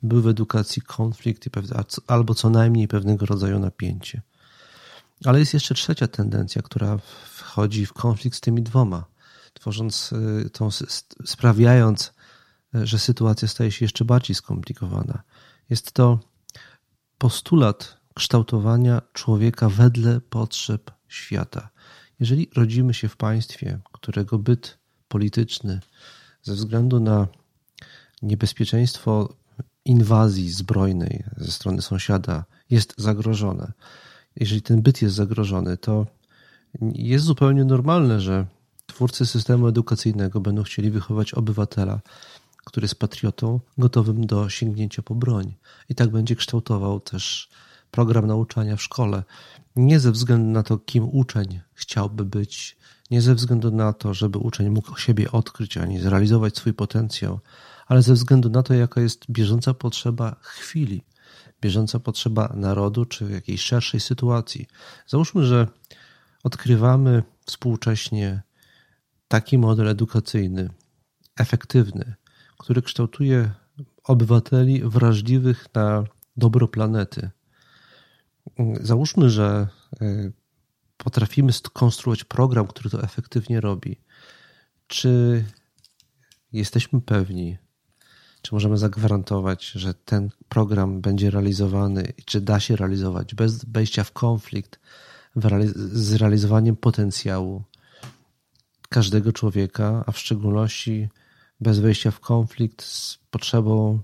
był 0.04 0.22
w 0.22 0.28
edukacji 0.28 0.82
konflikt 0.82 1.50
albo 2.08 2.34
co 2.34 2.50
najmniej 2.50 2.88
pewnego 2.88 3.26
rodzaju 3.26 3.60
napięcie. 3.60 4.22
Ale 5.26 5.40
jest 5.40 5.54
jeszcze 5.54 5.76
trzecia 5.76 6.08
tendencja, 6.08 6.62
która 6.62 6.98
wchodzi 7.26 7.86
w 7.86 7.94
konflikt 7.94 8.38
z 8.38 8.42
tymi 8.42 8.64
dwoma, 8.64 9.06
tworząc 9.54 10.12
y, 10.46 10.50
tą, 10.50 10.70
sprawiając, 11.26 12.14
y, 12.76 12.88
że 12.88 13.00
sytuacja 13.00 13.48
staje 13.48 13.72
się 13.72 13.86
jeszcze 13.86 14.06
bardziej 14.06 14.36
skomplikowana. 14.36 15.24
Jest 15.70 15.92
to 15.92 16.20
postulat 17.18 17.98
kształtowania 18.14 19.02
człowieka 19.14 19.70
wedle 19.70 20.22
potrzeb 20.22 20.92
świata. 21.08 21.70
Jeżeli 22.20 22.50
rodzimy 22.56 22.94
się 22.94 23.10
w 23.10 23.18
państwie, 23.18 23.80
którego 23.92 24.40
byt 24.40 24.78
polityczny 25.08 25.80
ze 26.42 26.54
względu 26.54 27.00
na 27.00 27.28
niebezpieczeństwo 28.22 29.36
inwazji 29.86 30.52
zbrojnej 30.52 31.24
ze 31.38 31.52
strony 31.52 31.82
sąsiada 31.82 32.46
jest 32.70 32.94
zagrożone, 32.98 33.72
jeżeli 34.36 34.62
ten 34.62 34.82
byt 34.82 35.02
jest 35.02 35.16
zagrożony, 35.16 35.78
to 35.78 36.06
jest 36.82 37.26
zupełnie 37.26 37.66
normalne, 37.66 38.22
że 38.22 38.46
twórcy 38.86 39.26
systemu 39.26 39.68
edukacyjnego 39.68 40.42
będą 40.42 40.64
chcieli 40.64 40.92
wychować 40.92 41.34
obywatela, 41.34 42.02
który 42.66 42.86
jest 42.86 43.00
patriotą, 43.00 43.60
gotowym 43.78 44.26
do 44.26 44.50
sięgnięcia 44.50 45.02
po 45.02 45.16
broń. 45.16 45.54
I 45.90 45.96
tak 45.96 46.10
będzie 46.10 46.36
kształtował 46.36 47.00
też 47.00 47.50
program 47.92 48.28
nauczania 48.28 48.76
w 48.76 48.82
szkole. 48.82 49.24
Nie 49.76 50.00
ze 50.00 50.12
względu 50.12 50.50
na 50.50 50.64
to, 50.64 50.78
kim 50.78 51.10
uczeń 51.12 51.60
chciałby 51.74 52.26
być, 52.26 52.78
nie 53.12 53.22
ze 53.22 53.36
względu 53.36 53.72
na 53.72 53.94
to, 53.94 54.14
żeby 54.14 54.38
uczeń 54.38 54.70
mógł 54.70 54.98
siebie 54.98 55.32
odkryć 55.32 55.78
ani 55.78 56.00
zrealizować 56.00 56.58
swój 56.58 56.74
potencjał, 56.74 57.40
ale 57.88 58.02
ze 58.02 58.14
względu 58.14 58.50
na 58.50 58.64
to, 58.64 58.74
jaka 58.74 59.02
jest 59.02 59.26
bieżąca 59.30 59.74
potrzeba 59.74 60.36
chwili, 60.42 61.04
bieżąca 61.62 62.00
potrzeba 62.00 62.54
narodu 62.56 63.06
czy 63.06 63.32
jakiejś 63.32 63.62
szerszej 63.62 64.00
sytuacji. 64.00 64.68
Załóżmy, 65.08 65.46
że 65.46 65.68
odkrywamy 66.44 67.24
współcześnie 67.46 68.42
taki 69.28 69.58
model 69.58 69.88
edukacyjny, 69.88 70.70
efektywny, 71.38 72.14
który 72.58 72.82
kształtuje 72.82 73.52
obywateli 74.04 74.82
wrażliwych 74.84 75.68
na 75.74 76.04
dobro 76.38 76.68
planety. 76.68 77.30
Załóżmy, 78.82 79.30
że 79.30 79.68
e, 80.02 80.32
potrafimy 80.98 81.54
skonstruować 81.54 82.24
program, 82.24 82.68
który 82.68 82.90
to 82.90 83.04
efektywnie 83.04 83.62
robi. 83.62 84.02
Czy 84.88 85.44
jesteśmy 86.52 87.02
pewni, 87.02 87.58
czy 88.44 88.54
możemy 88.56 88.78
zagwarantować, 88.78 89.66
że 89.66 89.94
ten 89.94 90.30
program 90.50 91.02
będzie 91.02 91.32
realizowany 91.32 92.14
i 92.18 92.24
czy 92.24 92.42
da 92.42 92.60
się 92.60 92.76
realizować 92.76 93.36
bez 93.36 93.66
wejścia 93.66 94.04
w 94.04 94.12
konflikt 94.12 94.80
z 95.76 96.14
realizowaniem 96.14 96.76
potencjału 96.76 97.64
każdego 98.90 99.34
człowieka, 99.34 100.04
a 100.08 100.12
w 100.12 100.20
szczególności 100.20 101.10
bez 101.62 101.80
wejścia 101.80 102.12
w 102.12 102.20
konflikt 102.20 102.84
z 102.84 103.20
potrzebą 103.32 104.00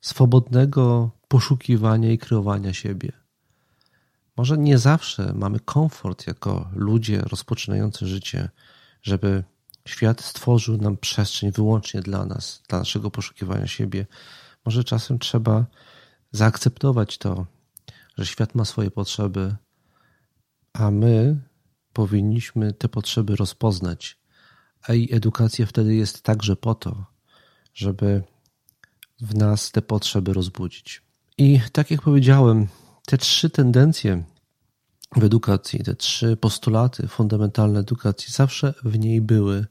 swobodnego 0.00 1.10
poszukiwania 1.28 2.12
i 2.12 2.18
kreowania 2.18 2.72
siebie. 2.72 3.12
Może 4.36 4.58
nie 4.58 4.78
zawsze 4.78 5.32
mamy 5.34 5.60
komfort 5.60 6.26
jako 6.26 6.68
ludzie 6.72 7.20
rozpoczynający 7.20 8.06
życie, 8.06 8.48
żeby 9.02 9.44
Świat 9.88 10.20
stworzył 10.20 10.76
nam 10.76 10.96
przestrzeń 10.96 11.52
wyłącznie 11.52 12.00
dla 12.00 12.26
nas, 12.26 12.62
dla 12.68 12.78
naszego 12.78 13.10
poszukiwania 13.10 13.66
siebie. 13.66 14.06
Może 14.64 14.84
czasem 14.84 15.18
trzeba 15.18 15.66
zaakceptować 16.32 17.18
to, 17.18 17.46
że 18.18 18.26
świat 18.26 18.54
ma 18.54 18.64
swoje 18.64 18.90
potrzeby, 18.90 19.56
a 20.72 20.90
my 20.90 21.40
powinniśmy 21.92 22.72
te 22.72 22.88
potrzeby 22.88 23.36
rozpoznać. 23.36 24.18
A 24.82 24.94
i 24.94 25.14
edukacja 25.14 25.66
wtedy 25.66 25.94
jest 25.94 26.22
także 26.22 26.56
po 26.56 26.74
to, 26.74 27.04
żeby 27.74 28.22
w 29.20 29.34
nas 29.34 29.70
te 29.70 29.82
potrzeby 29.82 30.32
rozbudzić. 30.32 31.02
I 31.38 31.60
tak 31.72 31.90
jak 31.90 32.02
powiedziałem, 32.02 32.68
te 33.06 33.18
trzy 33.18 33.50
tendencje 33.50 34.24
w 35.16 35.24
edukacji, 35.24 35.84
te 35.84 35.94
trzy 35.94 36.36
postulaty 36.36 37.08
fundamentalne 37.08 37.80
edukacji 37.80 38.32
zawsze 38.32 38.74
w 38.84 38.98
niej 38.98 39.20
były 39.20 39.66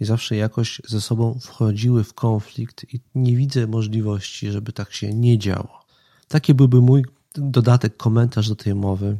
i 0.00 0.04
zawsze 0.04 0.36
jakoś 0.36 0.82
ze 0.86 1.00
sobą 1.00 1.38
wchodziły 1.40 2.04
w 2.04 2.14
konflikt 2.14 2.94
i 2.94 3.00
nie 3.14 3.36
widzę 3.36 3.66
możliwości, 3.66 4.50
żeby 4.50 4.72
tak 4.72 4.92
się 4.92 5.14
nie 5.14 5.38
działo. 5.38 5.84
Taki 6.28 6.54
byłby 6.54 6.80
mój 6.80 7.04
dodatek, 7.34 7.96
komentarz 7.96 8.48
do 8.48 8.56
tej 8.56 8.74
mowy, 8.74 9.18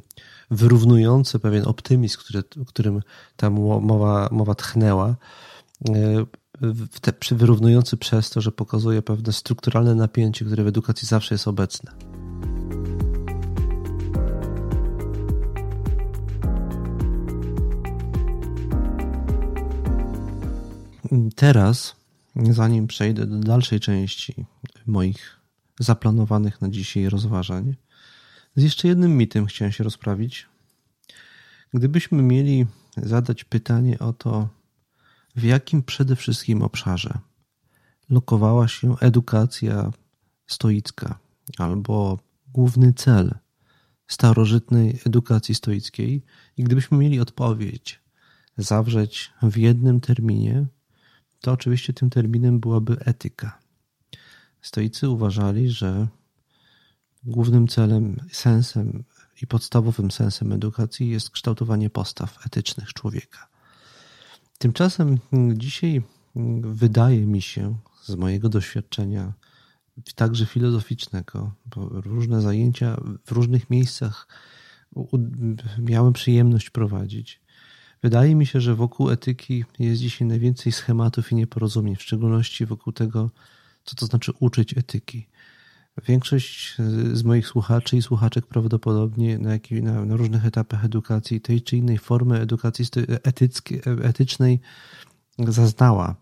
wyrównujący 0.50 1.38
pewien 1.38 1.66
optymizm, 1.66 2.18
który, 2.18 2.42
którym 2.66 3.02
ta 3.36 3.50
mowa, 3.50 4.28
mowa 4.32 4.54
tchnęła, 4.54 5.16
te, 7.00 7.12
wyrównujący 7.30 7.96
przez 7.96 8.30
to, 8.30 8.40
że 8.40 8.52
pokazuje 8.52 9.02
pewne 9.02 9.32
strukturalne 9.32 9.94
napięcie, 9.94 10.44
które 10.44 10.64
w 10.64 10.66
edukacji 10.66 11.08
zawsze 11.08 11.34
jest 11.34 11.48
obecne. 11.48 12.07
Teraz, 21.36 21.96
zanim 22.36 22.86
przejdę 22.86 23.26
do 23.26 23.38
dalszej 23.38 23.80
części 23.80 24.46
moich 24.86 25.40
zaplanowanych 25.80 26.60
na 26.60 26.68
dzisiaj 26.68 27.08
rozważań, 27.08 27.74
Z 28.56 28.62
jeszcze 28.62 28.88
jednym 28.88 29.16
mitem 29.16 29.46
chciałem 29.46 29.72
się 29.72 29.84
rozprawić. 29.84 30.46
Gdybyśmy 31.74 32.22
mieli 32.22 32.66
zadać 32.96 33.44
pytanie 33.44 33.98
o 33.98 34.12
to, 34.12 34.48
w 35.36 35.42
jakim 35.42 35.82
przede 35.82 36.16
wszystkim 36.16 36.62
obszarze 36.62 37.18
lokowała 38.10 38.68
się 38.68 38.98
edukacja 39.00 39.90
stoicka 40.46 41.18
albo 41.58 42.18
główny 42.52 42.92
cel 42.92 43.34
starożytnej 44.08 45.00
edukacji 45.06 45.54
stoickiej, 45.54 46.22
i 46.56 46.64
gdybyśmy 46.64 46.98
mieli 46.98 47.20
odpowiedź 47.20 48.00
zawrzeć 48.56 49.32
w 49.42 49.56
jednym 49.56 50.00
terminie, 50.00 50.66
to 51.40 51.52
oczywiście 51.52 51.92
tym 51.92 52.10
terminem 52.10 52.60
byłaby 52.60 52.96
etyka. 53.00 53.58
Stoicy 54.62 55.08
uważali, 55.08 55.70
że 55.70 56.08
głównym 57.24 57.68
celem, 57.68 58.16
sensem 58.32 59.04
i 59.42 59.46
podstawowym 59.46 60.10
sensem 60.10 60.52
edukacji 60.52 61.08
jest 61.10 61.30
kształtowanie 61.30 61.90
postaw 61.90 62.46
etycznych 62.46 62.92
człowieka. 62.92 63.48
Tymczasem 64.58 65.18
dzisiaj 65.54 66.02
wydaje 66.60 67.26
mi 67.26 67.42
się, 67.42 67.78
z 68.04 68.14
mojego 68.14 68.48
doświadczenia, 68.48 69.32
także 70.14 70.46
filozoficznego, 70.46 71.52
bo 71.66 71.88
różne 71.88 72.42
zajęcia 72.42 73.00
w 73.26 73.32
różnych 73.32 73.70
miejscach 73.70 74.28
miałem 75.78 76.12
przyjemność 76.12 76.70
prowadzić. 76.70 77.40
Wydaje 78.02 78.34
mi 78.34 78.46
się, 78.46 78.60
że 78.60 78.74
wokół 78.74 79.10
etyki 79.10 79.64
jest 79.78 80.00
dzisiaj 80.00 80.28
najwięcej 80.28 80.72
schematów 80.72 81.32
i 81.32 81.34
nieporozumień, 81.34 81.96
w 81.96 82.02
szczególności 82.02 82.66
wokół 82.66 82.92
tego, 82.92 83.30
co 83.84 83.96
to 83.96 84.06
znaczy 84.06 84.32
uczyć 84.40 84.78
etyki. 84.78 85.26
Większość 86.06 86.76
z 87.12 87.22
moich 87.22 87.46
słuchaczy 87.46 87.96
i 87.96 88.02
słuchaczek 88.02 88.46
prawdopodobnie 88.46 89.38
na, 89.38 89.50
na, 89.82 90.04
na 90.04 90.16
różnych 90.16 90.46
etapach 90.46 90.84
edukacji, 90.84 91.40
tej 91.40 91.62
czy 91.62 91.76
innej 91.76 91.98
formy 91.98 92.40
edukacji 92.40 92.84
etycznej 94.02 94.60
zaznała. 95.38 96.16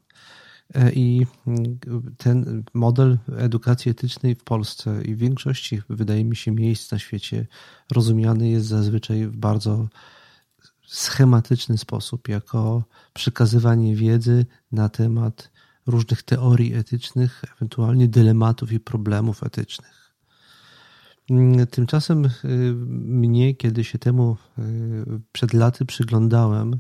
E, 0.75 0.93
I 0.93 1.27
ten 2.17 2.63
model 2.75 3.19
edukacji 3.37 3.91
etycznej 3.91 4.35
w 4.35 4.45
Polsce 4.45 5.03
i 5.03 5.15
w 5.15 5.19
większości, 5.19 5.83
wydaje 5.89 6.25
mi 6.25 6.37
się, 6.37 6.53
miejsc 6.53 6.93
na 6.93 6.99
świecie 6.99 7.47
rozumiany 7.93 8.49
jest 8.49 8.67
zazwyczaj 8.67 9.27
w 9.27 9.37
bardzo 9.37 9.89
schematyczny 10.87 11.79
sposób, 11.79 12.29
jako 12.29 12.85
przekazywanie 13.15 13.97
wiedzy 13.97 14.47
na 14.73 14.89
temat 14.89 15.51
różnych 15.87 16.23
teorii 16.23 16.75
etycznych, 16.75 17.45
ewentualnie 17.57 18.09
dylematów 18.09 18.73
i 18.73 18.81
problemów 18.81 19.43
etycznych. 19.45 20.15
Tymczasem 21.71 22.25
y, 22.25 22.29
mnie, 22.99 23.55
kiedy 23.55 23.85
się 23.85 23.99
temu 23.99 24.37
y, 24.59 24.63
przed 25.33 25.55
laty 25.55 25.85
przyglądałem, 25.85 26.79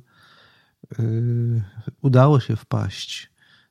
y, 0.99 1.62
udało 2.03 2.40
się 2.40 2.57
wpaść 2.57 3.31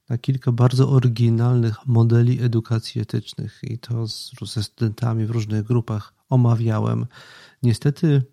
na 0.10 0.18
kilka 0.18 0.52
bardzo 0.52 0.90
oryginalnych 0.90 1.86
modeli 1.86 2.42
edukacji 2.42 3.02
etycznych 3.02 3.60
i 3.64 3.80
to 3.80 4.08
z, 4.08 4.32
ze 4.42 4.64
studentami 4.64 5.26
w 5.26 5.32
różnych 5.32 5.64
grupach 5.64 6.14
omawiałem. 6.30 7.06
Niestety 7.64 8.24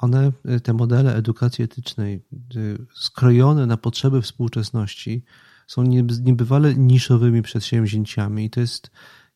one, 0.00 0.32
te 0.62 0.72
modele 0.72 1.16
edukacji 1.16 1.64
etycznej, 1.64 2.22
skrojone 2.94 3.66
na 3.66 3.76
potrzeby 3.76 4.22
współczesności, 4.22 5.24
są 5.66 5.82
niebywale 6.22 6.74
niszowymi 6.74 7.42
przedsięwzięciami 7.42 8.44
i 8.44 8.50
to 8.50 8.60
jest 8.60 8.90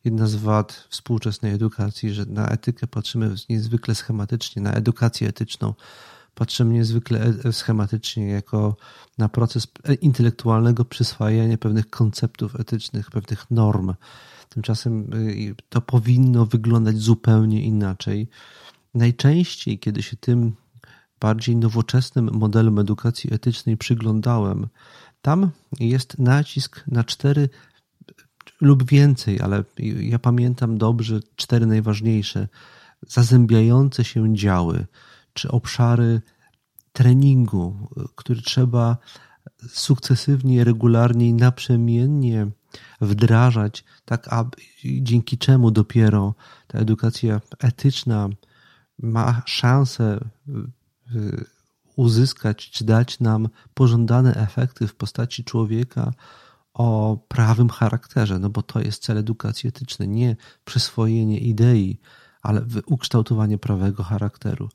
jedna 0.05 0.27
z 0.27 0.35
wad 0.35 0.87
współczesnej 0.89 1.53
edukacji, 1.53 2.13
że 2.13 2.25
na 2.25 2.47
etykę 2.47 2.87
patrzymy 2.87 3.35
niezwykle 3.49 3.95
schematycznie, 3.95 4.61
na 4.61 4.73
edukację 4.73 5.27
etyczną 5.27 5.73
patrzymy 6.35 6.73
niezwykle 6.73 7.33
e, 7.45 7.53
schematycznie 7.53 8.27
jako 8.27 8.77
na 9.17 9.29
proces 9.29 9.67
intelektualnego 10.01 10.85
przyswajania 10.85 11.57
pewnych 11.57 11.89
konceptów 11.89 12.59
etycznych, 12.59 13.11
pewnych 13.11 13.51
norm. 13.51 13.93
Tymczasem 14.49 15.13
y, 15.13 15.55
to 15.69 15.81
powinno 15.81 16.45
wyglądać 16.45 16.97
zupełnie 16.97 17.63
inaczej. 17.63 18.27
Najczęściej, 18.95 19.79
kiedy 19.79 20.03
się 20.03 20.17
tym 20.17 20.55
bardziej 21.19 21.55
nowoczesnym 21.55 22.29
modelom 22.33 22.79
edukacji 22.79 23.33
etycznej 23.33 23.77
przyglądałem, 23.77 24.67
tam 25.21 25.51
jest 25.79 26.19
nacisk 26.19 26.83
na 26.87 27.03
cztery 27.03 27.49
lub 28.61 28.89
więcej, 28.89 29.41
ale 29.41 29.63
ja 29.99 30.19
pamiętam 30.19 30.77
dobrze 30.77 31.19
cztery 31.35 31.65
najważniejsze 31.65 32.47
zazębiające 33.07 34.03
się 34.03 34.35
działy 34.35 34.85
czy 35.33 35.51
obszary 35.51 36.21
treningu, 36.93 37.89
który 38.15 38.41
trzeba 38.41 38.97
sukcesywnie, 39.67 40.63
regularnie 40.63 41.29
i 41.29 41.33
naprzemiennie 41.33 42.47
wdrażać, 43.01 43.83
tak 44.05 44.33
aby 44.33 44.57
dzięki 44.83 45.37
czemu 45.37 45.71
dopiero 45.71 46.35
ta 46.67 46.79
edukacja 46.79 47.41
etyczna 47.59 48.29
ma 48.99 49.41
szansę 49.45 50.19
y, 51.15 51.45
uzyskać 51.95 52.69
czy 52.69 52.85
dać 52.85 53.19
nam 53.19 53.49
pożądane 53.73 54.35
efekty 54.35 54.87
w 54.87 54.95
postaci 54.95 55.43
człowieka 55.43 56.11
o 56.73 57.17
prawym 57.27 57.69
charakterze, 57.69 58.39
no 58.39 58.49
bo 58.49 58.61
to 58.61 58.79
jest 58.79 59.03
cel 59.03 59.17
edukacji 59.17 59.69
etycznej, 59.69 60.09
nie 60.09 60.35
przyswojenie 60.65 61.39
idei, 61.39 61.99
ale 62.41 62.65
ukształtowanie 62.85 63.57
prawego 63.57 64.03
charakteru. 64.03 64.69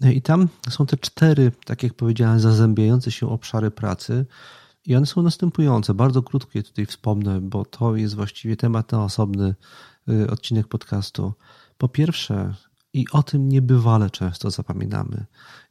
No 0.00 0.10
I 0.10 0.22
tam 0.22 0.48
są 0.68 0.86
te 0.86 0.96
cztery, 0.96 1.52
tak 1.64 1.82
jak 1.82 1.94
powiedziałem, 1.94 2.40
zazębiające 2.40 3.10
się 3.10 3.28
obszary 3.28 3.70
pracy. 3.70 4.26
I 4.86 4.96
one 4.96 5.06
są 5.06 5.22
następujące. 5.22 5.94
Bardzo 5.94 6.22
krótko 6.22 6.50
je 6.54 6.62
tutaj 6.62 6.86
wspomnę, 6.86 7.40
bo 7.40 7.64
to 7.64 7.96
jest 7.96 8.14
właściwie 8.14 8.56
temat 8.56 8.92
na 8.92 9.04
osobny 9.04 9.54
y, 10.08 10.30
odcinek 10.30 10.68
podcastu. 10.68 11.32
Po 11.78 11.88
pierwsze, 11.88 12.54
i 12.94 13.06
o 13.12 13.22
tym 13.22 13.48
niebywale 13.48 14.10
często 14.10 14.50
zapominamy 14.50 15.24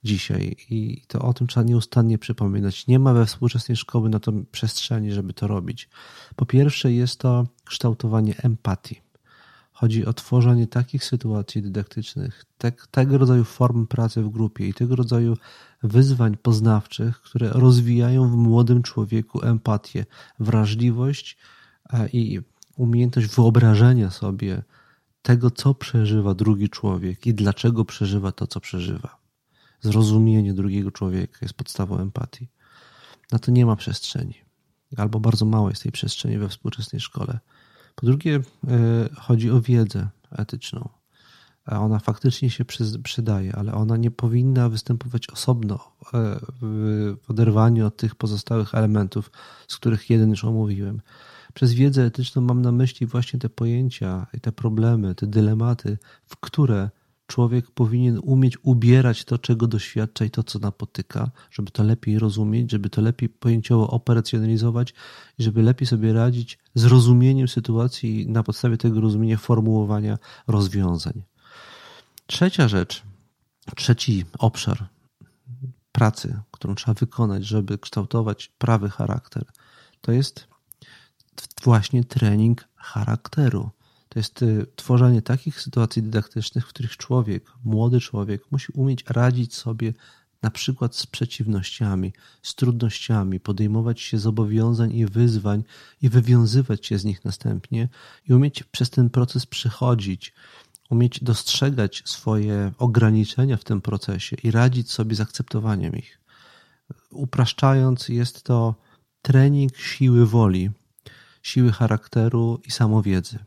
dzisiaj, 0.03 0.55
i 0.69 1.01
to 1.07 1.21
o 1.21 1.33
tym 1.33 1.47
trzeba 1.47 1.63
nieustannie 1.63 2.17
przypominać. 2.17 2.87
Nie 2.87 2.99
ma 2.99 3.13
we 3.13 3.25
współczesnej 3.25 3.75
szkoły 3.77 4.09
na 4.09 4.19
to 4.19 4.31
przestrzeni, 4.51 5.11
żeby 5.11 5.33
to 5.33 5.47
robić. 5.47 5.89
Po 6.35 6.45
pierwsze, 6.45 6.91
jest 6.91 7.19
to 7.19 7.47
kształtowanie 7.65 8.35
empatii. 8.37 9.01
Chodzi 9.73 10.05
o 10.05 10.13
tworzenie 10.13 10.67
takich 10.67 11.05
sytuacji 11.05 11.61
dydaktycznych, 11.61 12.45
te, 12.57 12.71
tego 12.91 13.17
rodzaju 13.17 13.43
form 13.43 13.87
pracy 13.87 14.23
w 14.23 14.29
grupie 14.29 14.67
i 14.67 14.73
tego 14.73 14.95
rodzaju 14.95 15.37
wyzwań 15.83 16.37
poznawczych, 16.37 17.21
które 17.21 17.49
rozwijają 17.49 18.29
w 18.29 18.35
młodym 18.35 18.83
człowieku 18.83 19.45
empatię, 19.45 20.05
wrażliwość 20.39 21.37
e, 21.93 22.09
i 22.09 22.39
umiejętność 22.77 23.35
wyobrażenia 23.35 24.09
sobie 24.09 24.63
tego, 25.21 25.51
co 25.51 25.73
przeżywa 25.73 26.33
drugi 26.33 26.69
człowiek 26.69 27.27
i 27.27 27.33
dlaczego 27.33 27.85
przeżywa 27.85 28.31
to, 28.31 28.47
co 28.47 28.59
przeżywa. 28.59 29.17
Zrozumienie 29.81 30.53
drugiego 30.53 30.91
człowieka 30.91 31.37
jest 31.41 31.53
podstawą 31.53 31.97
empatii. 31.97 32.47
Na 33.31 33.39
to 33.39 33.51
nie 33.51 33.65
ma 33.65 33.75
przestrzeni, 33.75 34.35
albo 34.97 35.19
bardzo 35.19 35.45
mało 35.45 35.69
jest 35.69 35.83
tej 35.83 35.91
przestrzeni 35.91 36.37
we 36.37 36.49
współczesnej 36.49 36.99
szkole. 36.99 37.39
Po 37.95 38.05
drugie, 38.05 38.39
e, 38.67 39.09
chodzi 39.15 39.51
o 39.51 39.61
wiedzę 39.61 40.07
etyczną. 40.31 40.89
Ona 41.65 41.99
faktycznie 41.99 42.49
się 42.49 42.65
przydaje, 43.03 43.55
ale 43.55 43.73
ona 43.73 43.97
nie 43.97 44.11
powinna 44.11 44.69
występować 44.69 45.29
osobno 45.29 45.75
e, 45.75 46.39
w 46.61 47.15
oderwaniu 47.27 47.87
od 47.87 47.97
tych 47.97 48.15
pozostałych 48.15 48.75
elementów, 48.75 49.31
z 49.67 49.75
których 49.75 50.09
jeden 50.09 50.29
już 50.29 50.43
omówiłem. 50.43 51.01
Przez 51.53 51.73
wiedzę 51.73 52.05
etyczną 52.05 52.41
mam 52.41 52.61
na 52.61 52.71
myśli 52.71 53.07
właśnie 53.07 53.39
te 53.39 53.49
pojęcia 53.49 54.27
i 54.33 54.39
te 54.39 54.51
problemy, 54.51 55.15
te 55.15 55.27
dylematy, 55.27 55.97
w 56.25 56.35
które 56.37 56.89
człowiek 57.27 57.71
powinien 57.71 58.19
umieć 58.23 58.57
ubierać 58.63 59.25
to, 59.25 59.37
czego 59.37 59.67
doświadcza 59.67 60.25
i 60.25 60.29
to, 60.29 60.43
co 60.43 60.59
napotyka, 60.59 61.31
żeby 61.51 61.71
to 61.71 61.83
lepiej 61.83 62.19
rozumieć, 62.19 62.71
żeby 62.71 62.89
to 62.89 63.01
lepiej 63.01 63.29
pojęciowo 63.29 63.89
operacjonalizować 63.89 64.93
i 65.37 65.43
żeby 65.43 65.61
lepiej 65.61 65.87
sobie 65.87 66.13
radzić 66.13 66.59
z 66.75 66.85
rozumieniem 66.85 67.47
sytuacji 67.47 68.21
i 68.21 68.29
na 68.29 68.43
podstawie 68.43 68.77
tego 68.77 69.01
rozumienia 69.01 69.37
formułowania 69.37 70.17
rozwiązań. 70.47 71.23
Trzecia 72.27 72.67
rzecz, 72.67 73.03
trzeci 73.75 74.25
obszar 74.39 74.87
pracy, 75.91 76.39
którą 76.51 76.75
trzeba 76.75 76.93
wykonać, 76.93 77.45
żeby 77.45 77.77
kształtować 77.77 78.51
prawy 78.57 78.89
charakter, 78.89 79.45
to 80.01 80.11
jest 80.11 80.50
właśnie 81.63 82.03
trening 82.03 82.67
charakteru. 82.75 83.69
To 84.09 84.19
jest 84.19 84.41
y, 84.41 84.65
tworzenie 84.75 85.21
takich 85.21 85.61
sytuacji 85.61 86.03
dydaktycznych, 86.03 86.65
w 86.65 86.69
których 86.69 86.97
człowiek, 86.97 87.51
młody 87.63 87.99
człowiek, 87.99 88.51
musi 88.51 88.71
umieć 88.71 89.03
radzić 89.07 89.55
sobie 89.55 89.93
na 90.41 90.51
przykład 90.51 90.95
z 90.95 91.07
przeciwnościami, 91.07 92.13
z 92.41 92.55
trudnościami, 92.55 93.39
podejmować 93.39 94.01
się 94.01 94.19
zobowiązań 94.19 94.91
i 94.95 95.05
wyzwań 95.05 95.63
i 96.01 96.09
wywiązywać 96.09 96.85
się 96.85 96.97
z 96.97 97.05
nich 97.05 97.25
następnie 97.25 97.89
i 98.29 98.33
umieć 98.33 98.63
przez 98.63 98.89
ten 98.89 99.09
proces 99.09 99.45
przychodzić, 99.45 100.33
umieć 100.89 101.23
dostrzegać 101.23 102.03
swoje 102.05 102.71
ograniczenia 102.77 103.57
w 103.57 103.63
tym 103.63 103.81
procesie 103.81 104.35
i 104.43 104.51
radzić 104.51 104.91
sobie 104.91 105.15
z 105.15 105.21
akceptowaniem 105.21 105.95
ich. 105.95 106.19
Upraszczając, 107.11 108.09
jest 108.09 108.43
to 108.43 108.75
trening 109.21 109.77
siły 109.77 110.25
woli, 110.25 110.71
siły 111.41 111.71
charakteru 111.71 112.59
i 112.67 112.71
samowiedzy. 112.71 113.39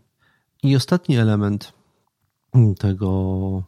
I 0.62 0.76
ostatni 0.76 1.16
element 1.16 1.72
tego 2.78 3.62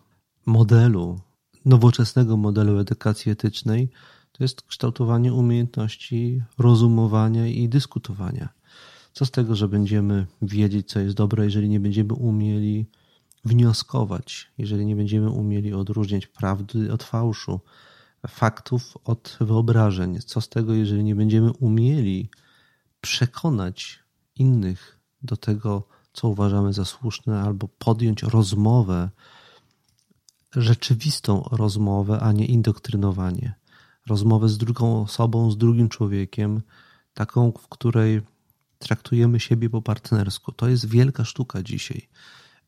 modelu, 0.47 1.20
nowoczesnego 1.64 2.37
modelu 2.37 2.79
edukacji 2.79 3.33
etycznej, 3.33 3.89
to 4.33 4.45
jest 4.45 4.62
kształtowanie 4.62 5.35
umiejętności 5.35 6.43
rozumowania 6.59 7.47
i 7.47 7.68
dyskutowania. 7.68 8.49
Co 9.12 9.27
z 9.27 9.31
tego, 9.31 9.57
że 9.57 9.68
będziemy 9.68 10.27
wiedzieć, 10.43 10.89
co 10.89 11.01
jest 11.01 11.16
dobre, 11.16 11.45
jeżeli 11.45 11.68
nie 11.68 11.81
będziemy 11.81 12.12
umieli 12.12 12.87
wnioskować, 13.45 14.51
jeżeli 14.59 14.87
nie 14.87 14.97
będziemy 14.97 15.31
umieli 15.31 15.74
odróżniać 15.74 16.27
prawdy 16.27 16.93
od 16.93 17.03
fałszu, 17.03 17.61
faktów 18.29 18.99
od 19.05 19.37
wyobrażeń? 19.41 20.18
Co 20.20 20.41
z 20.41 20.49
tego, 20.49 20.74
jeżeli 20.74 21.05
nie 21.05 21.14
będziemy 21.14 21.53
umieli 21.53 22.31
przekonać 23.01 24.05
innych 24.37 24.99
do 25.22 25.37
tego, 25.37 25.82
co 26.12 26.28
uważamy 26.28 26.72
za 26.72 26.84
słuszne, 26.84 27.41
albo 27.41 27.68
podjąć 27.68 28.22
rozmowę, 28.22 29.11
rzeczywistą 30.57 31.49
rozmowę, 31.53 32.20
a 32.20 32.32
nie 32.32 32.47
indoktrynowanie? 32.47 33.55
Rozmowę 34.07 34.49
z 34.49 34.59
drugą 34.59 35.03
osobą, 35.03 35.51
z 35.51 35.59
drugim 35.59 35.89
człowiekiem, 35.89 36.62
taką, 37.14 37.53
w 37.53 37.68
której 37.68 38.22
traktujemy 38.78 39.41
siebie 39.41 39.70
po 39.70 39.82
partnersku. 39.82 40.53
To 40.53 40.68
jest 40.68 40.89
wielka 40.89 41.24
sztuka 41.24 41.62
dzisiaj. 41.62 42.09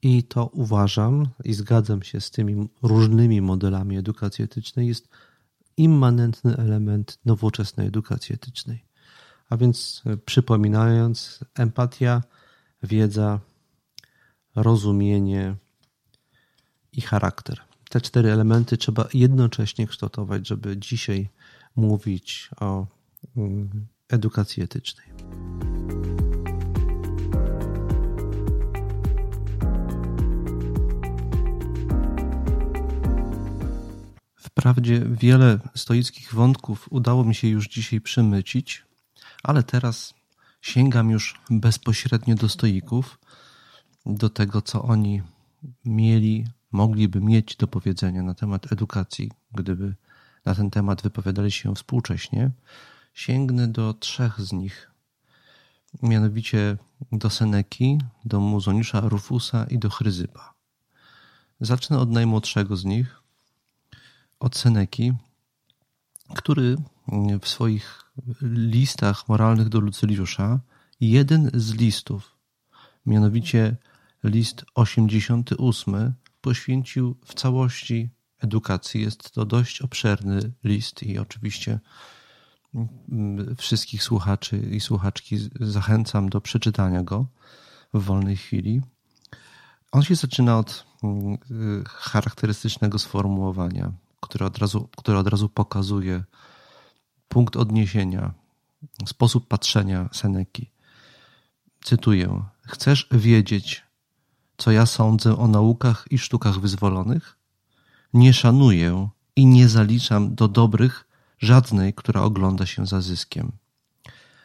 I 0.02 0.22
to 0.22 0.46
uważam 0.46 1.28
i 1.44 1.54
zgadzam 1.54 2.02
się 2.02 2.20
z 2.20 2.30
tymi 2.30 2.68
różnymi 2.82 3.40
modelami 3.40 3.96
edukacji 3.96 4.44
etycznej, 4.44 4.88
jest 4.88 5.08
immanentny 5.76 6.56
element 6.56 7.18
nowoczesnej 7.24 7.86
edukacji 7.86 8.34
etycznej. 8.34 8.87
A 9.48 9.56
więc 9.56 10.02
e, 10.06 10.16
przypominając, 10.16 11.44
empatia, 11.54 12.22
wiedza, 12.82 13.40
rozumienie 14.54 15.54
i 16.92 17.00
charakter. 17.00 17.60
Te 17.90 18.00
cztery 18.00 18.32
elementy 18.32 18.76
trzeba 18.76 19.08
jednocześnie 19.14 19.86
kształtować, 19.86 20.48
żeby 20.48 20.76
dzisiaj 20.76 21.28
mówić 21.76 22.50
o 22.60 22.86
mm, 23.36 23.86
edukacji 24.08 24.62
etycznej. 24.62 25.06
Wprawdzie 34.36 35.00
wiele 35.00 35.58
stoickich 35.74 36.34
wątków 36.34 36.86
udało 36.90 37.24
mi 37.24 37.34
się 37.34 37.48
już 37.48 37.68
dzisiaj 37.68 38.00
przemycić, 38.00 38.87
ale 39.48 39.62
teraz 39.62 40.14
sięgam 40.60 41.10
już 41.10 41.40
bezpośrednio 41.50 42.34
do 42.34 42.48
stoików, 42.48 43.18
do 44.06 44.30
tego, 44.30 44.62
co 44.62 44.82
oni 44.82 45.22
mieli, 45.84 46.46
mogliby 46.72 47.20
mieć 47.20 47.56
do 47.56 47.66
powiedzenia 47.66 48.22
na 48.22 48.34
temat 48.34 48.72
edukacji, 48.72 49.30
gdyby 49.52 49.94
na 50.44 50.54
ten 50.54 50.70
temat 50.70 51.02
wypowiadali 51.02 51.50
się 51.50 51.74
współcześnie. 51.74 52.50
Sięgnę 53.14 53.68
do 53.68 53.94
trzech 53.94 54.40
z 54.40 54.52
nich, 54.52 54.90
mianowicie 56.02 56.76
do 57.12 57.30
Seneki, 57.30 57.98
do 58.24 58.40
Muzoniusza 58.40 59.00
Rufusa 59.00 59.64
i 59.64 59.78
do 59.78 59.90
Chryzypa. 59.90 60.54
Zacznę 61.60 61.98
od 61.98 62.10
najmłodszego 62.10 62.76
z 62.76 62.84
nich, 62.84 63.22
od 64.40 64.56
Seneki, 64.56 65.12
który 66.34 66.76
w 67.40 67.48
swoich 67.48 68.02
listach 68.42 69.28
moralnych 69.28 69.68
do 69.68 69.80
Lucyliusza 69.80 70.60
jeden 71.00 71.50
z 71.54 71.74
listów, 71.74 72.36
mianowicie 73.06 73.76
list 74.24 74.64
88, 74.74 76.14
poświęcił 76.40 77.16
w 77.24 77.34
całości 77.34 78.10
edukacji. 78.38 79.02
Jest 79.02 79.30
to 79.30 79.44
dość 79.44 79.82
obszerny 79.82 80.52
list 80.64 81.02
i 81.02 81.18
oczywiście 81.18 81.80
mm, 82.74 83.56
wszystkich 83.56 84.02
słuchaczy 84.02 84.58
i 84.58 84.80
słuchaczki 84.80 85.38
zachęcam 85.60 86.28
do 86.28 86.40
przeczytania 86.40 87.02
go 87.02 87.26
w 87.94 88.02
wolnej 88.02 88.36
chwili. 88.36 88.82
On 89.92 90.02
się 90.02 90.14
zaczyna 90.14 90.58
od 90.58 90.86
mm, 91.02 91.38
charakterystycznego 91.86 92.98
sformułowania 92.98 93.92
które 94.20 94.46
od 94.46 94.58
razu, 94.58 94.88
które 94.96 95.18
od 95.18 95.28
razu 95.28 95.48
pokazuje 95.48 96.24
punkt 97.28 97.56
odniesienia, 97.56 98.34
sposób 99.06 99.48
patrzenia 99.48 100.08
Seneki. 100.12 100.70
Cytuję: 101.84 102.42
Chcesz 102.66 103.08
wiedzieć, 103.10 103.82
co 104.56 104.70
ja 104.70 104.86
sądzę 104.86 105.38
o 105.38 105.48
naukach 105.48 106.06
i 106.10 106.18
sztukach 106.18 106.60
wyzwolonych? 106.60 107.38
Nie 108.14 108.34
szanuję 108.34 109.08
i 109.36 109.46
nie 109.46 109.68
zaliczam 109.68 110.34
do 110.34 110.48
dobrych 110.48 111.08
żadnej, 111.38 111.94
która 111.94 112.22
ogląda 112.22 112.66
się 112.66 112.86
za 112.86 113.00
zyskiem. 113.00 113.52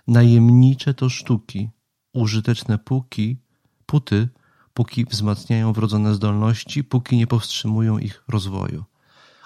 Najemnicze 0.08 0.94
to 0.94 1.10
sztuki, 1.10 1.70
użyteczne 2.14 2.78
póki, 2.78 3.38
puty, 3.86 4.30
póki 4.74 5.06
wzmacniają 5.06 5.74
wrodzone 5.74 6.16
zdolności, 6.16 6.84
póki 6.84 7.18
nie 7.18 7.28
powstrzymują 7.28 7.98
ich 7.98 8.24
rozwoju. 8.28 8.84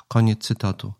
Koniec 0.07 0.43
cytatu. 0.43 0.93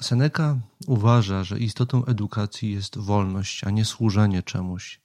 Seneca 0.00 0.58
uważa, 0.86 1.44
że 1.44 1.58
istotą 1.58 2.04
edukacji 2.04 2.72
jest 2.72 2.98
wolność, 2.98 3.64
a 3.64 3.70
nie 3.70 3.84
służenie 3.84 4.42
czemuś. 4.42 5.00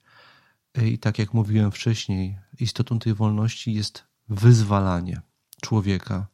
I 0.82 0.98
tak 0.98 1.18
jak 1.18 1.34
mówiłem 1.34 1.72
wcześniej, 1.72 2.38
istotą 2.60 2.98
tej 2.98 3.14
wolności 3.14 3.74
jest 3.74 4.04
wyzwalanie 4.28 5.20
człowieka 5.62 6.26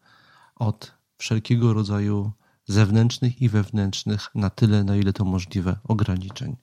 od 0.57 0.93
wszelkiego 1.19 1.73
rodzaju 1.73 2.33
zewnętrznych 2.67 3.43
i 3.43 3.49
wewnętrznych, 3.49 4.29
na 4.35 4.51
tyle, 4.51 4.85
na 4.85 4.97
ile 4.97 5.13
to 5.13 5.25
możliwe, 5.25 5.77
ograniczeń. 5.85 6.57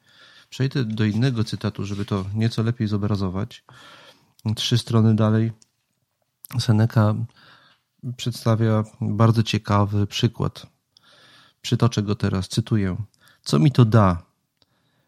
Przejdę 0.49 0.85
do 0.85 1.05
innego 1.05 1.43
cytatu, 1.43 1.85
żeby 1.85 2.05
to 2.05 2.25
nieco 2.33 2.63
lepiej 2.63 2.87
zobrazować. 2.87 3.63
Trzy 4.55 4.77
strony 4.77 5.15
dalej 5.15 5.51
Seneca 6.59 7.15
przedstawia 8.17 8.83
bardzo 9.01 9.43
ciekawy 9.43 10.07
przykład. 10.07 10.65
Przytoczę 11.61 12.03
go 12.03 12.15
teraz, 12.15 12.47
cytuję. 12.47 12.95
Co 13.43 13.59
mi 13.59 13.71
to 13.71 13.85
da, 13.85 14.23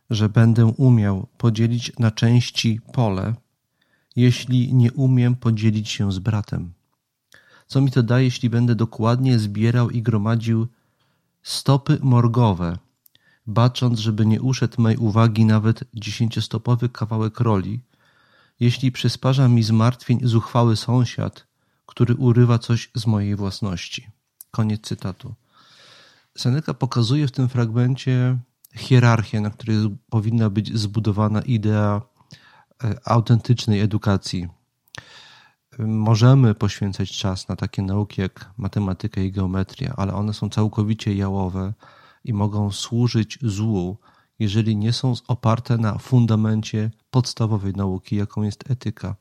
że 0.10 0.30
będę 0.30 0.66
umiał 0.66 1.28
podzielić 1.38 1.92
na 2.00 2.12
części 2.12 2.80
pole, 2.94 3.36
jeśli 4.16 4.74
nie 4.74 4.92
umiem 4.92 5.36
podzielić 5.36 5.90
się 5.90 6.12
z 6.12 6.20
bratem? 6.20 6.74
Co 7.68 7.82
mi 7.82 7.92
to 7.92 8.04
da, 8.04 8.20
jeśli 8.20 8.50
będę 8.50 8.76
dokładnie 8.76 9.40
zbierał 9.40 9.90
i 9.90 10.02
gromadził 10.02 10.68
stopy 11.44 12.00
morgowe, 12.02 12.78
bacząc, 13.48 14.00
żeby 14.00 14.26
nie 14.26 14.42
uszedł 14.42 14.82
mej 14.82 14.98
uwagi 14.98 15.46
nawet 15.46 15.84
dziesięciostopowy 15.94 16.90
kawałek 16.90 17.40
roli, 17.40 17.80
jeśli 18.60 18.92
przysparza 18.92 19.48
mi 19.48 19.64
zmartwień 19.64 20.20
zuchwały 20.24 20.76
sąsiad, 20.76 21.51
który 21.92 22.16
urywa 22.16 22.60
coś 22.60 22.90
z 22.96 23.08
mojej 23.08 23.36
własności. 23.36 24.08
Koniec 24.52 24.82
cytatu. 24.82 25.34
Seneca 26.38 26.74
pokazuje 26.74 27.28
w 27.28 27.32
tym 27.32 27.50
fragmencie 27.50 28.38
hierarchię, 28.76 29.42
na 29.42 29.50
której 29.50 29.98
powinna 30.10 30.50
być 30.50 30.78
zbudowana 30.80 31.42
idea 31.42 32.02
e, 32.84 32.96
autentycznej 33.06 33.80
edukacji. 33.80 34.48
Możemy 35.80 36.56
poświęcać 36.56 37.12
czas 37.12 37.48
na 37.48 37.56
takie 37.56 37.82
nauki 37.82 38.22
jak 38.22 38.50
matematyka 38.58 39.22
i 39.22 39.32
geometria, 39.32 39.94
ale 39.98 40.14
one 40.14 40.34
są 40.34 40.50
całkowicie 40.50 41.16
jałowe 41.16 41.74
i 42.24 42.34
mogą 42.34 42.72
służyć 42.72 43.40
złu, 43.42 43.98
jeżeli 44.40 44.76
nie 44.76 44.94
są 44.94 45.14
oparte 45.28 45.78
na 45.78 45.98
fundamencie 45.98 46.92
podstawowej 47.10 47.74
nauki, 47.74 48.16
jaką 48.16 48.44
jest 48.44 48.72
etyka 48.72 49.16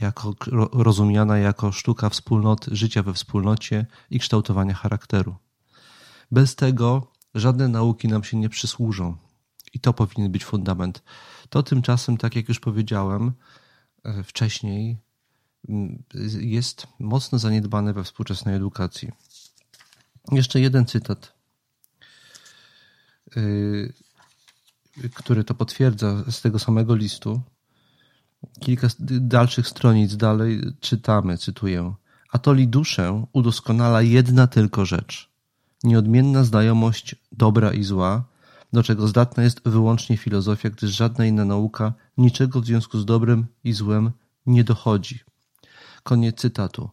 jako 0.00 0.34
rozumiana 0.72 1.38
jako 1.38 1.72
sztuka 1.72 2.08
wspólnoty, 2.08 2.76
życia 2.76 3.02
we 3.02 3.14
wspólnocie 3.14 3.86
i 4.10 4.18
kształtowania 4.18 4.74
charakteru. 4.74 5.36
Bez 6.30 6.54
tego 6.56 7.12
żadne 7.34 7.68
nauki 7.68 8.08
nam 8.08 8.24
się 8.24 8.36
nie 8.36 8.48
przysłużą. 8.48 9.16
I 9.72 9.80
to 9.80 9.92
powinien 9.92 10.32
być 10.32 10.44
fundament. 10.44 11.02
To 11.48 11.62
tymczasem, 11.62 12.16
tak 12.16 12.36
jak 12.36 12.48
już 12.48 12.60
powiedziałem 12.60 13.32
e, 14.04 14.22
wcześniej, 14.22 14.98
jest 16.40 16.86
mocno 16.98 17.38
zaniedbane 17.38 17.92
we 17.92 18.04
współczesnej 18.04 18.54
edukacji. 18.54 19.12
Jeszcze 20.32 20.60
jeden 20.60 20.86
cytat, 20.86 21.34
e, 23.36 23.40
który 25.14 25.44
to 25.44 25.54
potwierdza 25.54 26.24
z 26.30 26.40
tego 26.40 26.58
samego 26.58 26.94
listu. 26.94 27.40
Kilka 28.60 28.88
dalszych 29.20 29.68
stronic 29.68 30.16
dalej 30.16 30.60
czytamy, 30.80 31.38
cytuję. 31.38 31.94
A 32.32 32.38
to 32.38 32.52
li 32.52 32.68
duszę 32.68 33.26
udoskonala 33.32 34.02
jedna 34.02 34.46
tylko 34.46 34.84
rzecz. 34.84 35.30
Nieodmienna 35.84 36.44
znajomość 36.44 37.14
dobra 37.32 37.72
i 37.72 37.84
zła, 37.84 38.24
do 38.72 38.82
czego 38.82 39.08
zdatna 39.08 39.42
jest 39.42 39.60
wyłącznie 39.64 40.16
filozofia, 40.16 40.70
gdyż 40.70 40.90
żadna 40.90 41.26
inna 41.26 41.44
nauka 41.44 41.92
niczego 42.18 42.60
w 42.60 42.66
związku 42.66 42.98
z 42.98 43.04
dobrem 43.04 43.46
i 43.64 43.72
złem 43.72 44.10
nie 44.46 44.64
dochodzi. 44.64 45.20
Koniec 46.02 46.36
cytatu. 46.36 46.90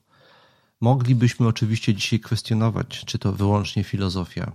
Moglibyśmy 0.82 1.48
oczywiście 1.48 1.94
dzisiaj 1.94 2.20
kwestionować, 2.20 3.06
czy 3.06 3.20
to 3.20 3.32
wyłącznie 3.32 3.84
filozofia 3.84 4.52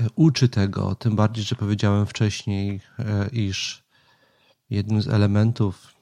e, 0.00 0.06
uczy 0.14 0.48
tego, 0.48 0.94
tym 0.94 1.16
bardziej, 1.16 1.44
że 1.44 1.56
powiedziałem 1.56 2.06
wcześniej, 2.06 2.80
e, 2.98 3.28
iż 3.32 3.82
jednym 4.70 5.02
z 5.02 5.08
elementów 5.08 5.94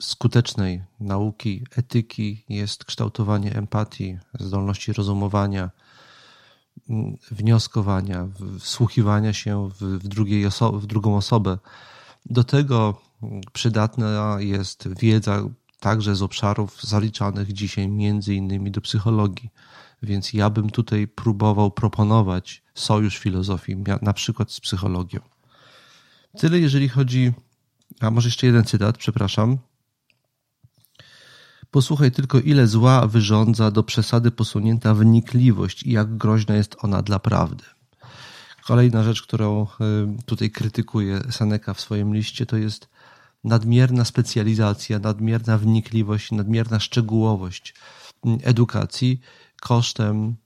skutecznej 0.00 0.82
nauki 1.00 1.66
etyki 1.76 2.44
jest 2.48 2.84
kształtowanie 2.84 3.54
empatii, 3.54 4.18
zdolności 4.40 4.92
rozumowania, 4.92 5.70
wnioskowania, 7.30 8.28
wsłuchiwania 8.60 9.32
się 9.32 9.68
w, 9.68 9.82
w, 9.82 10.08
drugiej 10.08 10.46
oso- 10.46 10.80
w 10.80 10.86
drugą 10.86 11.16
osobę. 11.16 11.58
Do 12.26 12.44
tego 12.44 13.00
przydatna 13.52 14.36
jest 14.40 14.88
wiedza 15.00 15.42
także 15.80 16.16
z 16.16 16.22
obszarów 16.22 16.82
zaliczanych 16.82 17.52
dzisiaj 17.52 17.88
między 17.88 18.34
innymi 18.34 18.70
do 18.70 18.80
psychologii. 18.80 19.50
Więc 20.02 20.32
ja 20.32 20.50
bym 20.50 20.70
tutaj 20.70 21.08
próbował 21.08 21.70
proponować 21.70 22.62
sojusz 22.74 23.18
filozofii, 23.18 23.76
na 24.02 24.12
przykład 24.12 24.52
z 24.52 24.60
psychologią. 24.60 25.31
Tyle 26.38 26.58
jeżeli 26.58 26.88
chodzi. 26.88 27.32
A 28.00 28.10
może 28.10 28.28
jeszcze 28.28 28.46
jeden 28.46 28.64
cytat, 28.64 28.98
przepraszam. 28.98 29.58
Posłuchaj 31.70 32.12
tylko, 32.12 32.40
ile 32.40 32.66
zła 32.66 33.06
wyrządza 33.06 33.70
do 33.70 33.82
przesady 33.82 34.30
posunięta 34.30 34.94
wnikliwość 34.94 35.82
i 35.82 35.92
jak 35.92 36.16
groźna 36.16 36.54
jest 36.54 36.76
ona 36.78 37.02
dla 37.02 37.18
prawdy. 37.18 37.64
Kolejna 38.66 39.02
rzecz, 39.02 39.22
którą 39.22 39.66
y, 40.20 40.24
tutaj 40.24 40.50
krytykuje 40.50 41.20
Seneca 41.30 41.74
w 41.74 41.80
swoim 41.80 42.14
liście, 42.14 42.46
to 42.46 42.56
jest 42.56 42.88
nadmierna 43.44 44.04
specjalizacja, 44.04 44.98
nadmierna 44.98 45.58
wnikliwość, 45.58 46.32
nadmierna 46.32 46.80
szczegółowość 46.80 47.74
mm, 48.24 48.38
edukacji 48.42 49.20
kosztem 49.60 50.36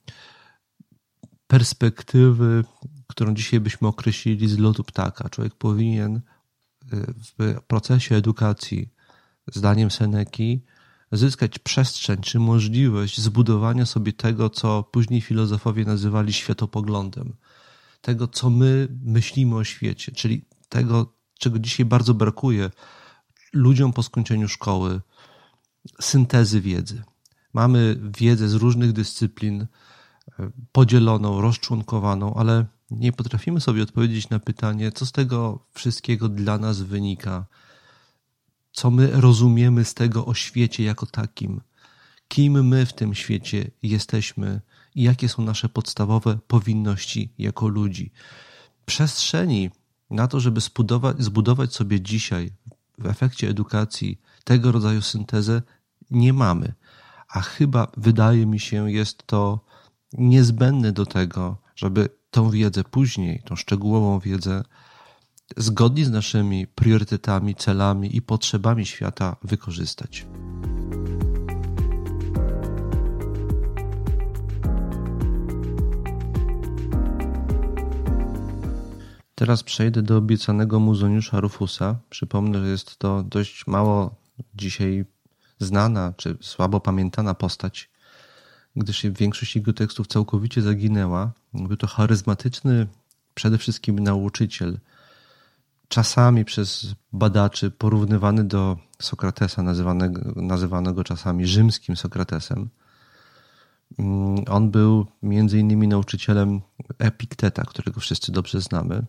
perspektywy, 1.47 2.65
którą 3.07 3.35
dzisiaj 3.35 3.61
byśmy 3.61 3.89
określili 3.89 4.49
z 4.49 4.59
lotu 4.59 4.85
ptaka. 4.85 5.29
Człowiek 5.29 5.55
powinien 5.55 6.17
y, 6.17 6.21
w 7.39 7.61
procesie 7.67 8.17
edukacji, 8.17 8.89
zdaniem 9.53 9.91
Seneki, 9.91 10.65
zyskać 11.13 11.59
przestrzeń 11.59 12.21
czy 12.21 12.39
możliwość 12.39 13.21
zbudowania 13.21 13.87
sobie 13.87 14.13
tego, 14.13 14.51
co 14.51 14.83
później 14.83 15.21
filozofowie 15.21 15.85
nazywali 15.85 16.33
światopoglądem. 16.33 17.37
Tego, 18.01 18.29
co 18.29 18.51
my 18.51 18.89
myślimy 19.05 19.57
o 19.57 19.65
świecie, 19.65 20.13
czyli 20.13 20.45
tego, 20.69 21.13
czego 21.39 21.59
dzisiaj 21.59 21.87
bardzo 21.87 22.15
brakuje 22.15 22.71
ludziom 23.53 23.93
po 23.93 24.03
skończeniu 24.03 24.49
szkoły 24.49 25.01
syntezy 26.01 26.61
wiedzy. 26.61 27.03
Mamy 27.53 27.97
wiedzę 28.19 28.49
z 28.49 28.55
różnych 28.55 28.93
dyscyplin, 28.93 29.63
e, 29.63 30.51
podzieloną, 30.73 31.41
rozczłonkowaną, 31.41 32.35
ale 32.35 32.67
nie 32.91 33.13
potrafimy 33.13 33.61
sobie 33.61 33.83
odpowiedzieć 33.83 34.29
na 34.29 34.39
pytanie, 34.39 34.93
co 34.93 35.07
z 35.07 35.13
tego 35.13 35.67
wszystkiego 35.73 36.29
dla 36.29 36.59
nas 36.59 36.81
wynika, 36.81 37.47
co 38.73 38.91
my 38.91 39.11
rozumiemy 39.13 39.85
z 39.85 39.95
tego 39.95 40.27
o 40.27 40.35
świecie 40.35 40.85
jako 40.85 41.07
takim, 41.07 41.61
kim 42.29 42.69
my 42.69 42.87
w 42.87 42.93
tym 42.93 43.15
świecie 43.15 43.71
jesteśmy 43.83 44.61
i 44.95 45.03
jakie 45.03 45.29
są 45.29 45.43
nasze 45.43 45.69
podstawowe 45.69 46.39
powinności 46.47 47.33
jako 47.39 47.69
ludzi. 47.69 48.13
Przestrzeni 48.87 49.71
na 50.11 50.29
to, 50.29 50.41
żeby 50.41 50.61
zbudować, 50.61 51.23
zbudować 51.23 51.75
sobie 51.75 52.01
dzisiaj 52.01 52.53
w 52.99 53.07
efekcie 53.07 53.49
edukacji 53.49 54.21
tego 54.45 54.73
rodzaju 54.73 55.03
syntezę 55.03 55.63
nie 56.11 56.33
mamy. 56.33 56.75
A 57.29 57.41
chyba, 57.41 57.93
wydaje 57.97 58.47
mi 58.47 58.61
się, 58.61 58.91
jest 58.91 59.27
to 59.27 59.61
niezbędne 60.13 60.93
do 60.93 61.07
tego, 61.07 61.57
żeby 61.77 62.09
tą 62.37 62.51
wiedzę 62.51 62.85
później, 62.85 63.43
tą 63.45 63.57
szczegółową 63.57 64.19
wiedzę, 64.21 64.63
zgodnie 65.57 66.05
z 66.05 66.11
naszymi 66.11 66.67
priorytetami, 66.67 67.55
celami 67.55 68.17
i 68.17 68.23
potrzebami 68.23 68.87
świata 68.87 69.37
wykorzystać. 69.43 70.27
Teraz 79.35 79.63
przejdę 79.63 80.03
do 80.03 80.17
obiecanego 80.17 80.81
muzoniusza 80.81 81.41
Rufusa. 81.41 81.99
Przypomnę, 82.11 82.61
że 82.61 82.69
jest 82.69 82.97
to 82.97 83.23
dość 83.23 83.67
mało 83.67 84.15
dzisiaj 84.55 85.05
znana 85.59 86.15
czy 86.17 86.39
słabo 86.41 86.81
pamiętana 86.81 87.35
postać, 87.35 87.91
gdyż 88.77 89.07
większość 89.11 89.57
jego 89.57 89.73
tekstów 89.73 90.07
całkowicie 90.07 90.63
zaginęła. 90.63 91.33
Był 91.55 91.77
to 91.77 91.87
charyzmatyczny, 91.87 92.87
przede 93.35 93.59
wszystkim 93.59 93.99
nauczyciel, 93.99 94.79
czasami 95.89 96.45
przez 96.45 96.95
badaczy 97.13 97.71
porównywany 97.71 98.45
do 98.45 98.77
Sokratesa, 99.03 99.63
nazywanego, 99.63 100.33
nazywano 100.43 100.93
go 100.93 101.05
czasami 101.05 101.47
rzymskim 101.47 101.97
Sokratesem. 101.97 102.69
Mm, 103.99 104.45
on 104.49 104.71
był 104.71 105.07
między 105.23 105.59
innymi 105.59 105.89
nauczycielem 105.89 106.61
Epikteta, 106.99 107.63
którego 107.63 108.01
wszyscy 108.01 108.33
dobrze 108.33 108.61
znamy. 108.61 109.07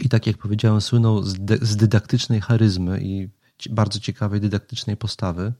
I 0.00 0.08
tak 0.08 0.26
jak 0.26 0.38
powiedziałem, 0.38 0.80
słynął 0.80 1.22
z 1.62 1.76
dydaktycznej 1.76 2.40
charyzmy 2.40 3.00
i 3.02 3.28
bardzo 3.70 4.00
ciekawej 4.00 4.40
dydaktycznej 4.40 4.96
postawy. 4.96 5.52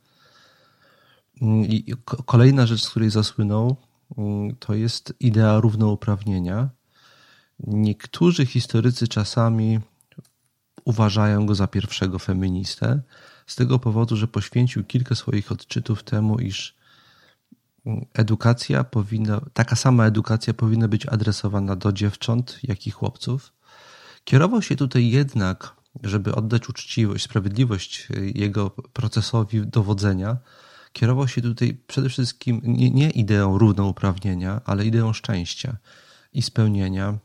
Mm, 1.42 1.64
I 1.64 1.94
kolejna 2.04 2.66
rzecz, 2.66 2.82
z 2.82 2.90
której 2.90 3.10
zasłynął, 3.10 3.76
mm, 4.18 4.56
to 4.56 4.74
jest 4.74 5.14
idea 5.20 5.60
równouprawnienia. 5.60 6.68
Niektórzy 7.66 8.46
historycy 8.46 9.08
czasami 9.08 9.80
uważają 10.84 11.46
go 11.46 11.54
za 11.54 11.66
pierwszego 11.66 12.18
feministę, 12.18 13.02
z 13.46 13.56
tego 13.56 13.78
powodu, 13.78 14.16
że 14.16 14.28
poświęcił 14.28 14.84
kilka 14.84 15.14
swoich 15.14 15.52
odczytów 15.52 16.02
temu, 16.02 16.38
iż 16.38 16.76
mm, 17.86 18.06
edukacja 18.14 18.84
powinna, 18.84 19.40
taka 19.52 19.76
sama 19.76 20.06
edukacja 20.06 20.54
powinna 20.54 20.88
być 20.88 21.06
adresowana 21.06 21.76
do 21.76 21.92
dziewcząt, 21.92 22.58
jak 22.62 22.86
i 22.86 22.90
chłopców. 22.90 23.52
Kierował 24.24 24.62
się 24.62 24.76
tutaj 24.76 25.10
jednak, 25.10 25.76
żeby 26.02 26.34
oddać 26.34 26.68
uczciwość, 26.68 27.24
sprawiedliwość 27.24 28.08
y, 28.10 28.32
jego 28.34 28.70
procesowi 28.70 29.66
dowodzenia, 29.66 30.36
kierował 30.92 31.28
się 31.28 31.42
tutaj 31.42 31.78
przede 31.86 32.08
wszystkim 32.08 32.60
nie, 32.64 32.90
nie 32.90 33.10
ideą 33.10 33.58
równouprawnienia, 33.58 34.60
ale 34.64 34.86
ideą 34.86 35.12
szczęścia 35.12 35.76
i 36.32 36.42
spełnienia. 36.42 37.18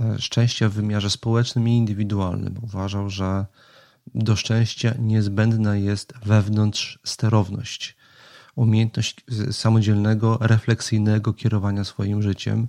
E, 0.00 0.18
szczęścia 0.18 0.68
w 0.68 0.72
wymiarze 0.72 1.10
społecznym 1.10 1.68
i 1.68 1.76
indywidualnym. 1.76 2.54
Uważał, 2.62 3.10
że 3.10 3.46
do 4.14 4.36
szczęścia 4.36 4.94
niezbędna 4.98 5.76
jest 5.76 6.14
wewnątrz 6.24 6.98
sterowność, 7.04 7.96
umiejętność 8.56 9.24
samodzielnego, 9.50 10.38
refleksyjnego 10.40 11.32
kierowania 11.32 11.84
swoim 11.84 12.22
życiem. 12.22 12.68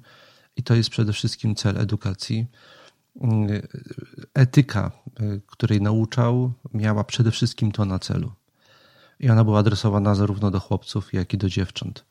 I 0.58 0.64
to 0.64 0.76
jest 0.76 0.90
przede 0.90 1.14
wszystkim 1.14 1.56
cel 1.56 1.78
edukacji. 1.78 2.48
Mm, 3.22 3.62
etyka, 4.34 4.92
y, 5.20 5.42
której 5.48 5.82
nauczał, 5.82 6.54
miała 6.74 7.04
przede 7.04 7.32
wszystkim 7.32 7.72
to 7.72 7.86
na 7.86 8.00
celu. 8.00 8.32
I 9.20 9.30
ona 9.30 9.44
była 9.44 9.60
adresowana 9.60 10.16
zarówno 10.16 10.52
do 10.52 10.60
chłopców, 10.60 11.14
jak 11.14 11.34
i 11.34 11.38
do 11.38 11.50
dziewcząt. 11.50 12.06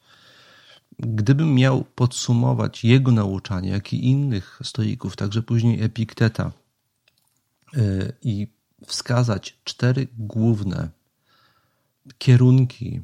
Gdybym 0.99 1.55
miał 1.55 1.85
podsumować 1.85 2.85
jego 2.85 3.13
nauczanie, 3.13 3.71
jak 3.71 3.93
i 3.93 4.07
innych 4.07 4.61
stoików, 4.63 5.17
także 5.17 5.43
później 5.43 5.83
Epikteta, 5.83 6.53
y, 7.77 8.13
i 8.23 8.49
wskazać 8.87 9.59
cztery 9.65 10.07
główne 10.19 10.89
kierunki 12.19 13.03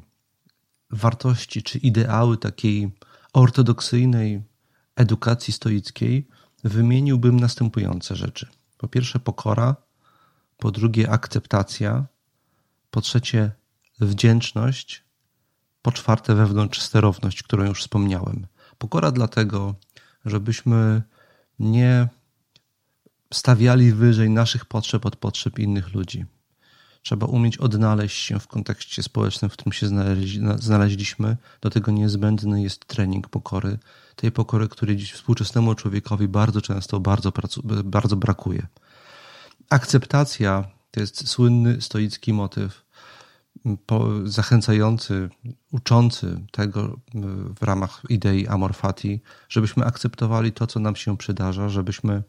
wartości 0.89 1.63
czy 1.63 1.77
ideały 1.77 2.37
takiej 2.37 2.91
ortodoksyjnej 3.33 4.41
edukacji 4.95 5.53
stoickiej, 5.53 6.27
wymieniłbym 6.63 7.39
następujące 7.39 8.15
rzeczy. 8.15 8.47
Po 8.77 8.87
pierwsze, 8.87 9.19
pokora, 9.19 9.75
po 10.57 10.71
drugie, 10.71 11.09
akceptacja, 11.09 12.05
po 12.91 13.01
trzecie, 13.01 13.51
wdzięczność, 14.01 15.03
po 15.81 15.91
czwarte, 15.91 16.35
wewnątrz 16.35 16.81
sterowność, 16.81 17.43
którą 17.43 17.65
już 17.65 17.81
wspomniałem. 17.81 18.47
Pokora 18.77 19.11
dlatego, 19.11 19.75
żebyśmy 20.25 21.01
nie 21.59 22.07
stawiali 23.33 23.93
wyżej 23.93 24.29
naszych 24.29 24.65
potrzeb 24.65 25.05
od 25.05 25.15
potrzeb 25.15 25.59
innych 25.59 25.93
ludzi. 25.93 26.25
Trzeba 27.03 27.27
umieć 27.27 27.57
odnaleźć 27.57 28.17
się 28.17 28.39
w 28.39 28.47
kontekście 28.47 29.03
społecznym, 29.03 29.49
w 29.49 29.53
którym 29.53 29.73
się 29.73 29.87
znaleźliśmy. 30.59 31.37
Do 31.61 31.69
tego 31.69 31.91
niezbędny 31.91 32.61
jest 32.61 32.85
trening 32.85 33.29
pokory. 33.29 33.77
Tej 34.15 34.31
pokory, 34.31 34.67
której 34.67 34.97
dziś 34.97 35.11
współczesnemu 35.11 35.75
człowiekowi 35.75 36.27
bardzo 36.27 36.61
często 36.61 36.99
bardzo, 36.99 37.31
bardzo 37.83 38.15
brakuje. 38.15 38.67
Akceptacja 39.69 40.65
to 40.91 40.99
jest 40.99 41.27
słynny 41.27 41.81
stoicki 41.81 42.33
motyw 42.33 42.85
zachęcający, 44.23 45.29
uczący 45.71 46.41
tego 46.51 46.99
w 47.59 47.63
ramach 47.63 48.01
idei 48.09 48.47
Amor 48.47 48.75
Fati, 48.75 49.21
żebyśmy 49.49 49.85
akceptowali 49.85 50.51
to, 50.51 50.67
co 50.67 50.79
nam 50.79 50.95
się 50.95 51.17
przydarza, 51.17 51.69
żebyśmy 51.69 52.23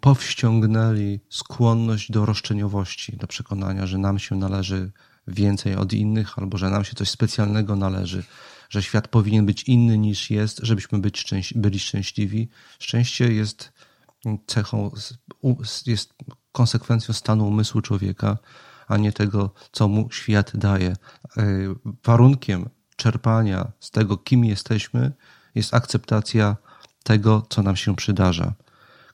powściągnęli 0.00 1.20
skłonność 1.28 2.12
do 2.12 2.26
roszczeniowości, 2.26 3.16
do 3.16 3.26
przekonania, 3.26 3.86
że 3.86 3.98
nam 3.98 4.18
się 4.18 4.36
należy 4.36 4.92
więcej 5.26 5.76
od 5.76 5.92
innych, 5.92 6.38
albo 6.38 6.58
że 6.58 6.70
nam 6.70 6.84
się 6.84 6.94
coś 6.94 7.10
specjalnego 7.10 7.76
należy, 7.76 8.22
że 8.70 8.82
świat 8.82 9.08
powinien 9.08 9.46
być 9.46 9.62
inny 9.62 9.98
niż 9.98 10.30
jest, 10.30 10.60
żebyśmy 10.62 10.98
być 10.98 11.18
szczęś 11.18 11.54
byli 11.56 11.80
szczęśliwi. 11.80 12.48
Szczęście 12.78 13.32
jest 13.32 13.72
cechą, 14.46 14.90
jest 15.86 16.14
konsekwencją 16.52 17.14
stanu 17.14 17.48
umysłu 17.48 17.80
człowieka, 17.80 18.38
a 18.88 18.96
nie 18.96 19.12
tego, 19.12 19.50
co 19.72 19.88
mu 19.88 20.10
świat 20.10 20.56
daje. 20.56 20.96
E, 21.36 21.44
warunkiem 22.04 22.68
czerpania 22.96 23.72
z 23.80 23.90
tego, 23.90 24.16
kim 24.16 24.44
jesteśmy, 24.44 25.12
jest 25.54 25.74
akceptacja 25.74 26.56
tego, 27.02 27.46
co 27.48 27.62
nam 27.62 27.76
się 27.76 27.96
przydarza. 27.96 28.54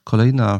Kolejna, 0.03 0.59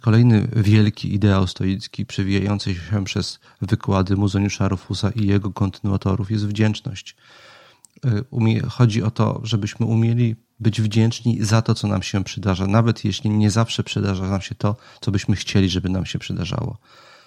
kolejny 0.00 0.48
wielki 0.56 1.14
ideał 1.14 1.46
stoicki 1.46 2.06
przewijający 2.06 2.74
się 2.74 3.04
przez 3.04 3.40
wykłady 3.62 4.16
Muzoniusza 4.16 4.68
Rufusa 4.68 5.10
i 5.10 5.26
jego 5.26 5.52
kontynuatorów 5.52 6.30
jest 6.30 6.46
wdzięczność. 6.46 7.16
E, 8.04 8.68
chodzi 8.68 9.02
o 9.02 9.10
to, 9.10 9.40
żebyśmy 9.44 9.86
umieli 9.86 10.36
być 10.60 10.80
wdzięczni 10.80 11.44
za 11.44 11.62
to, 11.62 11.74
co 11.74 11.88
nam 11.88 12.02
się 12.02 12.24
przydarza, 12.24 12.66
nawet 12.66 13.04
jeśli 13.04 13.30
nie 13.30 13.50
zawsze 13.50 13.82
przydarza 13.82 14.28
nam 14.28 14.40
się 14.40 14.54
to, 14.54 14.76
co 15.00 15.10
byśmy 15.10 15.36
chcieli, 15.36 15.68
żeby 15.68 15.88
nam 15.88 16.06
się 16.06 16.18
przydarzało. 16.18 16.78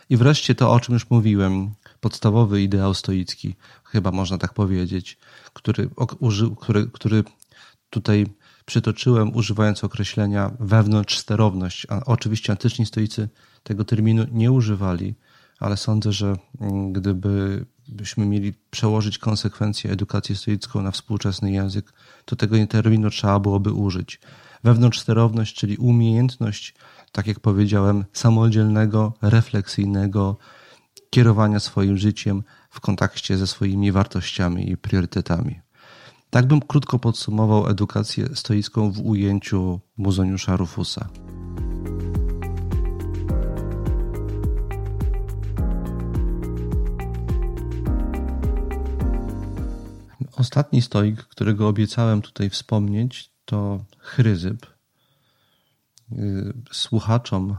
I 0.09 0.17
wreszcie 0.17 0.55
to, 0.55 0.71
o 0.71 0.79
czym 0.79 0.93
już 0.93 1.09
mówiłem, 1.09 1.73
podstawowy 1.99 2.61
ideał 2.61 2.93
stoicki, 2.93 3.55
chyba 3.83 4.11
można 4.11 4.37
tak 4.37 4.53
powiedzieć, 4.53 5.17
który, 5.53 5.89
który, 6.61 6.87
który 6.87 7.23
tutaj 7.89 8.25
przytoczyłem, 8.65 9.35
używając 9.35 9.83
określenia 9.83 10.51
wewnątrz 10.59 11.17
sterowność. 11.17 11.87
A 11.89 12.05
oczywiście 12.05 12.53
antyczni 12.53 12.85
stoicy 12.85 13.29
tego 13.63 13.85
terminu 13.85 14.25
nie 14.31 14.51
używali, 14.51 15.15
ale 15.59 15.77
sądzę, 15.77 16.11
że 16.11 16.35
mm, 16.61 16.93
gdybyśmy 16.93 18.25
mieli 18.25 18.53
przełożyć 18.71 19.17
konsekwencje 19.17 19.91
edukacji 19.91 20.35
stoicką 20.35 20.81
na 20.81 20.91
współczesny 20.91 21.51
język, 21.51 21.93
to 22.25 22.35
tego 22.35 22.67
terminu 22.67 23.09
trzeba 23.09 23.39
byłoby 23.39 23.73
użyć. 23.73 24.19
Wewnątrz 24.63 24.99
sterowność, 24.99 25.55
czyli 25.55 25.77
umiejętność 25.77 26.73
tak 27.11 27.27
jak 27.27 27.39
powiedziałem, 27.39 28.05
samodzielnego, 28.13 29.13
refleksyjnego 29.21 30.37
kierowania 31.09 31.59
swoim 31.59 31.97
życiem 31.97 32.43
w 32.69 32.79
kontakcie 32.79 33.37
ze 33.37 33.47
swoimi 33.47 33.91
wartościami 33.91 34.71
i 34.71 34.77
priorytetami. 34.77 35.59
Tak 36.29 36.47
bym 36.47 36.61
krótko 36.61 36.99
podsumował 36.99 37.67
edukację 37.67 38.35
stoicką 38.35 38.91
w 38.91 38.99
ujęciu 38.99 39.79
Muzoniusza 39.97 40.57
Rufusa. 40.57 41.09
Ostatni 50.37 50.81
stoik, 50.81 51.23
którego 51.23 51.67
obiecałem 51.67 52.21
tutaj 52.21 52.49
wspomnieć, 52.49 53.28
to 53.49 53.85
Chryzyp, 53.97 54.65
Y, 56.17 56.53
słuchaczom 56.71 57.57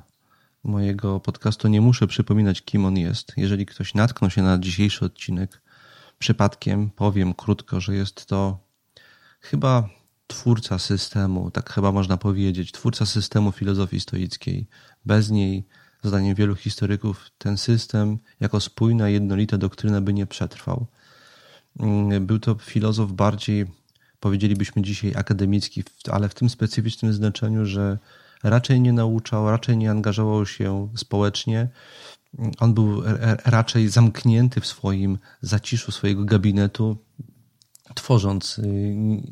mojego 0.64 1.20
podcastu 1.20 1.68
nie 1.68 1.80
muszę 1.80 2.07
przypominać, 2.07 2.62
kim 2.62 2.84
on 2.84 2.97
jest. 2.97 3.32
Jeżeli 3.36 3.66
ktoś 3.66 3.95
natknął 3.95 4.30
się 4.30 4.43
na 4.43 4.59
dzisiejszy 4.59 5.05
odcinek, 5.05 5.62
przypadkiem 6.18 6.91
powiem 6.91 7.34
krótko, 7.34 7.80
że 7.80 7.95
jest 7.95 8.26
to 8.26 8.59
chyba 9.41 9.88
twórca 10.26 10.78
systemu, 10.78 11.51
tak 11.51 11.70
chyba 11.70 11.93
można 11.93 12.16
powiedzieć, 12.16 12.72
twórca 12.72 13.07
systemu 13.07 13.53
filozofii 13.53 14.01
stoickiej. 14.01 14.66
Bez 15.05 15.30
niej, 15.30 15.66
zdaniem 16.03 16.34
wielu 16.34 16.55
historyków, 16.55 17.30
ten 17.38 17.57
system 17.57 18.18
jako 18.41 18.61
spójna, 18.61 19.09
jednolita 19.09 19.59
doktryna 19.59 20.01
by 20.01 20.12
nie 20.12 20.26
przetrwał. 20.26 20.86
Mm, 21.80 22.26
był 22.26 22.38
to 22.38 22.55
filozof 22.55 23.12
bardziej, 23.12 23.66
powiedzielibyśmy 24.21 24.83
dzisiaj, 24.83 25.14
akademicki, 25.16 25.85
ale 26.11 26.29
w 26.29 26.35
tym 26.35 26.51
specyficznym 26.51 27.12
znaczeniu, 27.12 27.66
że 27.66 27.99
raczej 28.43 28.81
nie 28.81 28.93
nauczał, 28.93 29.51
raczej 29.51 29.77
nie 29.77 29.91
angażował 29.91 30.47
się 30.47 30.89
społecznie. 30.97 31.68
On 32.59 32.75
był 32.75 33.03
raczej 33.45 33.89
zamknięty 33.89 34.61
w 34.61 34.66
swoim 34.66 35.18
zaciszu 35.43 35.93
swojego 35.93 36.25
gabinetu, 36.25 36.97
tworząc 37.95 38.59
y, 38.59 38.62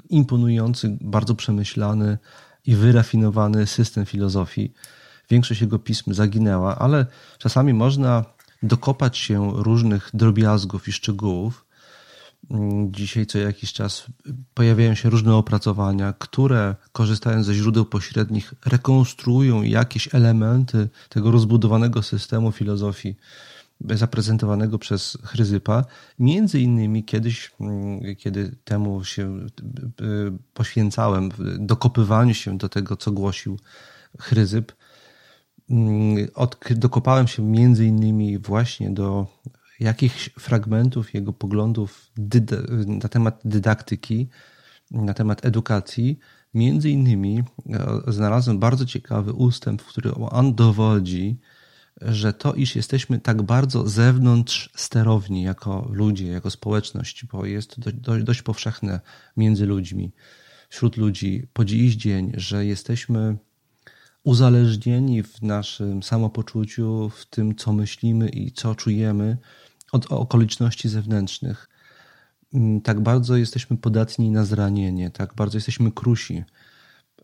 imponujący, 0.09 0.99
bardzo 1.01 1.35
przemyślany 1.35 2.19
i 2.67 2.75
wyrafinowany 2.75 3.67
system 3.67 4.07
filozofii. 4.07 4.73
Większość 5.31 5.61
jego 5.61 5.79
pism 5.79 6.15
zaginęła, 6.15 6.79
ale 6.79 7.07
czasami 7.39 7.75
można 7.75 8.25
dokopać 8.63 9.19
się 9.19 9.53
różnych 9.55 10.11
drobiazgów 10.15 10.89
i 10.89 10.93
szczegółów, 10.93 11.65
dzisiaj 12.91 13.27
co 13.27 13.39
jakiś 13.39 13.73
czas 13.73 14.07
pojawiają 14.55 14.95
się 14.95 15.11
różne 15.11 15.35
opracowania, 15.35 16.13
które 16.19 16.77
korzystając 16.93 17.47
ze 17.47 17.55
źródeł 17.55 17.85
pośrednich 17.85 18.55
rekonstruują 18.67 19.63
jakieś 19.63 20.15
elementy 20.15 20.89
tego 21.09 21.31
rozbudowanego 21.31 22.03
systemu 22.03 22.53
filozofii 22.53 23.17
zaprezentowanego 23.81 24.79
przez 24.79 25.19
Chryzypa. 25.25 25.85
Między 26.19 26.61
innymi 26.61 27.05
kiedyś, 27.05 27.51
mm, 27.61 28.17
kiedy 28.17 28.57
temu 28.65 29.05
się 29.05 29.39
y, 29.39 29.47
poświęcałem, 30.55 31.31
dokopywaniu 31.59 32.35
się 32.35 32.59
do 32.59 32.69
tego, 32.69 32.97
co 32.97 33.13
głosił 33.13 33.59
Chryzyp, 34.21 34.73
mm, 35.71 36.29
dokopałem 36.71 37.29
się 37.29 37.43
między 37.43 37.87
innymi 37.87 38.39
właśnie 38.39 38.91
do 38.91 39.27
jakichś 39.81 40.31
fragmentów 40.39 41.15
jego 41.15 41.33
poglądów 41.33 42.13
na 42.87 43.09
temat 43.09 43.41
dydaktyki, 43.45 44.29
na 44.91 45.15
temat 45.15 45.47
edukacji. 45.47 46.19
Między 46.55 46.91
innymi 46.91 47.43
e, 47.71 48.01
znalazłem 48.07 48.59
bardzo 48.59 48.87
ciekawy 48.87 49.33
ustęp, 49.33 49.83
w 49.83 49.87
którym 49.87 50.15
on 50.23 50.55
dowodzi, 50.55 51.39
że 52.01 52.33
to, 52.33 52.55
iż 52.55 52.77
jesteśmy 52.77 53.21
tak 53.21 53.43
bardzo 53.43 53.89
zewnątrz 53.89 54.71
sterowni 54.77 55.43
jako 55.43 55.89
ludzie, 55.93 56.27
jako 56.27 56.51
społeczność, 56.51 57.25
bo 57.25 57.47
jest 57.47 57.81
dość, 57.81 58.25
dość 58.25 58.43
powszechne 58.43 59.01
między 59.37 59.67
ludźmi, 59.67 60.13
wśród 60.69 60.97
ludzi 60.97 61.47
po 61.53 61.65
dziś 61.65 61.95
dzień, 61.95 62.33
że 62.37 62.67
jesteśmy 62.67 63.37
uzależnieni 64.25 65.23
w 65.23 65.43
naszym 65.43 66.03
samopoczuciu, 66.03 67.11
w 67.17 67.27
tym, 67.27 67.55
co 67.55 67.73
myślimy 67.73 68.29
i 68.29 68.53
co 68.53 68.75
czujemy, 68.75 69.37
od 69.93 70.13
okoliczności 70.13 70.89
zewnętrznych. 70.89 71.69
Mm, 72.55 72.81
tak 72.81 73.01
bardzo 73.01 73.37
jesteśmy 73.37 73.77
podatni 73.77 74.31
na 74.31 74.45
zranienie, 74.45 75.11
tak 75.11 75.35
bardzo 75.35 75.57
jesteśmy 75.57 75.93
krusi. 75.93 76.45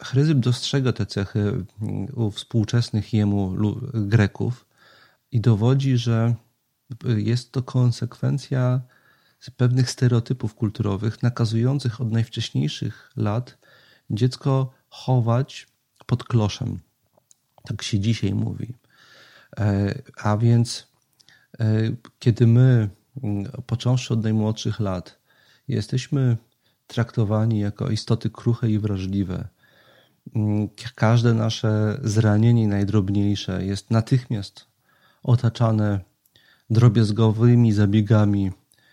Chryzyp 0.03 0.39
dostrzega 0.39 0.93
te 0.93 1.07
cechy 1.07 1.41
mm, 1.41 2.07
u 2.15 2.31
współczesnych 2.31 3.12
jemu 3.12 3.55
Greków 3.95 4.67
i 5.33 5.41
dowodzi, 5.41 5.97
że 5.97 6.35
jest 7.17 7.53
to 7.53 7.62
konsekwencja 7.62 8.81
pewnych 9.51 9.91
stereotypów 9.91 10.55
kulturowych 10.55 11.23
nakazujących 11.23 12.01
od 12.01 12.12
najwcześniejszych 12.12 13.11
lat 13.17 13.59
dziecko 14.11 14.73
chować 14.89 15.67
pod 16.07 16.25
kloszem. 16.25 16.79
Tak 17.62 17.83
się 17.83 18.01
dzisiaj 18.01 18.35
mówi. 18.35 18.75
E, 19.59 19.95
a 20.23 20.37
więc 20.37 20.93
kiedy 22.19 22.47
my, 22.47 22.89
mm, 23.23 23.45
począwszy 23.67 24.15
od 24.15 24.23
najmłodszych 24.23 24.81
lat, 24.81 25.19
jesteśmy 25.69 26.37
traktowani 26.87 27.61
jako 27.61 27.91
istoty 27.91 28.31
kruche 28.31 28.71
i 28.71 28.79
wrażliwe, 28.79 29.49
mm, 30.37 30.69
każde 30.95 31.35
nasze 31.35 32.01
zranienie 32.03 32.69
najdrobniejsze 32.69 33.65
jest 33.65 33.91
natychmiast 33.91 34.67
otaczane 35.23 36.01
drobiazgowymi 36.71 37.73
zabiegami 37.73 38.51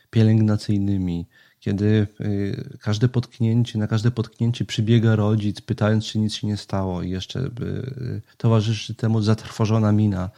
pielęgnacyjnymi, 0.10 1.28
kiedy 1.60 2.08
y, 2.22 2.78
każde 2.82 3.10
potknięcie, 3.10 3.80
na 3.80 3.88
każde 3.88 4.12
potknięcie 4.12 4.66
przybiega 4.66 5.16
rodzic, 5.16 5.62
pytając, 5.62 6.06
czy 6.06 6.20
nic 6.20 6.34
się 6.34 6.48
nie 6.48 6.58
stało, 6.58 7.02
i 7.02 7.10
jeszcze 7.10 7.40
y, 7.40 8.22
towarzyszy 8.38 8.96
temu 8.96 9.22
zatrwożona 9.22 9.92
mina 9.92 10.30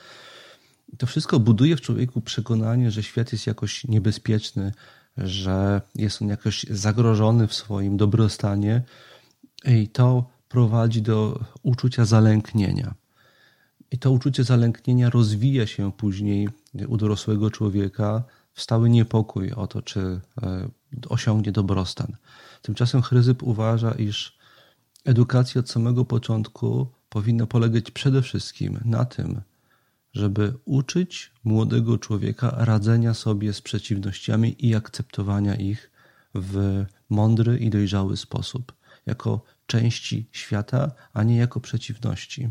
to 0.98 1.08
wszystko 1.08 1.40
buduje 1.40 1.76
w 1.76 1.82
człowieku 1.82 2.22
przekonanie, 2.22 2.92
że 2.92 3.04
świat 3.04 3.32
jest 3.32 3.48
jakoś 3.48 3.84
niebezpieczny, 3.84 4.72
że 5.18 5.82
jest 5.96 6.22
on 6.22 6.28
jakoś 6.28 6.64
zagrożony 6.64 7.48
w 7.48 7.54
swoim 7.54 7.98
dobrostanie 7.98 8.82
i 9.66 9.88
to 9.88 10.30
prowadzi 10.48 11.02
do 11.02 11.40
uczucia 11.64 12.06
zalęknienia. 12.06 12.96
I 13.92 13.98
to 13.98 14.12
uczucie 14.12 14.44
zalęknienia 14.44 15.10
rozwija 15.10 15.68
się 15.68 15.92
później 15.92 16.50
u 16.88 16.98
dorosłego 16.98 17.52
człowieka 17.52 18.24
w 18.54 18.62
stały 18.62 18.90
niepokój 18.90 19.52
o 19.52 19.68
to, 19.68 19.82
czy 19.82 20.00
e, 20.42 20.70
osiągnie 21.10 21.52
dobrostan. 21.52 22.16
Tymczasem 22.62 23.02
Chryzyp 23.02 23.44
uważa, 23.44 23.92
iż 23.92 24.38
edukacja 25.06 25.60
od 25.60 25.70
samego 25.70 26.06
początku 26.06 26.88
powinna 27.10 27.48
polegać 27.48 27.92
przede 27.92 28.22
wszystkim 28.22 28.80
na 28.86 29.06
tym, 29.06 29.42
żeby 30.14 30.54
uczyć 30.66 31.32
młodego 31.44 31.98
człowieka 31.98 32.56
radzenia 32.58 33.14
sobie 33.14 33.54
z 33.54 33.62
przeciwnościami 33.62 34.56
i 34.68 34.76
akceptowania 34.76 35.56
ich 35.56 35.92
w 36.36 36.86
mądry 37.10 37.58
i 37.58 37.70
dojrzały 37.70 38.18
sposób, 38.18 38.74
jako 39.06 39.42
części 39.68 40.28
świata, 40.32 40.92
a 41.14 41.24
nie 41.24 41.38
jako 41.38 41.60
przeciwności, 41.60 42.50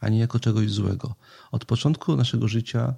a 0.00 0.08
nie 0.08 0.18
jako 0.18 0.40
czegoś 0.40 0.70
złego. 0.70 1.14
Od 1.52 1.64
początku 1.64 2.16
naszego 2.16 2.48
życia 2.48 2.94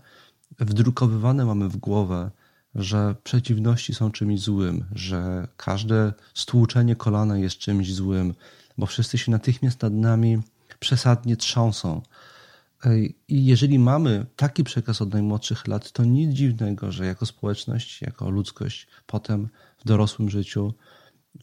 wdrukowywane 0.59 1.45
mamy 1.45 1.69
w 1.69 1.77
głowę, 1.77 2.31
że 2.75 3.15
przeciwności 3.25 3.95
są 3.95 4.11
czymś 4.11 4.41
złym, 4.41 4.85
że 4.95 5.49
każde 5.57 6.13
stłuczenie 6.35 6.97
kolana 6.97 7.39
jest 7.39 7.59
czymś 7.59 7.95
złym, 7.95 8.35
bo 8.79 8.87
wszyscy 8.87 9.19
się 9.19 9.31
natychmiast 9.31 9.83
nad 9.83 9.93
nami 9.93 10.39
przesadnie 10.81 11.37
trząsą. 11.37 12.03
I 13.29 13.47
jeżeli 13.47 13.79
mamy 13.79 14.27
taki 14.37 14.65
przekaz 14.65 15.03
od 15.03 15.13
najmłodszych 15.13 15.69
lat, 15.69 15.93
to 15.93 16.05
nic 16.05 16.35
dziwnego, 16.35 16.93
że 16.93 17.07
jako 17.07 17.27
społeczność, 17.27 18.03
jako 18.03 18.31
ludzkość, 18.31 18.87
potem 19.07 19.49
w 19.79 19.85
dorosłym 19.85 20.31
życiu 20.31 20.75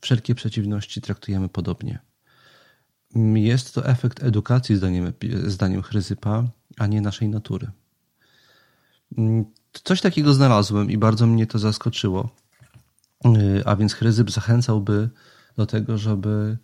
wszelkie 0.02 0.36
przeciwności 0.36 1.02
traktujemy 1.02 1.50
podobnie. 1.50 2.00
Jest 3.36 3.74
to 3.74 3.86
efekt 3.86 4.24
edukacji, 4.24 4.76
zdaniem, 4.76 5.14
zdaniem 5.48 5.82
Chryzypa, 5.82 6.48
a 6.78 6.88
nie 6.88 7.02
naszej 7.02 7.30
natury. 7.30 7.72
Coś 9.84 10.02
takiego 10.02 10.34
znalazłem 10.34 10.92
i 10.92 10.98
bardzo 10.98 11.28
mnie 11.28 11.48
to 11.48 11.60
zaskoczyło. 11.60 12.30
A 13.66 13.76
więc 13.76 13.94
Chryzyp 13.94 14.32
zachęcałby 14.32 15.10
do 15.56 15.66
tego, 15.66 15.98
żeby 15.98 16.58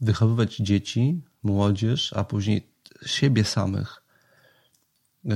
wychowywać 0.00 0.56
dzieci, 0.56 1.22
młodzież, 1.42 2.12
a 2.12 2.24
później 2.24 2.72
siebie 3.06 3.44
samych, 3.44 4.02
y, 5.24 5.30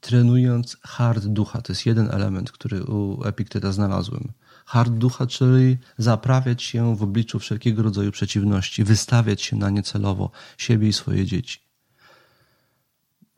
trenując 0.00 0.76
hard 0.82 1.26
ducha. 1.26 1.62
To 1.62 1.72
jest 1.72 1.86
jeden 1.86 2.10
element, 2.10 2.52
który 2.52 2.84
u 2.84 3.24
Epikteta 3.24 3.72
znalazłem. 3.72 4.32
Hard 4.66 4.92
ducha, 4.92 5.26
czyli 5.26 5.78
zaprawiać 5.98 6.62
się 6.62 6.96
w 6.96 7.02
obliczu 7.02 7.38
wszelkiego 7.38 7.82
rodzaju 7.82 8.12
przeciwności, 8.12 8.84
wystawiać 8.84 9.42
się 9.42 9.56
na 9.56 9.70
nie 9.70 9.82
celowo, 9.82 10.30
siebie 10.58 10.88
i 10.88 10.92
swoje 10.92 11.24
dzieci. 11.24 11.60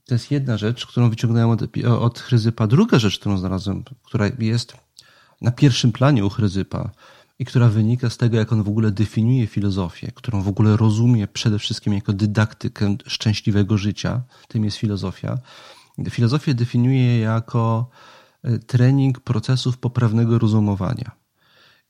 To 0.04 0.14
jest 0.14 0.30
jedna 0.30 0.56
rzecz, 0.56 0.86
którą 0.86 1.10
wyciągnąłem 1.10 1.50
od, 1.50 1.62
od 1.86 2.18
Chryzypa. 2.18 2.66
Druga 2.66 2.98
rzecz, 2.98 3.18
którą 3.18 3.38
znalazłem, 3.38 3.84
która 4.02 4.30
jest 4.38 4.72
na 5.40 5.50
pierwszym 5.50 5.92
planie 5.92 6.24
u 6.24 6.30
Chryzypa, 6.30 6.90
i 7.39 7.45
która 7.45 7.68
wynika 7.68 8.11
z 8.11 8.16
tego, 8.16 8.36
jak 8.36 8.53
on 8.53 8.62
w 8.62 8.68
ogóle 8.68 8.91
definiuje 8.91 9.47
filozofię, 9.47 10.12
którą 10.14 10.43
w 10.43 10.49
ogóle 10.49 10.76
rozumie 10.76 11.28
przede 11.28 11.59
wszystkim 11.59 11.93
jako 11.93 12.12
dydaktykę 12.12 12.97
szczęśliwego 13.07 13.78
życia, 13.78 14.22
tym 14.49 14.64
jest 14.64 14.76
filozofia. 14.76 15.39
Filozofię 16.11 16.55
definiuje 16.55 17.18
jako 17.18 17.91
e, 18.43 18.59
trening 18.59 19.20
procesów 19.20 19.78
poprawnego 19.78 20.39
rozumowania, 20.39 21.11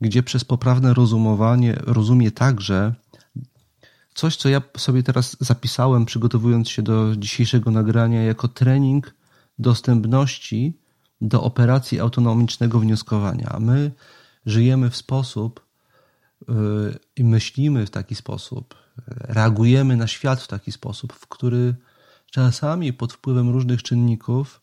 gdzie 0.00 0.22
przez 0.22 0.44
poprawne 0.44 0.94
rozumowanie 0.94 1.74
rozumie 1.82 2.30
także 2.30 2.94
coś, 4.14 4.36
co 4.36 4.48
ja 4.48 4.62
sobie 4.76 5.02
teraz 5.02 5.36
zapisałem, 5.40 6.04
przygotowując 6.04 6.68
się 6.68 6.82
do 6.82 7.16
dzisiejszego 7.16 7.70
nagrania, 7.70 8.22
jako 8.22 8.48
trening 8.48 9.14
dostępności 9.58 10.78
do 11.20 11.42
operacji 11.42 12.00
autonomicznego 12.00 12.80
wnioskowania. 12.80 13.56
My 13.60 13.90
żyjemy 14.48 14.90
w 14.90 14.96
sposób 14.96 15.66
y, 16.42 16.54
i 17.16 17.24
myślimy 17.24 17.86
w 17.86 17.90
taki 17.90 18.14
sposób, 18.14 18.74
reagujemy 19.06 19.96
na 19.96 20.06
świat 20.06 20.42
w 20.42 20.48
taki 20.48 20.72
sposób, 20.72 21.12
w 21.12 21.26
który 21.26 21.74
czasami 22.30 22.92
pod 22.92 23.12
wpływem 23.12 23.50
różnych 23.50 23.82
czynników 23.82 24.60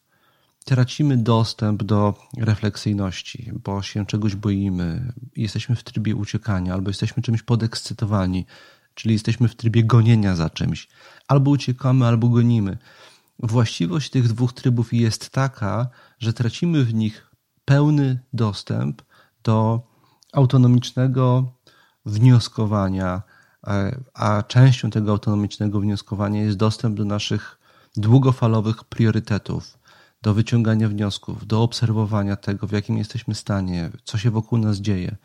tracimy 0.65 1.17
dostęp 1.17 1.83
do 1.83 2.13
refleksyjności, 2.37 3.51
bo 3.63 3.81
się 3.81 4.05
czegoś 4.05 4.35
boimy, 4.35 5.13
jesteśmy 5.35 5.75
w 5.75 5.83
trybie 5.83 6.15
uciekania, 6.15 6.73
albo 6.73 6.89
jesteśmy 6.89 7.23
czymś 7.23 7.43
podekscytowani, 7.43 8.45
czyli 8.93 9.13
jesteśmy 9.13 9.47
w 9.47 9.55
trybie 9.55 9.83
gonienia 9.83 10.35
za 10.35 10.49
czymś. 10.49 10.87
Albo 11.27 11.51
uciekamy, 11.51 12.05
albo 12.05 12.29
gonimy. 12.29 12.77
Właściwość 13.39 14.09
tych 14.09 14.27
dwóch 14.27 14.53
trybów 14.53 14.93
jest 14.93 15.29
taka, 15.29 15.87
że 16.19 16.33
tracimy 16.33 16.83
w 16.83 16.93
nich 16.93 17.31
pełny 17.65 18.19
dostęp 18.33 19.01
do 19.45 19.81
autonomicznego 20.33 21.51
wnioskowania, 22.05 23.21
e, 23.67 24.01
a 24.13 24.43
częścią 24.43 24.89
tego 24.89 25.11
autonomicznego 25.11 25.79
wnioskowania 25.79 26.41
jest 26.41 26.57
dostęp 26.57 26.97
do 26.97 27.05
naszych 27.05 27.59
długofalowych 27.97 28.83
priorytetów, 28.83 29.77
do 30.21 30.33
wyciągania 30.33 30.89
wniosków, 30.89 31.47
do 31.47 31.63
obserwowania 31.63 32.35
tego, 32.35 32.67
w 32.67 32.71
jakim 32.71 32.97
jesteśmy 32.97 33.35
stanie, 33.35 33.89
co 34.03 34.17
się 34.17 34.31
wokół 34.31 34.59
nas 34.59 34.77
dzieje. 34.77 35.15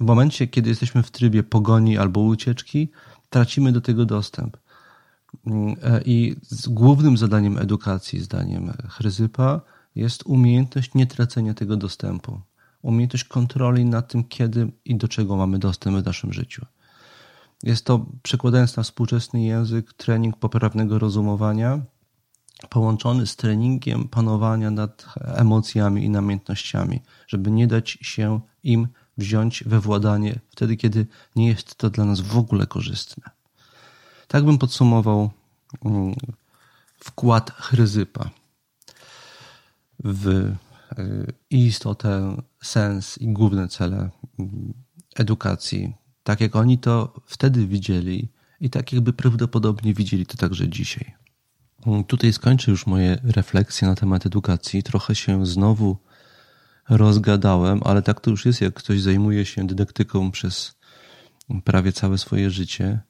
W 0.00 0.04
momencie, 0.04 0.46
kiedy 0.46 0.68
jesteśmy 0.68 1.02
w 1.02 1.10
trybie 1.10 1.42
pogoni 1.42 1.98
albo 1.98 2.20
ucieczki, 2.20 2.90
tracimy 3.30 3.72
do 3.72 3.80
tego 3.80 4.04
dostęp. 4.04 4.56
Mm, 5.46 5.76
e, 5.82 6.02
I 6.04 6.36
głównym 6.68 7.16
zadaniem 7.16 7.58
edukacji, 7.58 8.20
zdaniem 8.20 8.72
Chryzypa, 8.88 9.60
jest 9.94 10.22
umiejętność 10.26 10.94
nietracenia 10.94 11.54
tego 11.54 11.76
dostępu 11.76 12.40
umiejętność 12.82 13.24
kontroli 13.24 13.84
nad 13.84 14.08
tym, 14.08 14.24
kiedy 14.24 14.72
i 14.84 14.96
do 14.96 15.08
czego 15.08 15.36
mamy 15.36 15.58
dostęp 15.58 15.96
w 15.96 16.06
naszym 16.06 16.32
życiu. 16.32 16.66
Jest 17.62 17.84
to, 17.84 18.06
przekładając 18.22 18.76
na 18.76 18.82
współczesny 18.82 19.42
język, 19.42 19.92
trening 19.92 20.36
poprawnego 20.36 20.98
rozumowania, 20.98 21.80
połączony 22.68 23.26
z 23.26 23.36
treningiem 23.36 24.08
panowania 24.08 24.70
nad 24.70 25.06
emocjami 25.16 26.04
i 26.04 26.10
namiętnościami, 26.10 27.00
żeby 27.26 27.50
nie 27.50 27.66
dać 27.66 27.90
się 27.90 28.40
im 28.62 28.88
wziąć 29.18 29.64
we 29.66 29.80
władanie 29.80 30.40
wtedy, 30.50 30.76
kiedy 30.76 31.06
nie 31.36 31.48
jest 31.48 31.74
to 31.74 31.90
dla 31.90 32.04
nas 32.04 32.20
w 32.20 32.38
ogóle 32.38 32.66
korzystne. 32.66 33.30
Tak 34.28 34.44
bym 34.44 34.58
podsumował 34.58 35.30
mm, 35.84 36.14
wkład 36.98 37.50
Chryzypa 37.50 38.30
w 40.04 40.54
Y, 40.98 41.32
istotę, 41.50 42.36
sens 42.62 43.18
i 43.18 43.32
główne 43.32 43.68
cele 43.68 44.10
mm, 44.38 44.74
edukacji, 45.16 45.94
tak 46.22 46.40
jak 46.40 46.56
oni 46.56 46.78
to 46.78 47.20
wtedy 47.26 47.66
widzieli 47.66 48.28
i 48.60 48.70
tak 48.70 48.92
jakby 48.92 49.12
prawdopodobnie 49.12 49.94
widzieli 49.94 50.26
to 50.26 50.36
także 50.36 50.68
dzisiaj. 50.68 51.14
Mm, 51.86 52.04
tutaj 52.04 52.32
skończę 52.32 52.70
już 52.70 52.86
moje 52.86 53.18
refleksje 53.22 53.88
na 53.88 53.94
temat 53.94 54.26
edukacji. 54.26 54.82
Trochę 54.82 55.14
się 55.14 55.46
znowu 55.46 55.96
rozgadałem, 56.88 57.80
ale 57.84 58.02
tak 58.02 58.20
to 58.20 58.30
już 58.30 58.46
jest, 58.46 58.60
jak 58.60 58.74
ktoś 58.74 59.00
zajmuje 59.00 59.46
się 59.46 59.66
dydaktyką 59.66 60.30
przez 60.30 60.78
prawie 61.64 61.92
całe 61.92 62.18
swoje 62.18 62.50
życie 62.50 63.00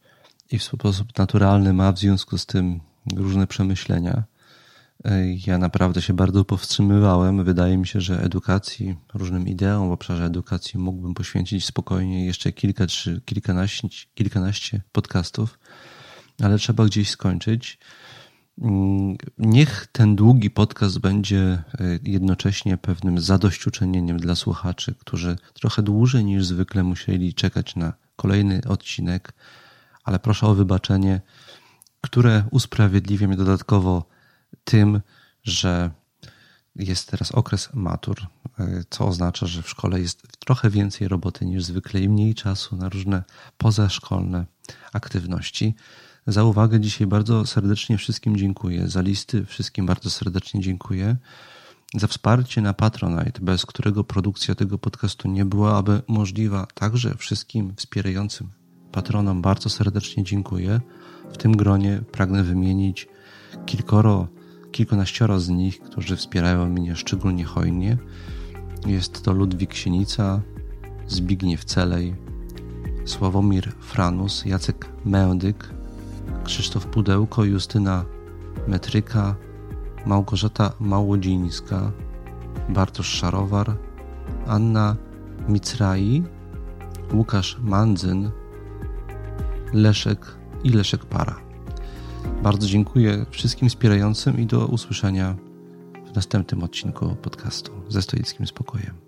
i 0.51 0.59
w 0.59 0.63
sposób 0.63 1.19
naturalny 1.19 1.73
ma 1.73 1.93
w 1.93 1.99
związku 1.99 2.39
z 2.39 2.47
tym 2.47 2.81
różne 3.17 3.47
przemyślenia 3.47 4.25
ja 5.47 5.59
naprawdę 5.59 6.03
się 6.03 6.15
bardzo 6.15 6.45
powstrzymywałem. 6.45 7.45
Wydaje 7.45 7.79
mi 7.79 7.87
się, 7.87 8.01
że 8.01 8.23
edukacji, 8.23 8.97
różnym 9.15 9.49
ideom 9.49 9.89
w 9.89 9.93
obszarze 9.93 10.25
edukacji 10.25 10.81
mógłbym 10.81 11.15
poświęcić 11.15 11.65
spokojnie 11.65 12.27
jeszcze 12.27 12.53
kilka 12.53 12.87
czy 12.87 13.21
kilkanaście, 13.25 13.89
kilkanaście 14.15 14.83
podcastów, 14.93 15.59
ale 16.43 16.59
trzeba 16.59 16.85
gdzieś 16.85 17.11
skończyć. 17.11 17.79
Mm, 18.63 19.17
niech 19.39 19.87
ten 19.93 20.17
długi 20.17 20.51
podcast 20.51 20.99
będzie 20.99 21.41
e, 21.41 21.63
jednocześnie 22.03 22.77
pewnym 22.77 23.21
zadośćuczynieniem 23.21 24.17
dla 24.17 24.35
słuchaczy, 24.35 24.95
którzy 24.99 25.37
trochę 25.55 25.83
dłużej 25.83 26.25
niż 26.25 26.45
zwykle 26.45 26.83
musieli 26.83 27.35
czekać 27.35 27.77
na 27.77 27.93
kolejny 28.17 28.61
odcinek, 28.69 29.33
ale 30.05 30.19
proszę 30.19 30.47
o 30.47 30.55
wybaczenie, 30.55 31.21
które 32.01 32.45
usprawiedliwia 32.51 33.27
mnie 33.27 33.37
dodatkowo 33.37 34.18
tym, 34.69 35.01
że 35.45 35.91
jest 36.77 37.11
teraz 37.11 37.33
okres 37.33 37.69
matur, 37.75 38.17
co 38.91 39.07
oznacza, 39.07 39.47
że 39.47 39.63
w 39.63 39.69
szkole 39.69 40.01
jest 40.01 40.39
trochę 40.39 40.71
więcej 40.71 41.09
roboty 41.09 41.47
niż 41.47 41.65
zwykle 41.65 42.01
i 42.01 42.09
mniej 42.09 42.35
czasu 42.35 42.77
na 42.77 42.89
różne 42.89 43.23
pozaszkolne 43.59 44.47
aktywności. 44.93 45.75
Za 46.27 46.45
uwagę 46.45 46.81
dzisiaj 46.81 47.07
bardzo 47.07 47.47
serdecznie 47.47 47.99
wszystkim 47.99 48.37
dziękuję. 48.37 48.89
Za 48.89 49.01
listy 49.01 49.47
wszystkim 49.47 49.87
bardzo 49.87 50.11
serdecznie 50.11 50.61
dziękuję. 50.61 51.17
Za 51.95 52.07
wsparcie 52.07 52.61
na 52.61 52.75
Patronite, 52.75 53.41
bez 53.41 53.67
którego 53.67 54.05
produkcja 54.05 54.55
tego 54.55 54.79
podcastu 54.79 55.29
nie 55.29 55.45
byłaby 55.45 56.03
możliwa. 56.09 56.67
Także 56.75 57.15
wszystkim 57.15 57.75
wspierającym 57.77 58.51
patronom 58.93 59.43
bardzo 59.43 59.69
serdecznie 59.69 60.25
dziękuję. 60.25 60.81
W 61.33 61.37
tym 61.37 61.57
gronie 61.57 62.03
pragnę 62.13 62.45
wymienić 62.45 63.09
kilkoro, 63.67 64.29
kilkunaścioro 64.79 65.41
z 65.41 65.49
nich, 65.49 65.81
którzy 65.81 66.17
wspierają 66.17 66.69
mnie 66.69 66.97
szczególnie 66.97 67.45
hojnie. 67.45 67.99
Jest 68.87 69.23
to 69.23 69.33
Ludwik 69.33 69.75
Sienica, 69.75 70.41
Zbigniew 71.07 71.65
Celej, 71.65 72.17
Sławomir 73.05 73.73
Franus, 73.81 74.45
Jacek 74.45 74.89
Mędyk, 75.05 75.71
Krzysztof 76.45 76.87
Pudełko, 76.87 77.45
Justyna 77.45 78.05
Metryka, 78.69 79.35
Małgorzata 80.07 80.73
Małodzińska, 80.81 81.93
Bartosz 82.69 83.09
Szarowar, 83.09 83.77
Anna 84.47 84.97
Micrai, 85.49 86.23
Łukasz 87.13 87.59
Mandzyn, 87.61 88.31
Leszek 89.73 90.27
i 90.65 90.71
Leszek 90.71 91.05
Para. 91.05 91.48
Bardzo 92.43 92.67
dziękuję 92.67 93.27
wszystkim 93.31 93.69
wspierającym 93.69 94.41
i 94.41 94.47
do 94.47 94.67
usłyszenia 94.67 95.37
w 96.13 96.17
następnym 96.17 96.63
odcinku 96.63 97.17
podcastu 97.23 97.73
ze 97.89 98.03
stoickim 98.03 98.47
spokojem. 98.47 99.08